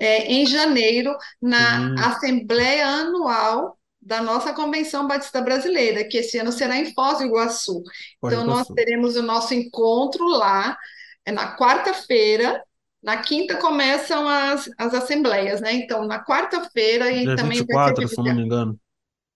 é, 0.00 0.24
em 0.32 0.46
janeiro 0.46 1.14
na. 1.42 1.94
Assembleia 2.08 2.86
Anual 2.86 3.77
da 4.08 4.22
nossa 4.22 4.54
Convenção 4.54 5.06
Batista 5.06 5.42
Brasileira, 5.42 6.02
que 6.02 6.16
esse 6.16 6.38
ano 6.38 6.50
será 6.50 6.78
em 6.78 6.94
Foz 6.94 7.18
do 7.18 7.24
Iguaçu. 7.24 7.82
então, 8.24 8.42
nós 8.42 8.66
teremos 8.68 9.16
o 9.16 9.22
nosso 9.22 9.52
encontro 9.52 10.26
lá, 10.26 10.78
é 11.26 11.30
na 11.30 11.54
quarta-feira, 11.58 12.64
na 13.02 13.18
quinta 13.18 13.58
começam 13.58 14.26
as, 14.26 14.70
as 14.78 14.94
assembleias, 14.94 15.60
né? 15.60 15.74
Então, 15.74 16.06
na 16.06 16.24
quarta-feira 16.24 17.12
e 17.12 17.26
Dia 17.26 17.36
também 17.36 17.58
24, 17.58 18.08
se 18.08 18.18
eu 18.18 18.24
não 18.24 18.34
me 18.34 18.42
engano. 18.42 18.80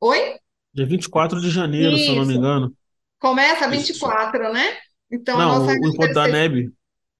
Oi? 0.01 0.37
Dia 0.73 0.87
24 0.87 1.39
de 1.39 1.51
janeiro, 1.51 1.95
Isso. 1.95 2.05
se 2.05 2.09
eu 2.09 2.17
não 2.17 2.25
me 2.25 2.35
engano. 2.35 2.75
Começa 3.19 3.69
24, 3.69 4.43
Isso. 4.43 4.53
né? 4.55 4.79
Então, 5.11 5.37
não, 5.37 5.67
o 5.67 5.71
encontro 5.71 6.15
da 6.15 6.27
NEB. 6.27 6.73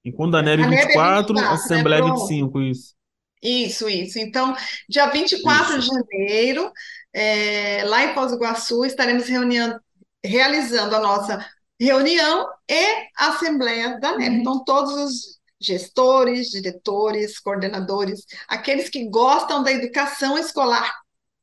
Encontro 0.03 0.33
da 0.33 0.41
NEB 0.41 0.63
24, 0.71 1.35
24 1.35 1.53
Assembleia 1.53 2.03
né? 2.03 2.13
25, 2.13 2.63
isso. 2.63 2.95
Isso, 3.43 3.89
isso. 3.91 4.19
Então, 4.19 4.57
dia 4.89 5.07
24 5.11 5.77
isso. 5.77 5.81
de 5.81 5.87
janeiro, 5.87 6.73
é, 7.13 7.85
lá 7.85 8.05
em 8.05 8.15
Foz 8.15 8.31
do 8.31 8.37
Iguaçu, 8.37 8.85
estaremos 8.85 9.27
reunindo, 9.27 9.81
realizando 10.25 10.95
a 10.97 11.01
nossa 11.01 11.47
reunião 11.79 12.49
e 12.69 13.09
assembleia 13.17 13.99
da 14.01 14.17
NEP. 14.17 14.31
Uhum. 14.31 14.41
Então, 14.41 14.65
todos 14.65 14.93
os 14.95 15.41
gestores, 15.61 16.51
diretores, 16.51 17.39
coordenadores, 17.39 18.25
aqueles 18.49 18.89
que 18.89 19.09
gostam 19.09 19.63
da 19.63 19.73
educação 19.73 20.37
escolar 20.37 20.93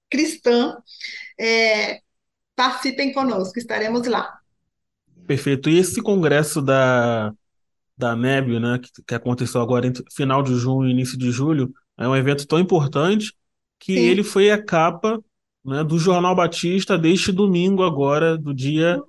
cristã, 0.10 0.76
é, 1.40 2.02
participem 2.56 3.14
conosco, 3.14 3.58
estaremos 3.60 4.06
lá. 4.08 4.40
Perfeito. 5.26 5.70
E 5.70 5.78
esse 5.78 6.02
congresso 6.02 6.62
da, 6.62 7.32
da 7.96 8.16
NEB, 8.16 8.60
né, 8.60 8.80
que, 8.80 8.90
que 9.08 9.16
aconteceu 9.16 9.62
agora 9.62 9.88
entre 9.88 10.04
final 10.12 10.42
de 10.42 10.56
junho 10.56 10.90
e 10.90 10.92
início 10.92 11.18
de 11.18 11.32
julho, 11.32 11.72
é 11.98 12.08
um 12.08 12.16
evento 12.16 12.48
tão 12.48 12.60
importante 12.60 13.34
que 13.78 13.94
Sim. 13.94 14.02
ele 14.02 14.24
foi 14.24 14.50
a 14.52 14.62
capa 14.62 15.24
né, 15.70 15.84
do 15.84 16.00
Jornal 16.00 16.36
Batista 16.36 16.98
deste 16.98 17.32
domingo 17.32 17.84
agora, 17.84 18.36
do 18.38 18.54
dia 18.54 19.00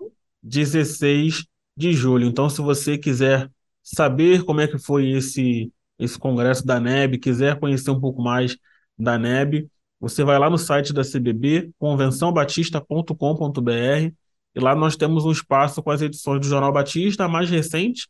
16 0.43 1.47
de 1.77 1.93
julho. 1.95 2.27
Então, 2.27 2.51
se 2.51 2.61
você 2.61 2.99
quiser 2.99 3.51
saber 3.83 4.45
como 4.45 4.61
é 4.61 4.69
que 4.69 4.79
foi 4.79 5.11
esse, 5.11 5.73
esse 5.99 6.19
congresso 6.19 6.67
da 6.67 6.79
NEB, 6.79 7.19
quiser 7.19 7.59
conhecer 7.59 7.91
um 7.91 7.99
pouco 7.99 8.23
mais 8.23 8.57
da 8.99 9.19
NEB, 9.19 9.71
você 9.99 10.23
vai 10.23 10.39
lá 10.39 10.51
no 10.51 10.59
site 10.59 10.93
da 10.93 11.03
CBB, 11.03 11.71
convençãobatista.com.br, 11.79 14.13
e 14.55 14.61
lá 14.61 14.75
nós 14.75 14.97
temos 14.97 15.25
um 15.25 15.31
espaço 15.31 15.83
com 15.83 15.91
as 15.91 16.03
edições 16.03 16.41
do 16.41 16.47
Jornal 16.47 16.73
Batista, 16.73 17.25
a 17.25 17.29
mais 17.29 17.49
recente, 17.49 18.07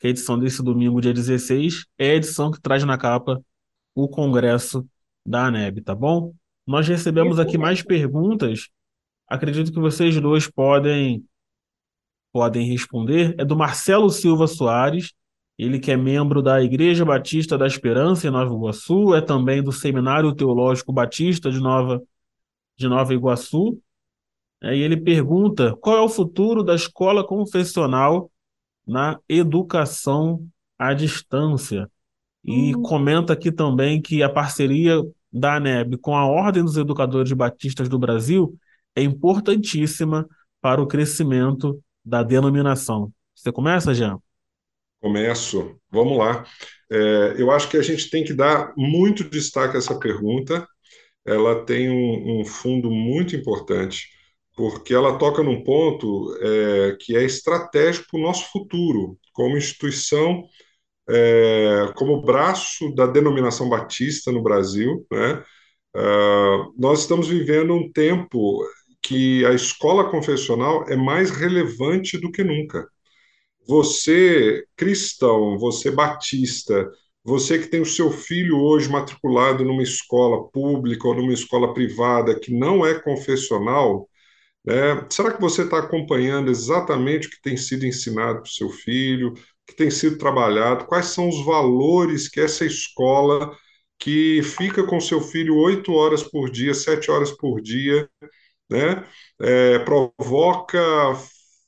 que 0.00 0.06
é 0.06 0.08
a 0.08 0.10
edição 0.10 0.38
desse 0.38 0.62
domingo, 0.62 1.00
dia 1.00 1.12
16, 1.12 1.84
é 1.98 2.10
a 2.10 2.14
edição 2.16 2.50
que 2.50 2.60
traz 2.60 2.82
na 2.84 2.98
capa 2.98 3.40
o 3.94 4.08
congresso 4.08 4.86
da 5.24 5.46
ANEB, 5.46 5.82
tá 5.82 5.94
bom? 5.94 6.34
Nós 6.66 6.88
recebemos 6.88 7.38
aqui 7.38 7.58
mais 7.58 7.82
perguntas. 7.82 8.68
Acredito 9.28 9.72
que 9.72 9.80
vocês 9.80 10.18
dois 10.20 10.50
podem 10.50 11.24
podem 12.32 12.68
responder. 12.68 13.34
É 13.38 13.44
do 13.44 13.56
Marcelo 13.56 14.10
Silva 14.10 14.48
Soares, 14.48 15.12
ele 15.56 15.78
que 15.78 15.92
é 15.92 15.96
membro 15.96 16.42
da 16.42 16.60
Igreja 16.60 17.04
Batista 17.04 17.56
da 17.56 17.66
Esperança 17.66 18.26
em 18.26 18.30
Nova 18.30 18.52
Iguaçu, 18.52 19.14
é 19.14 19.20
também 19.20 19.62
do 19.62 19.70
Seminário 19.70 20.34
Teológico 20.34 20.92
Batista 20.92 21.50
de 21.50 21.60
Nova 21.60 22.02
de 22.76 22.88
Nova 22.88 23.14
Iguaçu. 23.14 23.80
É, 24.62 24.76
e 24.76 24.80
ele 24.80 24.96
pergunta: 24.96 25.76
qual 25.76 25.96
é 25.96 26.00
o 26.00 26.08
futuro 26.08 26.64
da 26.64 26.74
escola 26.74 27.24
confessional 27.24 28.30
na 28.86 29.20
educação 29.28 30.44
à 30.78 30.92
distância? 30.92 31.88
E 32.42 32.74
hum. 32.74 32.82
comenta 32.82 33.32
aqui 33.32 33.52
também 33.52 34.02
que 34.02 34.22
a 34.22 34.28
parceria 34.28 35.00
da 35.34 35.56
ANEB 35.56 35.98
com 35.98 36.16
a 36.16 36.24
Ordem 36.24 36.62
dos 36.62 36.76
Educadores 36.76 37.32
Batistas 37.32 37.88
do 37.88 37.98
Brasil 37.98 38.56
é 38.94 39.02
importantíssima 39.02 40.28
para 40.60 40.80
o 40.80 40.86
crescimento 40.86 41.82
da 42.04 42.22
denominação. 42.22 43.12
Você 43.34 43.50
começa, 43.50 43.92
Jean? 43.92 44.18
Começo. 45.00 45.76
Vamos 45.90 46.16
lá. 46.16 46.44
É, 46.90 47.34
eu 47.36 47.50
acho 47.50 47.68
que 47.68 47.76
a 47.76 47.82
gente 47.82 48.08
tem 48.08 48.22
que 48.22 48.32
dar 48.32 48.72
muito 48.76 49.28
destaque 49.28 49.74
a 49.76 49.78
essa 49.78 49.98
pergunta. 49.98 50.66
Ela 51.26 51.64
tem 51.64 51.90
um, 51.90 52.40
um 52.40 52.44
fundo 52.44 52.90
muito 52.90 53.34
importante, 53.34 54.08
porque 54.56 54.94
ela 54.94 55.18
toca 55.18 55.42
num 55.42 55.64
ponto 55.64 56.36
é, 56.40 56.96
que 57.00 57.16
é 57.16 57.24
estratégico 57.24 58.06
para 58.10 58.20
o 58.20 58.22
nosso 58.22 58.50
futuro, 58.52 59.18
como 59.32 59.56
instituição 59.56 60.44
é, 61.08 61.92
como 61.96 62.22
braço 62.22 62.94
da 62.94 63.06
denominação 63.06 63.68
batista 63.68 64.32
no 64.32 64.42
Brasil, 64.42 65.06
né? 65.10 65.42
Uh, 65.96 66.74
nós 66.76 67.00
estamos 67.00 67.28
vivendo 67.28 67.72
um 67.72 67.90
tempo 67.92 68.64
que 69.00 69.44
a 69.46 69.52
escola 69.52 70.10
confessional 70.10 70.84
é 70.88 70.96
mais 70.96 71.30
relevante 71.30 72.18
do 72.18 72.32
que 72.32 72.42
nunca. 72.42 72.88
Você, 73.66 74.64
cristão, 74.76 75.58
você 75.58 75.90
batista, 75.90 76.90
você 77.24 77.58
que 77.58 77.68
tem 77.68 77.80
o 77.80 77.86
seu 77.86 78.10
filho 78.10 78.58
hoje 78.60 78.88
matriculado 78.90 79.64
numa 79.64 79.82
escola 79.82 80.48
pública 80.50 81.08
ou 81.08 81.14
numa 81.14 81.32
escola 81.32 81.72
privada 81.72 82.38
que 82.38 82.52
não 82.52 82.84
é 82.84 82.98
confessional, 83.00 84.08
né? 84.64 85.06
será 85.10 85.32
que 85.32 85.40
você 85.40 85.62
está 85.62 85.78
acompanhando 85.78 86.50
exatamente 86.50 87.28
o 87.28 87.30
que 87.30 87.40
tem 87.42 87.56
sido 87.56 87.86
ensinado 87.86 88.40
para 88.42 88.48
o 88.48 88.52
seu 88.52 88.70
filho? 88.70 89.34
Que 89.66 89.74
tem 89.76 89.90
sido 89.90 90.18
trabalhado, 90.18 90.86
quais 90.86 91.06
são 91.06 91.28
os 91.28 91.44
valores 91.44 92.28
que 92.28 92.40
essa 92.40 92.64
escola 92.64 93.56
que 93.98 94.42
fica 94.42 94.84
com 94.86 95.00
seu 95.00 95.20
filho 95.20 95.56
oito 95.56 95.92
horas 95.92 96.22
por 96.22 96.50
dia, 96.50 96.74
sete 96.74 97.10
horas 97.10 97.30
por 97.32 97.60
dia, 97.60 98.08
né, 98.70 99.04
é, 99.40 99.78
provoca 99.80 100.80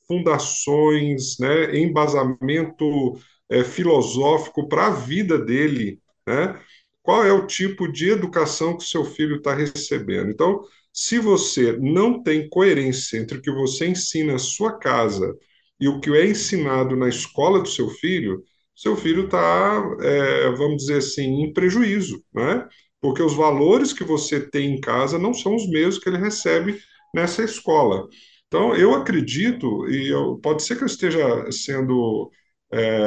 fundações, 0.07 1.37
né, 1.39 1.77
embasamento 1.77 3.19
é, 3.49 3.63
filosófico 3.63 4.67
para 4.67 4.87
a 4.87 4.91
vida 4.91 5.37
dele, 5.37 5.99
né? 6.27 6.59
Qual 7.01 7.23
é 7.25 7.31
o 7.31 7.47
tipo 7.47 7.89
de 7.89 8.09
educação 8.09 8.77
que 8.77 8.83
seu 8.83 9.05
filho 9.05 9.37
está 9.37 9.53
recebendo? 9.55 10.29
Então, 10.29 10.61
se 10.91 11.19
você 11.19 11.71
não 11.79 12.21
tem 12.21 12.49
coerência 12.49 13.17
entre 13.17 13.37
o 13.37 13.41
que 13.41 13.51
você 13.51 13.87
ensina 13.87 14.35
à 14.35 14.39
sua 14.39 14.77
casa 14.77 15.33
e 15.79 15.87
o 15.87 15.99
que 15.99 16.09
é 16.11 16.25
ensinado 16.25 16.95
na 16.95 17.07
escola 17.07 17.61
do 17.61 17.69
seu 17.69 17.89
filho, 17.89 18.43
seu 18.75 18.95
filho 18.95 19.25
está, 19.25 19.83
é, 20.01 20.49
vamos 20.51 20.77
dizer 20.77 20.97
assim, 20.97 21.43
em 21.43 21.53
prejuízo, 21.53 22.23
né? 22.33 22.67
Porque 23.01 23.21
os 23.21 23.33
valores 23.33 23.93
que 23.93 24.03
você 24.03 24.39
tem 24.39 24.75
em 24.75 24.81
casa 24.81 25.19
não 25.19 25.33
são 25.33 25.55
os 25.55 25.67
mesmos 25.69 25.99
que 25.99 26.09
ele 26.09 26.17
recebe 26.17 26.79
nessa 27.13 27.43
escola. 27.43 28.07
Então, 28.47 28.75
eu 28.75 28.93
acredito, 28.95 29.87
e 29.89 30.07
eu, 30.07 30.37
pode 30.39 30.63
ser 30.63 30.77
que 30.77 30.83
eu 30.83 30.87
esteja 30.87 31.51
sendo, 31.51 32.31
é, 32.71 32.99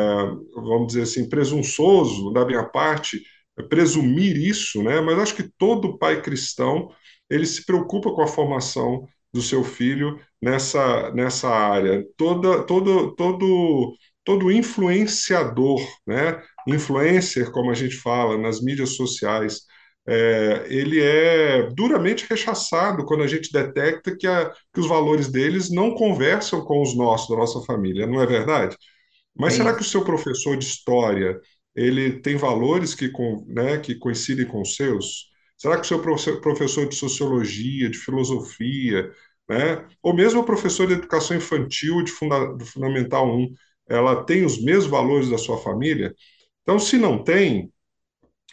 vamos 0.55 0.89
dizer 0.89 1.03
assim, 1.03 1.29
presunçoso 1.29 2.33
da 2.33 2.45
minha 2.45 2.65
parte, 2.65 3.23
presumir 3.69 4.37
isso, 4.37 4.83
né? 4.83 5.01
mas 5.01 5.19
acho 5.19 5.37
que 5.37 5.51
todo 5.59 5.99
pai 5.99 6.23
cristão 6.23 6.91
ele 7.29 7.47
se 7.47 7.65
preocupa 7.65 8.11
com 8.13 8.23
a 8.23 8.27
formação 8.27 9.07
do 9.33 9.41
seu 9.43 9.63
filho 9.63 10.19
nessa, 10.41 11.11
nessa 11.13 11.49
área. 11.49 12.05
Toda, 12.17 12.63
todo, 12.65 13.15
todo, 13.15 13.95
todo 14.25 14.51
influenciador, 14.53 15.81
né? 16.07 16.43
influencer, 16.67 17.51
como 17.51 17.71
a 17.71 17.75
gente 17.75 17.97
fala 17.97 18.39
nas 18.39 18.61
mídias 18.63 18.97
sociais, 18.97 19.63
é, 20.07 20.67
ele 20.69 21.01
é 21.01 21.71
duramente 21.73 22.27
rechaçado 22.29 23.05
quando 23.05 23.23
a 23.23 23.27
gente 23.27 23.53
detecta 23.53 24.17
que, 24.17 24.27
a, 24.27 24.51
que 24.73 24.81
os 24.81 24.89
valores 24.89 25.29
deles 25.29 25.71
não 25.71 25.95
conversam 25.95 26.65
com 26.65 26.83
os 26.83 26.97
nossos, 26.97 27.29
da 27.29 27.37
nossa 27.37 27.61
família, 27.61 28.07
não 28.07 28.21
é 28.21 28.27
verdade? 28.27 28.77
Mas 29.37 29.55
é 29.55 29.57
será 29.59 29.75
que 29.75 29.83
o 29.83 29.85
seu 29.85 30.05
professor 30.05 30.57
de 30.57 30.65
história 30.65 31.39
ele 31.75 32.21
tem 32.21 32.37
valores 32.37 32.95
que, 32.95 33.11
né, 33.47 33.79
que 33.79 33.95
coincidem 33.95 34.47
com 34.47 34.63
os 34.63 34.75
seus? 34.75 35.31
Será 35.57 35.77
que 35.77 35.83
o 35.83 36.19
seu 36.19 36.41
professor 36.41 36.89
de 36.89 36.95
sociologia, 36.95 37.91
de 37.91 37.99
filosofia, 37.99 39.11
né, 39.51 39.85
ou 40.03 40.15
mesmo 40.15 40.41
o 40.41 40.45
professor 40.45 40.87
de 40.87 40.95
educação 40.95 41.37
infantil 41.37 42.03
de 42.05 42.13
funda 42.13 42.55
do 42.57 42.65
Fundamental 42.65 43.29
1, 43.29 43.49
ela 43.89 44.25
tem 44.25 44.45
os 44.45 44.63
mesmos 44.63 44.87
valores 44.87 45.29
da 45.29 45.39
sua 45.39 45.59
família? 45.59 46.15
Então, 46.63 46.79
se 46.79 46.97
não 46.97 47.25
tem, 47.25 47.73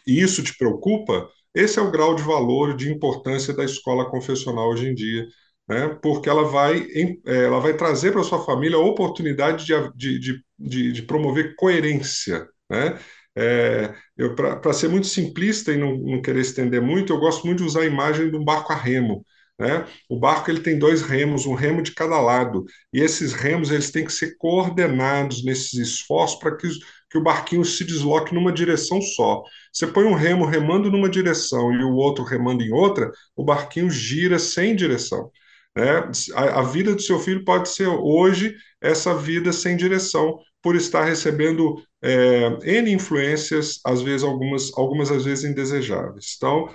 e 0.08 0.22
isso 0.22 0.44
te 0.44 0.58
preocupa, 0.58 1.30
esse 1.54 1.80
é 1.80 1.82
o 1.82 1.92
grau 1.92 2.16
de 2.16 2.24
valor, 2.24 2.76
de 2.76 2.92
importância 2.92 3.54
da 3.54 3.64
escola 3.64 4.10
confessional 4.10 4.70
hoje 4.70 4.88
em 4.88 4.96
dia, 4.96 5.28
né? 5.68 5.90
porque 6.02 6.30
ela 6.30 6.44
vai, 6.44 6.88
é, 7.26 7.46
ela 7.46 7.60
vai 7.60 7.76
trazer 7.76 8.12
para 8.12 8.22
a 8.22 8.24
sua 8.24 8.44
família 8.44 8.78
a 8.78 8.82
oportunidade 8.82 9.66
de, 9.66 10.20
de, 10.20 10.42
de, 10.58 10.92
de 10.94 11.02
promover 11.04 11.56
coerência. 11.56 12.48
Né? 12.70 13.00
É, 13.36 13.94
Para 14.36 14.74
ser 14.74 14.88
muito 14.90 15.08
simplista 15.08 15.72
e 15.72 15.78
não, 15.78 15.96
não, 15.98 16.22
querer 16.22 16.42
estender 16.42 16.82
muito, 16.82 17.14
eu 17.14 17.20
gosto 17.20 17.46
muito 17.46 17.60
de 17.60 17.66
usar 17.66 17.82
a 17.82 17.86
imagem 17.86 18.32
de 18.32 18.38
um 18.38 18.44
barco 18.44 18.74
a 18.74 18.76
remo. 18.76 19.24
Né? 19.60 19.88
O 20.08 20.20
barco 20.20 20.52
ele 20.52 20.60
tem 20.60 20.78
dois 20.78 21.02
remos, 21.02 21.46
um 21.48 21.56
remo 21.56 21.82
de 21.82 21.92
cada 21.94 22.20
lado, 22.22 22.64
e 22.94 23.02
esses 23.02 23.34
remos 23.34 23.72
eles 23.72 23.90
têm 23.90 24.06
que 24.06 24.14
ser 24.14 24.36
coordenados 24.38 25.44
nesses 25.44 25.74
esforços 25.74 26.38
para 26.40 26.56
que, 26.56 26.70
que 27.10 27.18
o 27.18 27.24
barquinho 27.24 27.66
se 27.66 27.84
desloque 27.84 28.36
numa 28.36 28.52
direção 28.52 29.02
só. 29.02 29.42
Você 29.74 29.88
põe 29.88 30.06
um 30.06 30.14
remo 30.14 30.46
remando 30.46 30.92
numa 30.92 31.10
direção 31.10 31.74
e 31.74 31.84
o 31.84 31.96
outro 31.96 32.24
remando 32.24 32.64
em 32.64 32.72
outra, 32.72 33.12
o 33.36 33.44
barquinho 33.44 33.90
gira 33.90 34.38
sem 34.38 34.76
direção. 34.76 35.32
Né? 35.76 36.12
A, 36.36 36.60
a 36.60 36.64
vida 36.64 36.94
do 36.94 37.02
seu 37.02 37.20
filho 37.20 37.44
pode 37.44 37.70
ser 37.70 37.88
hoje 37.88 38.56
essa 38.82 39.16
vida 39.16 39.52
sem 39.52 39.76
direção, 39.76 40.40
por 40.62 40.76
estar 40.76 41.04
recebendo 41.04 41.82
é, 42.02 42.48
N 42.80 42.92
influências, 42.92 43.80
às 43.86 44.02
vezes 44.02 44.24
algumas, 44.24 44.72
algumas 44.78 45.10
às 45.12 45.24
vezes 45.26 45.46
indesejáveis. 45.46 46.34
Então, 46.36 46.70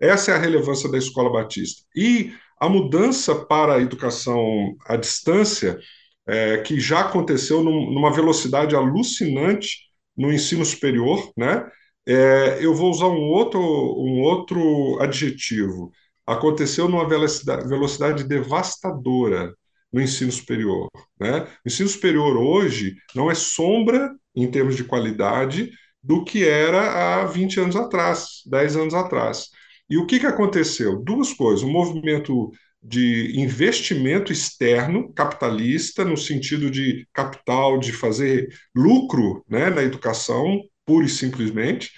essa 0.00 0.32
é 0.32 0.34
a 0.34 0.38
relevância 0.38 0.90
da 0.90 0.98
escola 0.98 1.30
batista. 1.30 1.82
E 1.94 2.32
a 2.60 2.68
mudança 2.68 3.34
para 3.34 3.74
a 3.74 3.80
educação 3.80 4.76
à 4.86 4.96
distância, 4.96 5.78
é, 6.26 6.58
que 6.58 6.78
já 6.78 7.00
aconteceu 7.00 7.62
num, 7.62 7.90
numa 7.90 8.12
velocidade 8.12 8.76
alucinante 8.76 9.78
no 10.16 10.32
ensino 10.32 10.64
superior, 10.64 11.32
né? 11.36 11.66
É, 12.06 12.58
eu 12.60 12.74
vou 12.74 12.90
usar 12.90 13.06
um 13.06 13.28
outro, 13.30 13.60
um 13.60 14.20
outro 14.22 14.98
adjetivo. 15.00 15.90
Aconteceu 16.26 16.88
numa 16.88 17.06
velocidade, 17.08 18.24
devastadora 18.24 19.54
no 19.92 20.00
ensino 20.00 20.32
superior. 20.32 20.88
Né? 21.20 21.40
O 21.64 21.68
ensino 21.68 21.88
superior 21.88 22.36
hoje 22.36 22.96
não 23.14 23.30
é 23.30 23.34
sombra, 23.34 24.10
em 24.34 24.50
termos 24.50 24.76
de 24.76 24.84
qualidade, 24.84 25.70
do 26.02 26.24
que 26.24 26.46
era 26.46 27.22
há 27.22 27.26
20 27.26 27.60
anos 27.60 27.76
atrás, 27.76 28.42
10 28.46 28.76
anos 28.76 28.94
atrás. 28.94 29.48
E 29.88 29.96
o 29.96 30.06
que, 30.06 30.20
que 30.20 30.26
aconteceu? 30.26 31.02
Duas 31.02 31.32
coisas. 31.32 31.62
Um 31.62 31.70
movimento 31.70 32.50
de 32.82 33.38
investimento 33.40 34.32
externo 34.32 35.12
capitalista, 35.12 36.04
no 36.04 36.16
sentido 36.16 36.70
de 36.70 37.06
capital, 37.12 37.78
de 37.78 37.92
fazer 37.92 38.48
lucro 38.74 39.44
né, 39.48 39.70
na 39.70 39.82
educação, 39.82 40.62
pura 40.86 41.06
e 41.06 41.08
simplesmente, 41.08 41.90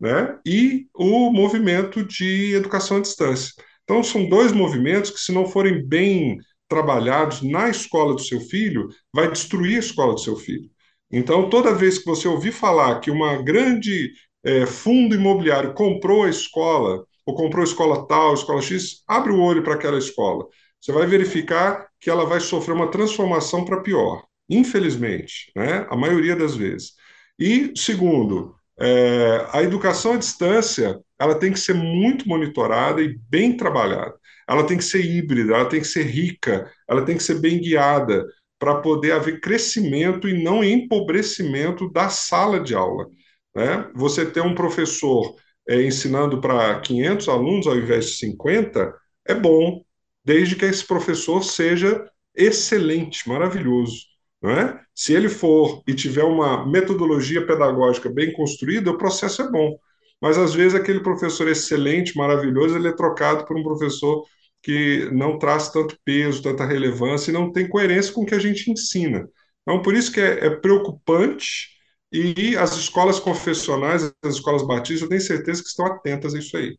né, 0.00 0.38
e 0.44 0.86
o 0.94 1.30
movimento 1.30 2.04
de 2.04 2.54
educação 2.54 2.96
à 2.96 3.00
distância. 3.00 3.52
Então, 3.84 4.02
são 4.02 4.28
dois 4.28 4.52
movimentos 4.52 5.10
que, 5.10 5.20
se 5.20 5.32
não 5.32 5.46
forem 5.46 5.86
bem 5.86 6.38
trabalhados 6.68 7.42
na 7.42 7.68
escola 7.68 8.14
do 8.14 8.22
seu 8.22 8.40
filho, 8.40 8.88
vai 9.12 9.30
destruir 9.30 9.76
a 9.76 9.80
escola 9.80 10.14
do 10.14 10.20
seu 10.20 10.36
filho. 10.36 10.68
Então, 11.10 11.48
toda 11.48 11.74
vez 11.74 11.98
que 11.98 12.06
você 12.06 12.26
ouvir 12.26 12.52
falar 12.52 13.00
que 13.00 13.10
uma 13.10 13.40
grande 13.40 14.12
é, 14.42 14.66
fundo 14.66 15.14
imobiliário 15.14 15.74
comprou 15.74 16.24
a 16.24 16.28
escola 16.30 17.04
ou 17.26 17.34
comprou 17.34 17.64
escola 17.64 18.06
tal, 18.06 18.34
escola 18.34 18.60
X, 18.60 19.02
abre 19.08 19.32
o 19.32 19.40
olho 19.40 19.62
para 19.62 19.74
aquela 19.74 19.98
escola. 19.98 20.46
Você 20.80 20.92
vai 20.92 21.06
verificar 21.06 21.88
que 21.98 22.10
ela 22.10 22.26
vai 22.26 22.40
sofrer 22.40 22.74
uma 22.74 22.90
transformação 22.90 23.64
para 23.64 23.80
pior, 23.80 24.22
infelizmente, 24.48 25.50
né? 25.56 25.86
a 25.88 25.96
maioria 25.96 26.36
das 26.36 26.54
vezes. 26.54 26.92
E, 27.38 27.72
segundo, 27.74 28.54
é, 28.78 29.46
a 29.52 29.62
educação 29.62 30.12
à 30.12 30.16
distância 30.16 31.00
ela 31.18 31.34
tem 31.34 31.52
que 31.52 31.58
ser 31.58 31.74
muito 31.74 32.28
monitorada 32.28 33.00
e 33.00 33.16
bem 33.28 33.56
trabalhada. 33.56 34.14
Ela 34.48 34.64
tem 34.66 34.76
que 34.76 34.84
ser 34.84 35.04
híbrida, 35.04 35.54
ela 35.54 35.68
tem 35.68 35.80
que 35.80 35.86
ser 35.86 36.02
rica, 36.02 36.70
ela 36.88 37.02
tem 37.02 37.16
que 37.16 37.22
ser 37.22 37.40
bem 37.40 37.60
guiada 37.60 38.26
para 38.58 38.76
poder 38.80 39.12
haver 39.12 39.40
crescimento 39.40 40.28
e 40.28 40.42
não 40.42 40.62
empobrecimento 40.62 41.90
da 41.90 42.08
sala 42.08 42.60
de 42.60 42.74
aula. 42.74 43.06
Né? 43.54 43.90
Você 43.94 44.26
ter 44.26 44.40
um 44.40 44.54
professor 44.54 45.34
é, 45.68 45.82
ensinando 45.82 46.40
para 46.40 46.80
500 46.80 47.28
alunos 47.28 47.66
ao 47.66 47.76
invés 47.76 48.06
de 48.06 48.16
50 48.18 48.94
é 49.26 49.34
bom, 49.34 49.82
desde 50.24 50.56
que 50.56 50.64
esse 50.64 50.86
professor 50.86 51.42
seja 51.42 52.04
excelente, 52.34 53.28
maravilhoso. 53.28 53.96
Não 54.42 54.50
é? 54.50 54.80
Se 54.94 55.14
ele 55.14 55.28
for 55.28 55.82
e 55.86 55.94
tiver 55.94 56.24
uma 56.24 56.66
metodologia 56.66 57.46
pedagógica 57.46 58.10
bem 58.10 58.32
construída, 58.32 58.90
o 58.90 58.98
processo 58.98 59.42
é 59.42 59.50
bom. 59.50 59.78
Mas 60.20 60.38
às 60.38 60.54
vezes 60.54 60.74
aquele 60.74 61.00
professor 61.00 61.48
excelente, 61.48 62.16
maravilhoso, 62.16 62.76
ele 62.76 62.88
é 62.88 62.92
trocado 62.92 63.46
por 63.46 63.56
um 63.56 63.62
professor 63.62 64.24
que 64.62 65.08
não 65.12 65.38
traz 65.38 65.70
tanto 65.70 65.98
peso, 66.04 66.42
tanta 66.42 66.64
relevância 66.66 67.30
e 67.30 67.34
não 67.34 67.52
tem 67.52 67.68
coerência 67.68 68.12
com 68.12 68.22
o 68.22 68.26
que 68.26 68.34
a 68.34 68.38
gente 68.38 68.70
ensina. 68.70 69.28
Então, 69.62 69.82
por 69.82 69.94
isso 69.94 70.12
que 70.12 70.20
é, 70.20 70.46
é 70.46 70.50
preocupante 70.50 71.73
e 72.14 72.56
as 72.56 72.76
escolas 72.76 73.18
confessionais, 73.18 74.14
as 74.22 74.36
escolas 74.36 74.64
batistas, 74.64 75.02
eu 75.02 75.08
tenho 75.08 75.20
certeza 75.20 75.62
que 75.62 75.68
estão 75.68 75.86
atentas 75.86 76.32
a 76.32 76.38
isso 76.38 76.56
aí. 76.56 76.78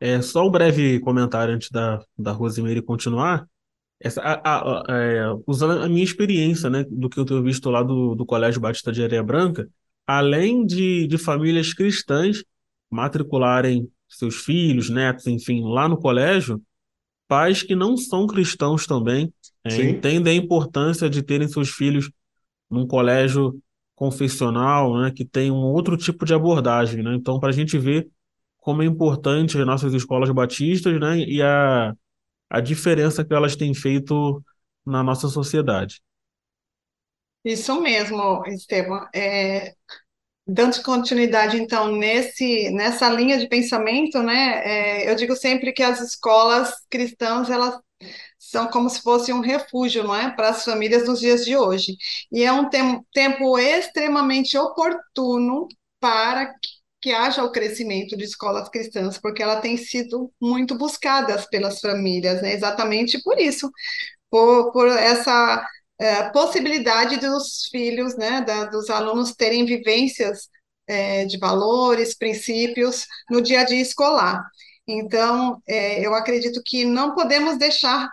É, 0.00 0.22
só 0.22 0.46
um 0.46 0.50
breve 0.50 0.98
comentário 1.00 1.54
antes 1.54 1.70
da, 1.70 2.02
da 2.18 2.32
Rosimeire 2.32 2.80
continuar. 2.80 3.46
Essa, 4.00 4.22
a, 4.22 4.32
a, 4.34 4.80
a, 4.80 5.02
é, 5.02 5.22
usando 5.46 5.82
a 5.82 5.88
minha 5.88 6.04
experiência, 6.04 6.70
né, 6.70 6.84
do 6.88 7.10
que 7.10 7.20
eu 7.20 7.26
tenho 7.26 7.42
visto 7.42 7.68
lá 7.70 7.82
do, 7.82 8.14
do 8.14 8.24
Colégio 8.24 8.60
Batista 8.60 8.90
de 8.90 9.02
Areia 9.02 9.22
Branca, 9.22 9.68
além 10.06 10.64
de, 10.64 11.06
de 11.06 11.18
famílias 11.18 11.74
cristãs 11.74 12.42
matricularem 12.90 13.86
seus 14.08 14.36
filhos, 14.36 14.88
netos, 14.88 15.26
enfim, 15.26 15.62
lá 15.62 15.88
no 15.88 15.98
colégio, 15.98 16.62
pais 17.28 17.62
que 17.62 17.74
não 17.74 17.96
são 17.96 18.26
cristãos 18.26 18.86
também 18.86 19.32
é, 19.64 19.82
entendem 19.82 20.38
a 20.38 20.42
importância 20.42 21.10
de 21.10 21.22
terem 21.22 21.48
seus 21.48 21.70
filhos 21.70 22.10
num 22.70 22.86
colégio 22.86 23.60
confessional, 23.96 24.96
né, 25.00 25.10
que 25.10 25.24
tem 25.24 25.50
um 25.50 25.56
outro 25.56 25.96
tipo 25.96 26.24
de 26.26 26.34
abordagem, 26.34 27.02
né? 27.02 27.14
Então, 27.16 27.40
para 27.40 27.48
a 27.48 27.52
gente 27.52 27.78
ver 27.78 28.08
como 28.58 28.82
é 28.82 28.86
importante 28.86 29.58
as 29.58 29.66
nossas 29.66 29.94
escolas 29.94 30.30
batistas, 30.30 31.00
né, 31.00 31.18
e 31.18 31.42
a, 31.42 31.94
a 32.50 32.60
diferença 32.60 33.24
que 33.24 33.34
elas 33.34 33.56
têm 33.56 33.74
feito 33.74 34.42
na 34.84 35.02
nossa 35.02 35.28
sociedade. 35.28 36.02
Isso 37.44 37.80
mesmo, 37.80 38.44
Esteban. 38.46 39.08
É, 39.14 39.72
dando 40.46 40.82
continuidade, 40.82 41.56
então, 41.56 41.92
nesse, 41.96 42.70
nessa 42.70 43.08
linha 43.08 43.38
de 43.38 43.48
pensamento, 43.48 44.22
né, 44.22 44.62
é, 44.64 45.10
eu 45.10 45.16
digo 45.16 45.34
sempre 45.36 45.72
que 45.72 45.82
as 45.82 46.00
escolas 46.00 46.74
cristãs, 46.90 47.48
elas 47.48 47.80
são 48.56 48.68
como 48.68 48.88
se 48.88 49.02
fosse 49.02 49.32
um 49.34 49.40
refúgio, 49.40 50.02
não 50.02 50.14
é, 50.14 50.30
para 50.30 50.48
as 50.48 50.64
famílias 50.64 51.06
nos 51.06 51.20
dias 51.20 51.44
de 51.44 51.54
hoje. 51.54 51.94
E 52.32 52.42
é 52.42 52.50
um 52.50 52.70
tem, 52.70 53.02
tempo 53.12 53.58
extremamente 53.58 54.56
oportuno 54.56 55.68
para 56.00 56.46
que, 56.46 56.68
que 57.02 57.12
haja 57.12 57.44
o 57.44 57.52
crescimento 57.52 58.16
de 58.16 58.24
escolas 58.24 58.68
cristãs, 58.70 59.18
porque 59.18 59.42
ela 59.42 59.60
tem 59.60 59.76
sido 59.76 60.32
muito 60.40 60.74
buscadas 60.74 61.46
pelas 61.46 61.80
famílias, 61.80 62.40
né, 62.40 62.54
exatamente 62.54 63.22
por 63.22 63.38
isso, 63.38 63.70
por, 64.30 64.72
por 64.72 64.88
essa 64.88 65.66
é, 65.98 66.30
possibilidade 66.30 67.18
dos 67.18 67.68
filhos, 67.70 68.16
né, 68.16 68.40
da, 68.40 68.64
dos 68.64 68.88
alunos 68.88 69.34
terem 69.34 69.66
vivências 69.66 70.48
é, 70.86 71.26
de 71.26 71.38
valores, 71.38 72.16
princípios 72.16 73.06
no 73.30 73.42
dia 73.42 73.60
a 73.60 73.64
dia 73.64 73.82
escolar. 73.82 74.42
Então, 74.88 75.60
é, 75.68 76.06
eu 76.06 76.14
acredito 76.14 76.62
que 76.64 76.84
não 76.86 77.14
podemos 77.14 77.58
deixar 77.58 78.08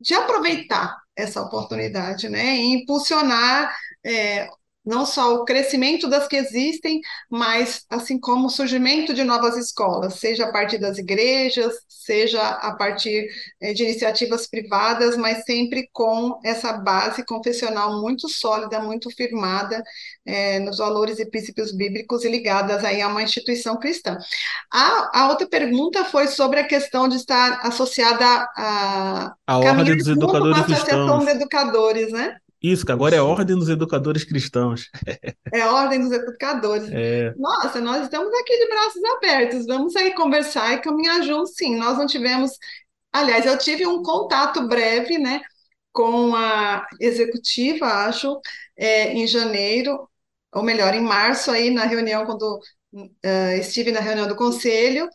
de 0.00 0.14
aproveitar 0.14 0.96
essa 1.16 1.42
oportunidade, 1.42 2.28
né, 2.28 2.56
e 2.56 2.74
impulsionar 2.82 3.74
é, 4.04 4.48
não 4.88 5.04
só 5.04 5.34
o 5.34 5.44
crescimento 5.44 6.08
das 6.08 6.26
que 6.26 6.36
existem, 6.36 7.00
mas 7.30 7.84
assim 7.90 8.18
como 8.18 8.46
o 8.46 8.50
surgimento 8.50 9.12
de 9.12 9.22
novas 9.22 9.58
escolas, 9.58 10.14
seja 10.14 10.46
a 10.46 10.52
partir 10.52 10.78
das 10.78 10.96
igrejas, 10.96 11.74
seja 11.86 12.40
a 12.40 12.74
partir 12.74 13.28
é, 13.60 13.74
de 13.74 13.84
iniciativas 13.84 14.46
privadas, 14.46 15.14
mas 15.14 15.44
sempre 15.44 15.90
com 15.92 16.40
essa 16.42 16.72
base 16.72 17.22
confessional 17.24 18.00
muito 18.00 18.30
sólida, 18.30 18.80
muito 18.80 19.10
firmada 19.10 19.82
é, 20.24 20.58
nos 20.60 20.78
valores 20.78 21.18
e 21.18 21.26
princípios 21.28 21.70
bíblicos 21.70 22.24
e 22.24 22.30
ligadas 22.30 22.82
aí 22.82 23.02
a 23.02 23.08
uma 23.08 23.22
instituição 23.22 23.76
cristã. 23.78 24.16
A, 24.72 25.20
a 25.20 25.28
outra 25.28 25.46
pergunta 25.46 26.02
foi 26.06 26.28
sobre 26.28 26.60
a 26.60 26.66
questão 26.66 27.08
de 27.08 27.16
estar 27.16 27.60
associada 27.66 28.24
a, 28.56 29.34
a 29.46 29.58
ordem 29.58 29.98
dos 29.98 30.08
educadores 30.08 30.64
cristãos. 30.64 30.88
Associação 30.88 31.18
de 31.18 31.30
Educadores, 31.30 32.10
né? 32.10 32.36
Isso, 32.62 32.84
que 32.84 32.92
agora 32.92 33.14
é 33.14 33.20
Ordem 33.20 33.56
dos 33.56 33.68
Educadores 33.68 34.24
Cristãos. 34.24 34.90
É 35.52 35.64
Ordem 35.66 36.00
dos 36.00 36.12
Educadores. 36.12 36.88
É. 36.92 37.32
Nossa, 37.36 37.80
nós 37.80 38.02
estamos 38.02 38.32
aqui 38.34 38.58
de 38.58 38.68
braços 38.68 39.02
abertos. 39.16 39.66
Vamos 39.66 39.96
aí 39.96 40.14
conversar 40.14 40.74
e 40.74 40.80
caminhar 40.80 41.22
juntos, 41.22 41.54
sim. 41.56 41.76
Nós 41.76 41.96
não 41.96 42.06
tivemos. 42.06 42.52
Aliás, 43.12 43.46
eu 43.46 43.56
tive 43.56 43.86
um 43.86 44.02
contato 44.02 44.68
breve, 44.68 45.16
né, 45.18 45.40
com 45.92 46.34
a 46.36 46.86
executiva, 47.00 47.86
acho, 47.86 48.40
é, 48.76 49.12
em 49.12 49.26
janeiro, 49.26 50.08
ou 50.52 50.62
melhor, 50.62 50.94
em 50.94 51.00
março, 51.00 51.50
aí 51.50 51.70
na 51.70 51.84
reunião, 51.84 52.26
quando 52.26 52.60
uh, 52.92 53.52
estive 53.58 53.90
na 53.92 54.00
reunião 54.00 54.28
do 54.28 54.36
conselho, 54.36 55.08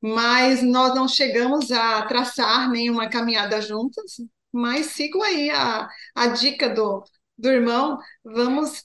mas 0.00 0.62
nós 0.62 0.94
não 0.94 1.06
chegamos 1.08 1.70
a 1.70 2.02
traçar 2.06 2.70
nenhuma 2.70 3.08
caminhada 3.08 3.60
juntas, 3.60 4.16
mas 4.52 4.86
sigam 4.86 5.22
aí 5.22 5.50
a, 5.50 5.88
a 6.14 6.26
dica 6.28 6.68
do, 6.68 7.02
do 7.38 7.48
irmão, 7.48 7.98
vamos 8.24 8.82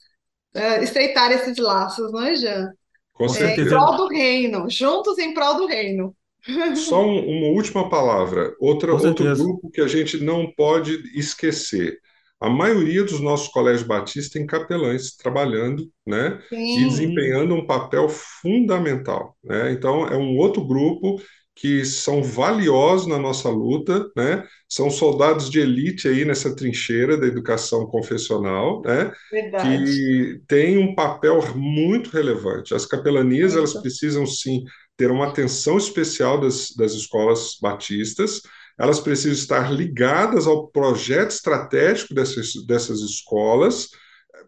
uh, 0.55 0.84
estreitar 0.84 1.32
esses 1.32 1.57
laços, 1.57 2.11
não 2.11 2.24
é, 2.24 2.36
Jean? 2.36 2.72
Com 3.13 3.30
certeza. 3.30 3.61
É, 3.61 3.63
em 3.66 3.70
prol 3.70 3.97
do 3.97 4.07
reino, 4.07 4.70
juntos 4.70 5.18
em 5.18 5.34
prol 5.34 5.55
do 5.55 5.68
reino. 5.68 6.16
Só 6.76 7.03
um, 7.03 7.20
uma 7.20 7.47
última 7.47 7.89
palavra. 7.89 8.53
Outra, 8.59 8.93
outro 8.93 9.36
grupo 9.36 9.70
que 9.72 9.82
a 9.82 9.88
gente 9.88 10.24
não 10.24 10.51
pode 10.51 11.01
esquecer. 11.18 11.97
A 12.39 12.49
maioria 12.49 13.03
dos 13.03 13.22
nossos 13.22 13.47
colégios 13.47 13.88
batistas 13.88 14.32
tem 14.32 14.45
capelães 14.45 15.16
trabalhando 15.16 15.89
né, 16.05 16.39
e 16.51 16.84
desempenhando 16.84 17.55
um 17.55 17.66
papel 17.66 18.07
fundamental. 18.09 19.36
Né? 19.43 19.72
Então, 19.72 20.05
é 20.05 20.18
um 20.18 20.38
outro 20.38 20.63
grupo 20.63 21.20
que 21.56 21.86
são 21.86 22.22
valiosos 22.22 23.08
na 23.08 23.18
nossa 23.18 23.49
luta, 23.49 24.12
né? 24.16 24.45
São 24.68 24.89
soldados 24.89 25.49
de 25.49 25.62
elite 25.62 26.08
aí 26.08 26.26
nessa 26.26 26.53
trincheira 26.53 27.18
da 27.18 27.26
educação 27.26 27.86
confessional, 27.86 28.82
né? 28.84 29.12
Verdade. 29.32 29.86
Que 29.86 30.41
tem 30.47 30.78
um 30.78 30.93
papel 30.93 31.41
muito 31.56 32.10
relevante. 32.10 32.76
As 32.76 32.86
capelanias, 32.86 33.56
elas 33.56 33.74
precisam 33.74 34.26
sim 34.26 34.66
ter 34.97 35.10
uma 35.10 35.28
atenção 35.28 35.78
especial 35.78 36.39
das, 36.39 36.72
das 36.76 36.91
escolas 36.91 37.58
batistas, 37.62 38.41
elas 38.78 38.99
precisam 38.99 39.34
estar 39.34 39.72
ligadas 39.72 40.47
ao 40.47 40.68
projeto 40.68 41.32
estratégico 41.32 42.14
dessas, 42.14 42.53
dessas 42.68 42.99
escolas, 42.99 43.89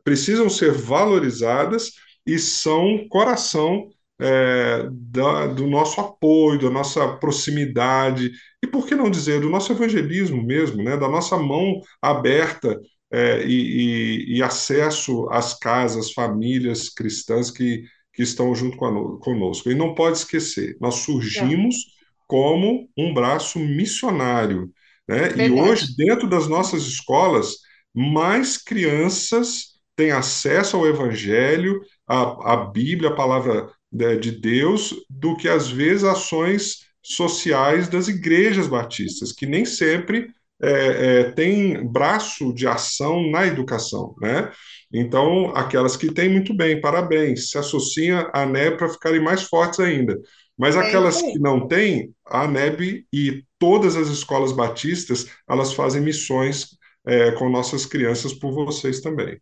precisam 0.04 0.50
ser 0.50 0.74
valorizadas 0.74 1.94
e 2.26 2.38
são 2.38 3.08
coração 3.10 3.90
é, 4.20 4.88
da, 4.92 5.48
do 5.48 5.68
nosso 5.68 6.02
apoio, 6.02 6.60
da 6.60 6.70
nossa 6.70 7.08
proximidade, 7.18 8.32
e 8.64 8.68
por 8.68 8.88
que 8.88 8.96
não 8.96 9.10
dizer, 9.10 9.42
do 9.42 9.50
nosso 9.50 9.72
evangelismo 9.72 10.44
mesmo, 10.44 10.84
né, 10.84 10.98
da 10.98 11.08
nossa 11.08 11.38
mão 11.38 11.80
aberta 12.02 12.80
é, 13.12 13.46
e, 13.46 14.34
e, 14.34 14.38
e, 14.38 14.44
acesso 14.44 15.30
às 15.30 15.54
casas, 15.58 16.12
famílias 16.12 16.90
cristãs 16.90 17.50
que, 17.50 17.84
que 18.14 18.24
estão 18.24 18.54
junto 18.54 18.76
conosco. 18.76 19.70
E 19.70 19.76
não 19.76 19.94
pode 19.94 20.18
esquecer, 20.18 20.76
nós 20.82 20.96
surgimos 20.96 21.76
é. 21.76 21.80
como 22.28 22.90
um 22.98 23.14
braço 23.14 23.60
missionário. 23.60 24.70
Né? 25.08 25.48
E 25.48 25.52
hoje, 25.52 25.96
dentro 25.96 26.28
das 26.28 26.48
nossas 26.48 26.84
escolas, 26.84 27.56
mais 27.94 28.58
crianças 28.58 29.78
têm 29.96 30.12
acesso 30.12 30.76
ao 30.76 30.86
Evangelho, 30.86 31.82
à, 32.06 32.54
à 32.54 32.56
Bíblia, 32.58 33.10
a 33.10 33.16
palavra 33.16 33.72
né, 33.92 34.16
de 34.16 34.32
Deus 34.32 34.94
do 35.10 35.36
que, 35.36 35.48
às 35.48 35.70
vezes, 35.70 36.04
ações 36.04 36.88
sociais 37.02 37.88
das 37.88 38.08
igrejas 38.08 38.68
batistas, 38.68 39.32
que 39.32 39.46
nem 39.46 39.66
sempre 39.66 40.28
é, 40.62 41.20
é, 41.20 41.32
tem 41.32 41.86
braço 41.88 42.54
de 42.54 42.68
ação 42.68 43.30
na 43.30 43.46
educação, 43.46 44.16
né? 44.20 44.52
Então, 44.92 45.56
aquelas 45.56 45.98
que 45.98 46.12
têm, 46.14 46.30
muito 46.30 46.56
bem, 46.56 46.80
parabéns, 46.82 47.50
se 47.50 47.58
associam 47.58 48.30
à 48.34 48.46
NEB 48.46 48.78
para 48.78 48.90
ficarem 48.90 49.22
mais 49.22 49.44
fortes 49.44 49.80
ainda. 49.80 50.20
Mas 50.58 50.76
é 50.76 50.80
aquelas 50.80 51.22
que 51.22 51.38
não 51.40 51.68
têm, 51.68 52.14
a 52.26 52.44
ANEB 52.44 53.06
e 53.14 53.44
todas 53.60 53.96
as 53.96 54.08
escolas 54.08 54.52
batistas, 54.52 55.28
elas 55.48 55.74
fazem 55.74 56.02
missões 56.02 56.78
é, 57.06 57.32
com 57.34 57.50
nossas 57.50 57.86
crianças 57.86 58.34
por 58.34 58.52
vocês 58.54 59.02
também. 59.02 59.40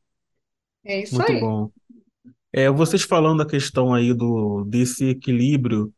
É 0.84 1.02
isso 1.02 1.16
Muito 1.16 1.32
aí. 1.32 1.40
bom. 1.40 1.72
É, 2.58 2.70
vocês 2.70 3.04
falando 3.04 3.40
da 3.40 3.46
questão 3.46 3.94
aí 3.94 4.14
do, 4.14 4.64
desse 4.64 5.10
equilíbrio 5.10 5.94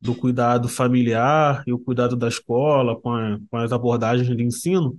do 0.00 0.16
cuidado 0.16 0.68
familiar 0.68 1.62
e 1.64 1.72
o 1.72 1.78
cuidado 1.78 2.16
da 2.16 2.26
escola 2.26 3.00
com, 3.00 3.12
a, 3.14 3.38
com 3.48 3.56
as 3.58 3.70
abordagens 3.72 4.36
de 4.36 4.42
ensino, 4.42 4.96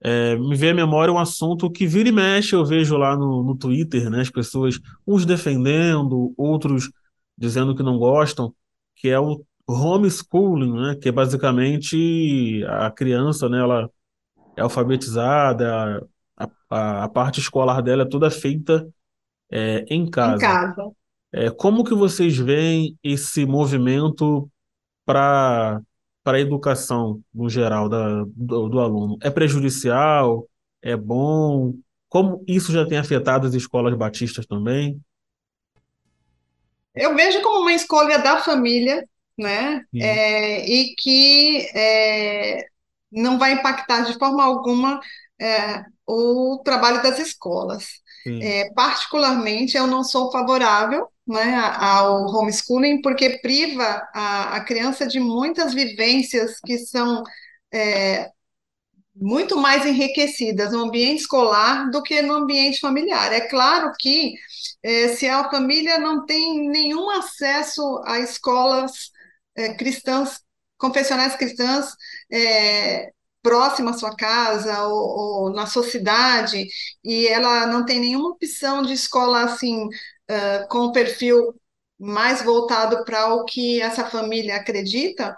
é, 0.00 0.36
me 0.36 0.54
vem 0.54 0.70
à 0.70 0.74
memória 0.74 1.12
um 1.12 1.18
assunto 1.18 1.68
que 1.68 1.88
vira 1.88 2.08
e 2.08 2.12
mexe, 2.12 2.54
eu 2.54 2.64
vejo 2.64 2.96
lá 2.96 3.16
no, 3.16 3.42
no 3.42 3.56
Twitter, 3.56 4.08
né, 4.08 4.20
as 4.20 4.30
pessoas, 4.30 4.78
uns 5.04 5.26
defendendo, 5.26 6.32
outros 6.36 6.88
dizendo 7.36 7.74
que 7.74 7.82
não 7.82 7.98
gostam, 7.98 8.54
que 8.94 9.08
é 9.08 9.18
o 9.18 9.44
homeschooling, 9.68 10.72
né, 10.72 10.94
que 10.94 11.08
é 11.08 11.12
basicamente 11.12 12.64
a 12.68 12.92
criança, 12.92 13.48
né, 13.48 13.58
ela 13.58 13.90
é 14.56 14.62
alfabetizada, 14.62 16.06
a, 16.36 16.48
a, 16.70 17.04
a 17.04 17.08
parte 17.08 17.40
escolar 17.40 17.82
dela 17.82 18.04
é 18.04 18.06
toda 18.06 18.30
feita 18.30 18.88
é, 19.54 19.86
em 19.88 20.10
Em 20.20 20.34
casa. 20.36 20.36
casa. 20.36 20.90
É, 21.32 21.50
como 21.50 21.84
que 21.84 21.94
vocês 21.94 22.36
veem 22.38 22.98
esse 23.02 23.46
movimento 23.46 24.50
para 25.06 25.80
para 26.24 26.38
a 26.38 26.40
educação 26.40 27.22
no 27.34 27.48
geral 27.50 27.88
da, 27.88 28.24
do, 28.36 28.68
do 28.68 28.80
aluno? 28.80 29.18
É 29.22 29.30
prejudicial? 29.30 30.48
É 30.82 30.96
bom? 30.96 31.74
Como 32.08 32.44
isso 32.48 32.72
já 32.72 32.86
tem 32.86 32.98
afetado 32.98 33.46
as 33.46 33.54
escolas 33.54 33.94
batistas 33.96 34.46
também? 34.46 35.00
Eu 36.94 37.14
vejo 37.16 37.42
como 37.42 37.60
uma 37.60 37.72
escolha 37.72 38.18
da 38.18 38.40
família, 38.42 39.04
né? 39.38 39.82
É, 39.98 40.64
e 40.68 40.94
que 40.96 41.68
é, 41.76 42.66
não 43.12 43.38
vai 43.38 43.52
impactar 43.54 44.02
de 44.04 44.14
forma 44.18 44.44
alguma 44.44 45.00
é, 45.40 45.84
o 46.06 46.60
trabalho 46.64 47.02
das 47.02 47.18
escolas. 47.18 47.86
É, 48.40 48.70
particularmente, 48.74 49.76
eu 49.76 49.86
não 49.86 50.04
sou 50.04 50.30
favorável, 50.32 51.08
né, 51.26 51.54
ao 51.78 52.26
homeschooling, 52.26 53.00
porque 53.00 53.38
priva 53.38 54.06
a, 54.14 54.56
a 54.56 54.64
criança 54.64 55.06
de 55.06 55.20
muitas 55.20 55.72
vivências 55.74 56.60
que 56.60 56.78
são 56.78 57.22
é, 57.72 58.30
muito 59.14 59.56
mais 59.56 59.86
enriquecidas 59.86 60.72
no 60.72 60.80
ambiente 60.84 61.20
escolar 61.20 61.90
do 61.90 62.02
que 62.02 62.20
no 62.22 62.34
ambiente 62.34 62.80
familiar. 62.80 63.32
É 63.32 63.42
claro 63.42 63.92
que 63.98 64.34
eh, 64.82 65.08
se 65.16 65.28
a 65.28 65.48
família 65.50 65.98
não 65.98 66.26
tem 66.26 66.68
nenhum 66.68 67.08
acesso 67.10 68.02
a 68.06 68.18
escolas 68.20 69.10
eh, 69.56 69.74
cristãs, 69.74 70.40
confessionais 70.76 71.36
cristãs, 71.36 71.94
eh, 72.30 73.12
próxima 73.44 73.92
à 73.92 73.94
sua 73.94 74.16
casa 74.16 74.84
ou, 74.88 75.44
ou 75.44 75.50
na 75.54 75.66
sua 75.66 75.84
cidade, 75.84 76.66
e 77.04 77.28
ela 77.28 77.66
não 77.68 77.86
tem 77.86 78.00
nenhuma 78.00 78.30
opção 78.30 78.82
de 78.82 78.94
escola 78.94 79.44
assim, 79.44 79.88
eh, 80.28 80.66
com 80.70 80.78
o 80.86 80.92
perfil 80.92 81.54
mais 81.98 82.42
voltado 82.42 83.04
para 83.04 83.34
o 83.34 83.44
que 83.44 83.80
essa 83.82 84.04
família 84.10 84.56
acredita, 84.56 85.36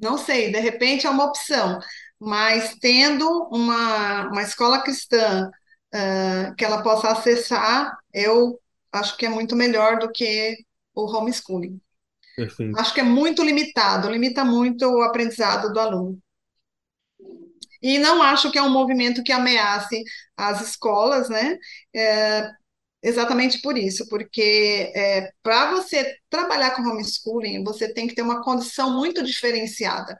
não 0.00 0.18
sei, 0.18 0.50
de 0.52 0.60
repente 0.60 1.06
é 1.06 1.10
uma 1.10 1.24
opção, 1.26 1.78
mas 2.20 2.76
tendo 2.80 3.28
uma, 3.52 4.28
uma 4.28 4.42
escola 4.42 4.82
cristã, 4.82 5.50
ah, 5.92 6.54
que 6.56 6.64
ela 6.64 6.82
possa 6.82 7.10
acessar, 7.10 7.92
eu 8.12 8.58
acho 8.92 9.16
que 9.16 9.26
é 9.26 9.28
muito 9.28 9.56
melhor 9.56 9.98
do 9.98 10.10
que 10.10 10.56
o 10.94 11.04
homeschooling. 11.04 11.80
perfeito. 12.36 12.78
Acho 12.78 12.94
que 12.94 13.00
é 13.00 13.04
muito 13.04 13.42
limitado, 13.42 14.10
limita 14.10 14.44
muito 14.44 14.86
o 14.86 15.02
aprendizado 15.02 15.72
do 15.72 15.80
aluno. 15.80 16.18
E 17.82 17.98
não 17.98 18.22
acho 18.22 18.50
que 18.50 18.58
é 18.58 18.62
um 18.62 18.70
movimento 18.70 19.22
que 19.22 19.32
ameace 19.32 20.02
as 20.36 20.60
escolas, 20.60 21.28
né? 21.28 21.56
É, 21.94 22.50
exatamente 23.02 23.60
por 23.60 23.76
isso, 23.76 24.08
porque 24.08 24.92
é, 24.94 25.30
para 25.42 25.72
você 25.72 26.16
trabalhar 26.30 26.72
com 26.72 26.82
homeschooling, 26.82 27.64
você 27.64 27.92
tem 27.92 28.06
que 28.06 28.14
ter 28.14 28.22
uma 28.22 28.42
condição 28.42 28.96
muito 28.96 29.22
diferenciada 29.24 30.16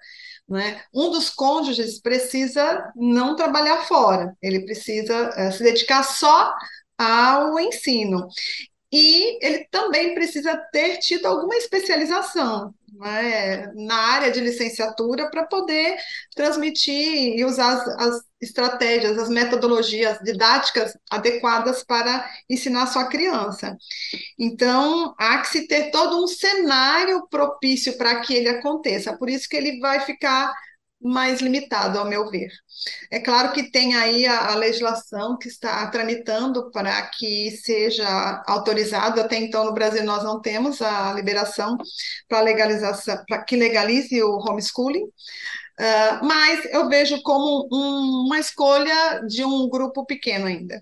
né? 0.48 0.82
Um 0.92 1.10
dos 1.10 1.30
cônjuges 1.30 2.00
precisa 2.00 2.92
não 2.96 3.36
trabalhar 3.36 3.84
fora, 3.84 4.36
ele 4.42 4.64
precisa 4.64 5.30
eh, 5.36 5.50
se 5.50 5.62
dedicar 5.62 6.02
só 6.02 6.52
ao 6.98 7.58
ensino. 7.58 8.28
E 8.92 9.38
ele 9.44 9.66
também 9.70 10.14
precisa 10.14 10.54
ter 10.70 10.98
tido 10.98 11.26
alguma 11.26 11.56
especialização, 11.56 12.74
né, 12.92 13.72
na 13.74 13.94
área 13.94 14.30
de 14.30 14.38
licenciatura 14.38 15.30
para 15.30 15.46
poder 15.46 15.96
transmitir 16.36 17.38
e 17.38 17.42
usar 17.42 17.72
as, 17.72 17.88
as 17.88 18.22
estratégias, 18.38 19.16
as 19.16 19.30
metodologias 19.30 20.18
didáticas 20.18 20.94
adequadas 21.10 21.82
para 21.82 22.28
ensinar 22.50 22.86
sua 22.86 23.06
criança. 23.06 23.76
Então, 24.38 25.14
há 25.18 25.38
que 25.38 25.48
se 25.48 25.66
ter 25.66 25.90
todo 25.90 26.22
um 26.22 26.26
cenário 26.26 27.26
propício 27.30 27.96
para 27.96 28.20
que 28.20 28.34
ele 28.34 28.48
aconteça. 28.48 29.16
Por 29.16 29.30
isso 29.30 29.48
que 29.48 29.56
ele 29.56 29.78
vai 29.80 30.00
ficar 30.00 30.52
mais 31.02 31.40
limitado, 31.40 31.98
ao 31.98 32.08
meu 32.08 32.30
ver. 32.30 32.50
É 33.10 33.20
claro 33.20 33.52
que 33.52 33.70
tem 33.70 33.94
aí 33.96 34.26
a, 34.26 34.52
a 34.52 34.54
legislação 34.54 35.36
que 35.36 35.48
está 35.48 35.86
tramitando 35.88 36.70
para 36.70 37.02
que 37.08 37.50
seja 37.62 38.42
autorizado. 38.46 39.20
Até 39.20 39.36
então, 39.36 39.64
no 39.64 39.74
Brasil, 39.74 40.04
nós 40.04 40.22
não 40.24 40.40
temos 40.40 40.80
a 40.80 41.12
liberação 41.12 41.76
para 42.28 42.40
legalização, 42.40 43.22
para 43.26 43.42
que 43.44 43.56
legalize 43.56 44.22
o 44.22 44.38
homeschooling. 44.38 45.04
Uh, 45.04 46.24
mas 46.24 46.64
eu 46.66 46.88
vejo 46.88 47.22
como 47.22 47.68
um, 47.72 48.26
uma 48.26 48.38
escolha 48.38 49.22
de 49.26 49.44
um 49.44 49.68
grupo 49.68 50.04
pequeno 50.04 50.46
ainda. 50.46 50.80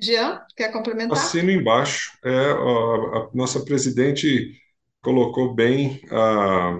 Jean, 0.00 0.40
quer 0.56 0.70
complementar? 0.70 1.18
Assino 1.18 1.50
embaixo. 1.50 2.12
É, 2.24 2.30
a, 2.30 3.18
a 3.18 3.28
nossa 3.34 3.64
presidente 3.64 4.54
colocou 5.02 5.54
bem 5.54 6.00
a, 6.10 6.78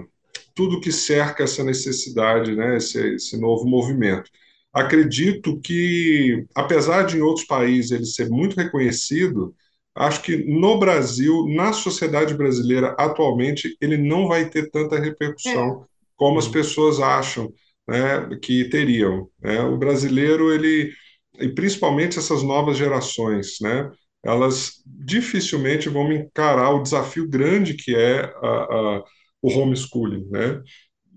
tudo 0.59 0.81
que 0.81 0.91
cerca 0.91 1.43
essa 1.43 1.63
necessidade, 1.63 2.55
né, 2.55 2.77
esse, 2.77 3.15
esse 3.15 3.37
novo 3.39 3.65
movimento. 3.67 4.29
Acredito 4.73 5.59
que, 5.61 6.45
apesar 6.55 7.03
de 7.05 7.17
em 7.17 7.21
outros 7.21 7.45
países 7.45 7.91
ele 7.91 8.05
ser 8.05 8.29
muito 8.29 8.55
reconhecido, 8.55 9.55
acho 9.95 10.21
que 10.21 10.37
no 10.37 10.77
Brasil, 10.79 11.47
na 11.55 11.73
sociedade 11.73 12.33
brasileira 12.35 12.95
atualmente, 12.99 13.75
ele 13.81 13.97
não 13.97 14.27
vai 14.27 14.49
ter 14.49 14.69
tanta 14.71 14.99
repercussão 14.99 15.81
É, 15.83 15.89
como 16.15 16.37
as 16.39 16.47
pessoas 16.47 16.99
acham, 16.99 17.51
né, 17.87 18.37
que 18.41 18.65
teriam. 18.69 19.29
né? 19.41 19.61
O 19.63 19.77
brasileiro, 19.77 20.51
ele, 20.53 20.91
e 21.39 21.49
principalmente 21.49 22.19
essas 22.19 22.43
novas 22.43 22.77
gerações, 22.77 23.57
né, 23.61 23.89
elas 24.23 24.83
dificilmente 24.85 25.89
vão 25.89 26.11
encarar 26.11 26.71
o 26.71 26.83
desafio 26.83 27.27
grande 27.27 27.73
que 27.73 27.95
é 27.95 28.21
a, 28.41 28.97
a, 28.97 29.03
o 29.41 29.49
homeschooling, 29.49 30.27
né? 30.29 30.61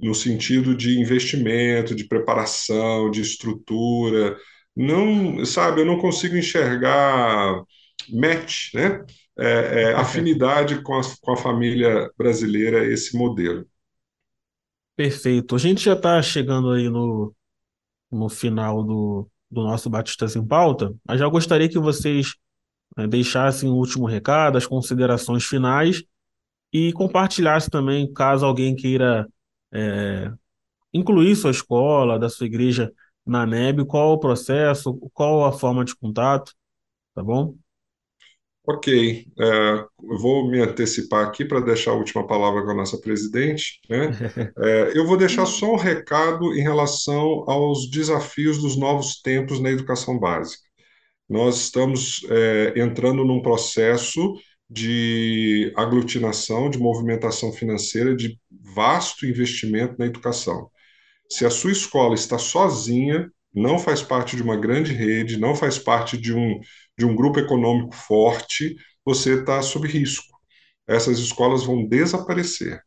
no 0.02 0.14
sentido 0.14 0.74
de 0.74 0.98
investimento, 0.98 1.94
de 1.94 2.04
preparação, 2.04 3.10
de 3.10 3.20
estrutura. 3.20 4.36
Não, 4.76 5.44
sabe, 5.44 5.82
eu 5.82 5.86
não 5.86 5.98
consigo 5.98 6.36
enxergar 6.36 7.62
match, 8.10 8.74
né? 8.74 9.04
É, 9.38 9.82
é, 9.82 9.94
afinidade 9.94 10.82
com 10.82 10.94
a, 10.94 11.00
com 11.22 11.32
a 11.32 11.36
família 11.36 12.10
brasileira, 12.18 12.84
esse 12.84 13.16
modelo. 13.16 13.66
perfeito. 14.96 15.54
A 15.54 15.58
gente 15.58 15.82
já 15.84 15.94
está 15.94 16.20
chegando 16.20 16.70
aí 16.70 16.88
no, 16.88 17.34
no 18.10 18.28
final 18.28 18.82
do, 18.84 19.28
do 19.50 19.62
nosso 19.62 19.88
Batistas 19.88 20.36
em 20.36 20.46
Pauta, 20.46 20.94
mas 21.06 21.18
já 21.18 21.28
gostaria 21.28 21.68
que 21.68 21.78
vocês 21.78 22.34
né, 22.96 23.06
deixassem 23.06 23.70
o 23.70 23.74
último 23.74 24.06
recado, 24.06 24.58
as 24.58 24.66
considerações 24.66 25.44
finais 25.44 26.02
e 26.72 26.92
compartilhassem 26.92 27.70
também, 27.70 28.12
caso 28.12 28.46
alguém 28.46 28.74
queira 28.74 29.28
é, 29.72 30.30
incluir 30.92 31.36
sua 31.36 31.50
escola, 31.50 32.18
da 32.18 32.28
sua 32.28 32.46
igreja 32.46 32.92
na 33.26 33.46
NEB, 33.46 33.84
qual 33.86 34.12
o 34.12 34.18
processo, 34.18 34.94
qual 35.12 35.44
a 35.44 35.52
forma 35.52 35.84
de 35.84 35.96
contato, 35.96 36.52
tá 37.14 37.22
bom? 37.22 37.56
Ok, 38.64 39.26
é, 39.40 39.84
vou 40.20 40.48
me 40.48 40.60
antecipar 40.60 41.26
aqui 41.26 41.44
para 41.44 41.58
deixar 41.58 41.90
a 41.90 41.94
última 41.94 42.24
palavra 42.24 42.62
com 42.62 42.70
a 42.70 42.74
nossa 42.74 42.96
presidente, 43.00 43.80
né? 43.88 44.10
É, 44.58 44.96
eu 44.96 45.04
vou 45.04 45.16
deixar 45.16 45.46
só 45.46 45.72
um 45.72 45.76
recado 45.76 46.54
em 46.54 46.62
relação 46.62 47.44
aos 47.48 47.90
desafios 47.90 48.58
dos 48.62 48.76
novos 48.76 49.20
tempos 49.20 49.58
na 49.60 49.70
educação 49.70 50.16
básica. 50.18 50.62
Nós 51.28 51.56
estamos 51.56 52.24
é, 52.30 52.74
entrando 52.80 53.24
num 53.24 53.42
processo 53.42 54.34
de 54.72 55.72
aglutinação, 55.76 56.70
de 56.70 56.78
movimentação 56.78 57.52
financeira, 57.52 58.16
de 58.16 58.38
vasto 58.74 59.26
investimento 59.26 59.96
na 59.98 60.06
educação. 60.06 60.70
Se 61.30 61.44
a 61.46 61.50
sua 61.50 61.72
escola 61.72 62.14
está 62.14 62.38
sozinha, 62.38 63.30
não 63.54 63.78
faz 63.78 64.02
parte 64.02 64.36
de 64.36 64.42
uma 64.42 64.56
grande 64.56 64.92
rede, 64.92 65.38
não 65.38 65.54
faz 65.54 65.78
parte 65.78 66.16
de 66.16 66.34
um, 66.34 66.60
de 66.98 67.04
um 67.04 67.14
grupo 67.14 67.38
econômico 67.40 67.94
forte, 67.94 68.76
você 69.04 69.40
está 69.40 69.62
sob 69.62 69.88
risco. 69.88 70.32
essas 70.86 71.18
escolas 71.18 71.64
vão 71.64 71.86
desaparecer. 71.86 72.80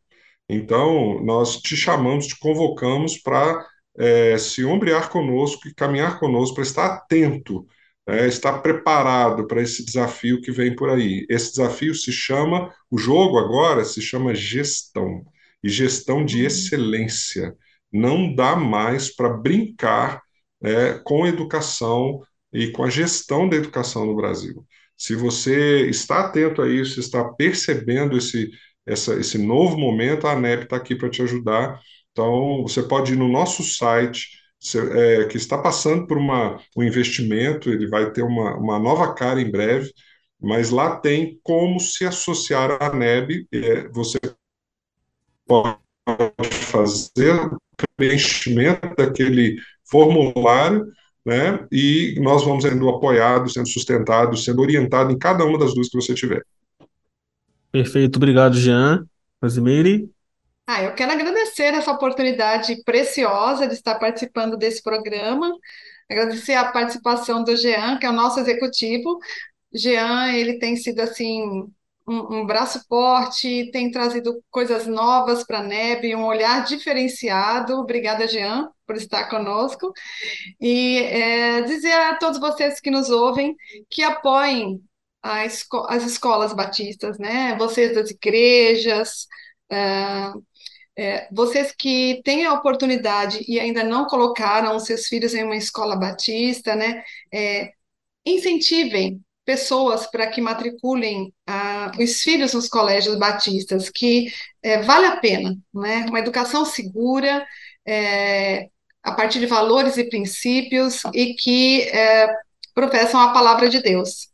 Então, 0.48 1.22
nós 1.24 1.58
te 1.60 1.76
chamamos, 1.76 2.26
te 2.28 2.38
convocamos 2.38 3.18
para 3.18 3.66
é, 3.98 4.38
se 4.38 4.64
ombrear 4.64 5.10
conosco 5.10 5.68
e 5.68 5.74
caminhar 5.74 6.18
conosco, 6.20 6.54
para 6.56 6.64
estar 6.64 6.86
atento, 6.86 7.66
é, 8.06 8.26
estar 8.26 8.60
preparado 8.60 9.46
para 9.46 9.62
esse 9.62 9.84
desafio 9.84 10.40
que 10.40 10.52
vem 10.52 10.74
por 10.74 10.90
aí. 10.90 11.26
Esse 11.28 11.50
desafio 11.50 11.94
se 11.94 12.12
chama, 12.12 12.72
o 12.90 12.98
jogo 12.98 13.38
agora 13.38 13.84
se 13.84 14.00
chama 14.00 14.34
gestão, 14.34 15.24
e 15.62 15.68
gestão 15.68 16.24
de 16.24 16.44
excelência. 16.44 17.54
Não 17.92 18.34
dá 18.34 18.54
mais 18.54 19.14
para 19.14 19.28
brincar 19.28 20.22
é, 20.62 20.94
com 21.04 21.24
a 21.24 21.28
educação 21.28 22.22
e 22.52 22.68
com 22.70 22.84
a 22.84 22.90
gestão 22.90 23.48
da 23.48 23.56
educação 23.56 24.06
no 24.06 24.16
Brasil. 24.16 24.64
Se 24.96 25.14
você 25.14 25.88
está 25.88 26.20
atento 26.20 26.62
a 26.62 26.68
isso, 26.68 27.00
está 27.00 27.24
percebendo 27.24 28.16
esse, 28.16 28.50
essa, 28.86 29.14
esse 29.14 29.36
novo 29.36 29.76
momento, 29.76 30.26
a 30.26 30.32
ANEP 30.32 30.64
está 30.64 30.76
aqui 30.76 30.94
para 30.94 31.10
te 31.10 31.22
ajudar. 31.22 31.80
Então, 32.12 32.62
você 32.62 32.82
pode 32.82 33.12
ir 33.12 33.16
no 33.16 33.28
nosso 33.28 33.62
site, 33.62 34.35
é, 34.74 35.24
que 35.26 35.36
está 35.36 35.58
passando 35.58 36.06
por 36.06 36.16
uma, 36.16 36.60
um 36.76 36.82
investimento, 36.82 37.70
ele 37.70 37.88
vai 37.88 38.10
ter 38.12 38.22
uma, 38.22 38.56
uma 38.56 38.78
nova 38.78 39.14
cara 39.14 39.40
em 39.40 39.50
breve, 39.50 39.92
mas 40.40 40.70
lá 40.70 40.96
tem 40.96 41.38
como 41.42 41.78
se 41.80 42.04
associar 42.04 42.70
à 42.70 42.86
ANEB. 42.88 43.46
É, 43.52 43.88
você 43.88 44.18
pode 45.46 45.78
fazer 46.50 47.34
o 47.34 47.58
preenchimento 47.96 48.94
daquele 48.96 49.56
formulário 49.84 50.86
né? 51.26 51.66
E 51.72 52.14
nós 52.20 52.44
vamos 52.44 52.62
sendo 52.62 52.88
apoiados, 52.88 53.54
sendo 53.54 53.68
sustentados, 53.68 54.44
sendo 54.44 54.62
orientados 54.62 55.12
em 55.12 55.18
cada 55.18 55.44
uma 55.44 55.58
das 55.58 55.74
duas 55.74 55.88
que 55.88 56.00
você 56.00 56.14
tiver. 56.14 56.46
Perfeito, 57.72 58.16
obrigado, 58.16 58.56
Jean. 58.56 59.04
Rosimeire? 59.42 60.08
Ah, 60.66 60.82
eu 60.82 60.94
quero 60.94 61.12
agradecer 61.12 61.74
essa 61.74 61.92
oportunidade 61.92 62.82
preciosa 62.84 63.68
de 63.68 63.74
estar 63.74 63.96
participando 63.98 64.56
desse 64.56 64.82
programa, 64.82 65.52
agradecer 66.10 66.54
a 66.54 66.72
participação 66.72 67.44
do 67.44 67.56
Jean, 67.56 67.98
que 67.98 68.06
é 68.06 68.10
o 68.10 68.12
nosso 68.12 68.40
executivo. 68.40 69.18
Jean, 69.72 70.32
ele 70.32 70.58
tem 70.58 70.74
sido 70.76 71.00
assim 71.00 71.42
um, 72.08 72.40
um 72.40 72.46
braço 72.46 72.80
forte, 72.88 73.70
tem 73.70 73.90
trazido 73.92 74.42
coisas 74.50 74.86
novas 74.88 75.44
para 75.44 75.60
a 75.60 75.62
NEB, 75.62 76.16
um 76.16 76.24
olhar 76.24 76.64
diferenciado. 76.64 77.74
Obrigada, 77.74 78.26
Jean, 78.26 78.68
por 78.86 78.96
estar 78.96 79.28
conosco. 79.28 79.92
E 80.60 80.98
é, 80.98 81.62
dizer 81.62 81.92
a 81.92 82.16
todos 82.16 82.40
vocês 82.40 82.80
que 82.80 82.90
nos 82.90 83.10
ouvem 83.10 83.54
que 83.90 84.02
apoiem 84.02 84.80
esco 85.44 85.84
as 85.88 86.04
escolas 86.04 86.52
batistas, 86.52 87.18
né? 87.18 87.56
Vocês 87.56 87.94
das 87.94 88.10
igrejas, 88.10 89.26
é, 89.70 90.32
é, 90.96 91.28
vocês 91.30 91.72
que 91.76 92.22
têm 92.24 92.46
a 92.46 92.54
oportunidade 92.54 93.44
e 93.46 93.60
ainda 93.60 93.84
não 93.84 94.06
colocaram 94.06 94.78
seus 94.80 95.06
filhos 95.06 95.34
em 95.34 95.44
uma 95.44 95.56
escola 95.56 95.96
batista, 95.96 96.74
né? 96.74 97.04
É, 97.32 97.72
incentivem 98.24 99.20
pessoas 99.44 100.06
para 100.08 100.26
que 100.26 100.40
matriculem 100.40 101.32
ah, 101.46 101.92
os 102.00 102.20
filhos 102.22 102.54
nos 102.54 102.68
colégios 102.68 103.16
batistas, 103.16 103.88
que 103.90 104.32
é, 104.62 104.82
vale 104.82 105.06
a 105.06 105.16
pena, 105.18 105.56
né? 105.72 106.06
Uma 106.08 106.18
educação 106.18 106.64
segura, 106.64 107.46
é, 107.86 108.68
a 109.02 109.12
partir 109.12 109.38
de 109.38 109.46
valores 109.46 109.96
e 109.96 110.08
princípios 110.08 111.02
e 111.14 111.34
que 111.34 111.82
é, 111.82 112.28
professam 112.74 113.20
a 113.20 113.32
palavra 113.32 113.68
de 113.68 113.80
Deus. 113.80 114.28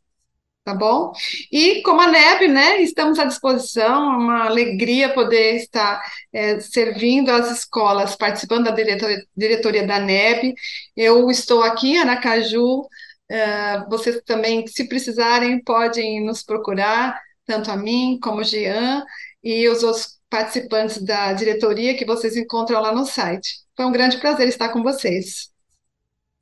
Tá 0.65 0.75
bom? 0.75 1.13
E 1.51 1.83
como 1.83 2.01
a 2.01 2.07
NEB, 2.07 2.47
né, 2.47 2.83
estamos 2.83 3.19
à 3.19 3.25
disposição, 3.25 4.13
é 4.13 4.17
uma 4.17 4.45
alegria 4.47 5.13
poder 5.13 5.57
estar 5.57 6.01
é, 6.33 6.61
servindo 6.61 7.31
as 7.31 7.51
escolas, 7.51 8.15
participando 8.15 8.67
da 8.67 8.71
diretoria, 8.71 9.27
diretoria 9.37 9.85
da 9.85 9.99
NEB. 9.99 10.55
Eu 10.97 11.29
estou 11.33 11.65
aqui 11.65 11.95
em 11.95 11.99
Aracaju, 11.99 12.87
é, 13.29 13.85
vocês 13.89 14.21
também, 14.25 14.65
se 14.69 14.87
precisarem, 14.87 15.61
podem 15.65 16.25
nos 16.25 16.45
procurar, 16.45 17.21
tanto 17.45 17.69
a 17.69 17.77
mim 17.77 18.21
como 18.23 18.41
o 18.41 18.45
Jean 18.45 19.05
e 19.43 19.69
os 19.69 19.83
outros 19.83 20.21
participantes 20.31 21.03
da 21.03 21.33
diretoria 21.33 21.97
que 21.97 22.05
vocês 22.05 22.37
encontram 22.37 22.81
lá 22.81 22.95
no 22.95 23.05
site. 23.05 23.63
Foi 23.77 23.85
um 23.85 23.93
grande 23.93 24.19
prazer 24.19 24.47
estar 24.47 24.69
com 24.69 24.81
vocês. 24.81 25.51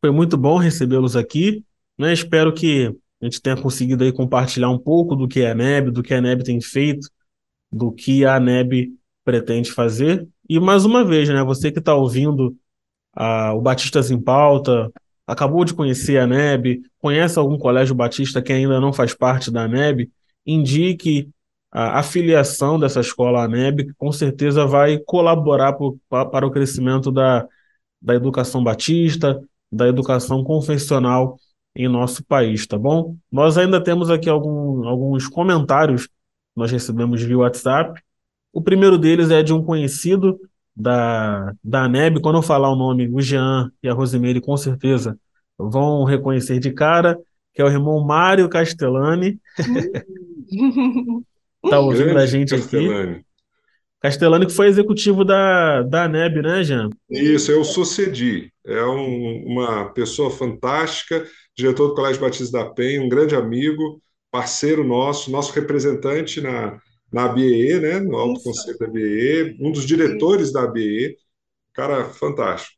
Foi 0.04 0.10
muito 0.10 0.36
bom 0.36 0.58
recebê-los 0.58 1.16
aqui. 1.16 1.64
Né? 1.98 2.12
Espero 2.12 2.52
que 2.52 2.94
a 3.20 3.24
gente 3.24 3.40
tenha 3.40 3.56
conseguido 3.56 4.02
aí 4.02 4.12
compartilhar 4.12 4.70
um 4.70 4.78
pouco 4.78 5.14
do 5.14 5.28
que 5.28 5.40
é 5.40 5.50
a 5.50 5.54
NEB, 5.54 5.90
do 5.90 6.02
que 6.02 6.14
a 6.14 6.20
NEB 6.20 6.42
tem 6.42 6.60
feito, 6.60 7.08
do 7.70 7.92
que 7.92 8.24
a 8.24 8.40
NEB 8.40 8.92
pretende 9.24 9.70
fazer. 9.70 10.26
E 10.48 10.58
mais 10.58 10.84
uma 10.84 11.04
vez, 11.04 11.28
né, 11.28 11.42
você 11.44 11.70
que 11.70 11.78
está 11.78 11.94
ouvindo 11.94 12.56
a, 13.14 13.52
o 13.54 13.60
Batistas 13.60 14.10
em 14.10 14.20
Pauta, 14.20 14.90
acabou 15.26 15.64
de 15.64 15.74
conhecer 15.74 16.18
a 16.18 16.26
NEB, 16.26 16.82
conhece 16.98 17.38
algum 17.38 17.58
colégio 17.58 17.94
batista 17.94 18.42
que 18.42 18.52
ainda 18.52 18.80
não 18.80 18.92
faz 18.92 19.14
parte 19.14 19.50
da 19.50 19.68
NEB, 19.68 20.10
indique 20.46 21.28
a 21.70 22.00
afiliação 22.00 22.80
dessa 22.80 23.00
escola 23.00 23.44
à 23.44 23.48
NEB, 23.48 23.86
que 23.86 23.94
com 23.94 24.10
certeza 24.10 24.66
vai 24.66 24.98
colaborar 24.98 25.74
pro, 25.74 25.98
para 26.08 26.46
o 26.46 26.50
crescimento 26.50 27.12
da, 27.12 27.46
da 28.02 28.14
educação 28.14 28.64
batista, 28.64 29.40
da 29.70 29.86
educação 29.86 30.42
confessional 30.42 31.38
em 31.84 31.88
nosso 31.88 32.24
país, 32.24 32.66
tá 32.66 32.78
bom? 32.78 33.16
Nós 33.30 33.56
ainda 33.58 33.82
temos 33.82 34.10
aqui 34.10 34.28
algum, 34.28 34.86
alguns 34.86 35.28
comentários 35.28 36.06
que 36.06 36.12
nós 36.56 36.70
recebemos 36.70 37.22
via 37.22 37.38
WhatsApp. 37.38 38.00
O 38.52 38.62
primeiro 38.62 38.98
deles 38.98 39.30
é 39.30 39.42
de 39.42 39.52
um 39.52 39.62
conhecido 39.62 40.38
da, 40.74 41.52
da 41.62 41.84
ANEB, 41.84 42.20
quando 42.20 42.36
eu 42.36 42.42
falar 42.42 42.70
o 42.70 42.76
nome, 42.76 43.08
o 43.12 43.20
Jean 43.20 43.70
e 43.82 43.88
a 43.88 43.92
Rosimeire 43.92 44.40
com 44.40 44.56
certeza 44.56 45.18
vão 45.58 46.04
reconhecer 46.04 46.58
de 46.58 46.72
cara, 46.72 47.18
que 47.52 47.60
é 47.60 47.64
o 47.64 47.68
irmão 47.68 48.04
Mário 48.04 48.48
Castellani. 48.48 49.38
tá 51.68 51.80
ouvindo 51.80 52.04
Grande 52.04 52.18
a 52.22 52.26
gente 52.26 52.56
Castellani. 52.56 53.12
aqui. 53.12 53.24
Castellani 54.00 54.46
que 54.46 54.52
foi 54.52 54.68
executivo 54.68 55.24
da, 55.24 55.82
da 55.82 56.04
ANEB, 56.04 56.40
né, 56.40 56.64
Jean? 56.64 56.88
Isso, 57.10 57.52
eu 57.52 57.62
sucedi. 57.62 58.50
É 58.64 58.82
um, 58.84 59.44
uma 59.46 59.90
pessoa 59.92 60.30
fantástica, 60.30 61.26
diretor 61.56 61.88
do 61.88 61.94
Colégio 61.94 62.20
Batista 62.20 62.58
da 62.58 62.70
Penha, 62.70 63.02
um 63.02 63.08
grande 63.08 63.34
amigo, 63.34 64.00
parceiro 64.30 64.84
nosso, 64.84 65.30
nosso 65.30 65.52
representante 65.52 66.40
na, 66.40 66.80
na 67.12 67.24
ABE, 67.24 67.80
né, 67.80 68.00
no 68.00 68.16
Alto 68.16 68.38
Isso. 68.38 68.44
Conselho 68.44 68.78
da 68.78 68.86
ABE, 68.86 69.56
um 69.60 69.72
dos 69.72 69.84
diretores 69.84 70.52
da 70.52 70.62
ABE, 70.62 71.16
cara 71.72 72.04
fantástico. 72.10 72.76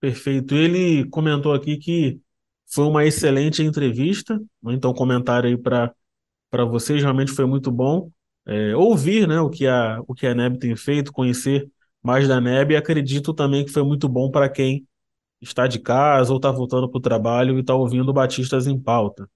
Perfeito. 0.00 0.54
Ele 0.54 1.08
comentou 1.10 1.52
aqui 1.52 1.76
que 1.76 2.20
foi 2.66 2.84
uma 2.84 3.04
excelente 3.04 3.62
entrevista, 3.62 4.36
né? 4.62 4.72
então 4.74 4.92
comentário 4.92 5.48
aí 5.48 5.56
para 5.56 5.92
para 6.50 6.66
vocês, 6.66 7.00
realmente 7.00 7.32
foi 7.32 7.46
muito 7.46 7.72
bom 7.72 8.10
é, 8.46 8.76
ouvir 8.76 9.26
né, 9.26 9.40
o, 9.40 9.48
que 9.48 9.66
a, 9.66 10.00
o 10.06 10.14
que 10.14 10.26
a 10.26 10.34
NEB 10.34 10.58
tem 10.58 10.76
feito, 10.76 11.12
conhecer 11.12 11.66
mais 12.02 12.28
da 12.28 12.40
NEB 12.40 12.72
e 12.72 12.76
acredito 12.76 13.32
também 13.32 13.64
que 13.64 13.70
foi 13.70 13.82
muito 13.82 14.08
bom 14.08 14.30
para 14.30 14.48
quem 14.48 14.86
está 15.42 15.66
de 15.66 15.80
casa 15.80 16.30
ou 16.30 16.36
está 16.36 16.50
voltando 16.50 16.88
para 16.88 16.98
o 16.98 17.02
trabalho 17.02 17.56
e 17.56 17.60
está 17.60 17.74
ouvindo 17.74 18.12
Batistas 18.12 18.66
em 18.68 18.78
Pauta. 18.78 19.28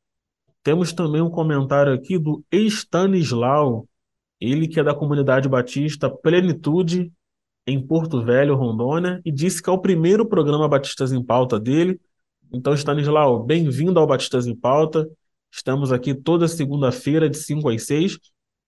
Temos 0.63 0.93
também 0.93 1.21
um 1.21 1.31
comentário 1.31 1.93
aqui 1.93 2.17
do 2.17 2.45
Estanislau, 2.51 3.89
ele 4.41 4.69
que 4.69 4.79
é 4.79 4.85
da 4.85 4.95
comunidade 4.95 5.49
batista 5.49 6.09
Plenitude, 6.09 7.13
em 7.67 7.85
Porto 7.85 8.23
Velho, 8.23 8.55
Rondônia, 8.55 9.21
e 9.25 9.33
disse 9.33 9.61
que 9.61 9.69
é 9.69 9.73
o 9.73 9.79
primeiro 9.79 10.25
programa 10.25 10.69
Batistas 10.69 11.13
em 11.13 11.23
Pauta 11.23 11.59
dele. 11.59 12.01
Então, 12.53 12.73
Stanislau, 12.73 13.43
bem-vindo 13.43 13.99
ao 13.99 14.07
Batistas 14.07 14.47
em 14.47 14.55
Pauta. 14.55 15.09
Estamos 15.51 15.91
aqui 15.91 16.15
toda 16.15 16.47
segunda-feira, 16.47 17.29
de 17.29 17.39
5 17.39 17.69
às 17.69 17.83
6, 17.83 18.19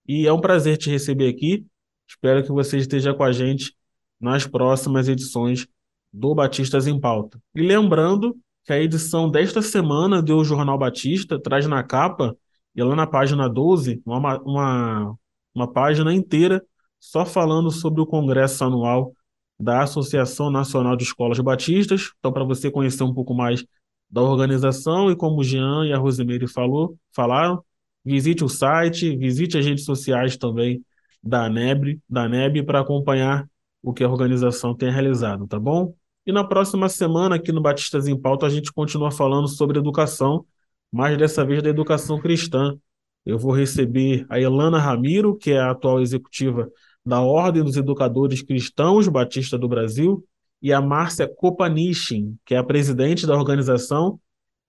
e 0.05 0.27
é 0.27 0.33
um 0.33 0.41
prazer 0.41 0.75
te 0.77 0.89
receber 0.89 1.29
aqui. 1.29 1.65
Espero 2.05 2.43
que 2.43 2.51
você 2.51 2.77
esteja 2.77 3.13
com 3.13 3.23
a 3.23 3.31
gente 3.31 3.73
nas 4.19 4.45
próximas 4.45 5.07
edições 5.07 5.65
do 6.11 6.33
Batistas 6.33 6.87
em 6.87 6.99
Pauta. 6.99 7.39
E 7.55 7.61
lembrando 7.61 8.37
que 8.65 8.73
a 8.73 8.79
edição 8.79 9.29
desta 9.29 9.61
semana 9.61 10.21
do 10.21 10.43
Jornal 10.43 10.77
Batista 10.77 11.39
traz 11.39 11.65
na 11.67 11.83
capa, 11.83 12.35
e 12.75 12.83
lá 12.83 12.95
na 12.95 13.07
página 13.07 13.49
12, 13.49 14.01
uma, 14.05 14.39
uma, 14.41 15.15
uma 15.53 15.71
página 15.71 16.13
inteira 16.13 16.63
só 16.99 17.25
falando 17.25 17.71
sobre 17.71 18.01
o 18.01 18.05
congresso 18.05 18.63
anual 18.63 19.13
da 19.59 19.83
Associação 19.83 20.49
Nacional 20.49 20.95
de 20.95 21.03
Escolas 21.03 21.39
Batistas. 21.39 22.11
Então, 22.19 22.31
para 22.31 22.43
você 22.43 22.71
conhecer 22.71 23.03
um 23.03 23.13
pouco 23.13 23.33
mais 23.33 23.65
da 24.09 24.21
organização 24.21 25.11
e 25.11 25.15
como 25.15 25.41
o 25.41 25.43
Jean 25.43 25.85
e 25.85 25.93
a 25.93 25.97
Rosimeire 25.97 26.47
falou, 26.47 26.97
falaram, 27.13 27.63
visite 28.03 28.43
o 28.43 28.49
site, 28.49 29.15
visite 29.17 29.57
as 29.57 29.65
redes 29.65 29.85
sociais 29.85 30.37
também 30.37 30.83
da 31.21 31.49
NEB, 31.49 31.99
da 32.09 32.27
NEB 32.27 32.63
para 32.63 32.79
acompanhar 32.79 33.47
o 33.83 33.93
que 33.93 34.03
a 34.03 34.09
organização 34.09 34.75
tem 34.75 34.91
realizado, 34.91 35.47
tá 35.47 35.59
bom? 35.59 35.93
E 36.29 36.31
na 36.31 36.43
próxima 36.43 36.87
semana, 36.87 37.37
aqui 37.37 37.51
no 37.51 37.59
Batistas 37.59 38.07
em 38.07 38.15
Pauta, 38.15 38.45
a 38.45 38.49
gente 38.49 38.71
continua 38.71 39.09
falando 39.09 39.47
sobre 39.47 39.79
educação, 39.79 40.45
mas 40.91 41.17
dessa 41.17 41.43
vez 41.43 41.63
da 41.63 41.69
educação 41.71 42.19
cristã, 42.19 42.77
Eu 43.25 43.39
vou 43.39 43.51
receber 43.51 44.27
a 44.29 44.39
Elana 44.39 44.77
Ramiro, 44.77 45.35
que 45.35 45.53
é 45.53 45.59
a 45.59 45.71
atual 45.71 45.99
executiva 45.99 46.69
da 47.03 47.19
Ordem 47.19 47.63
dos 47.63 47.77
Educadores 47.77 48.43
Cristãos 48.43 49.07
Batista 49.07 49.57
do 49.57 49.67
Brasil, 49.67 50.23
e 50.61 50.71
a 50.71 50.79
Márcia 50.79 51.27
Kopanichin, 51.27 52.37
que 52.45 52.53
é 52.53 52.59
a 52.59 52.63
presidente 52.63 53.25
da 53.25 53.35
organização, 53.35 54.19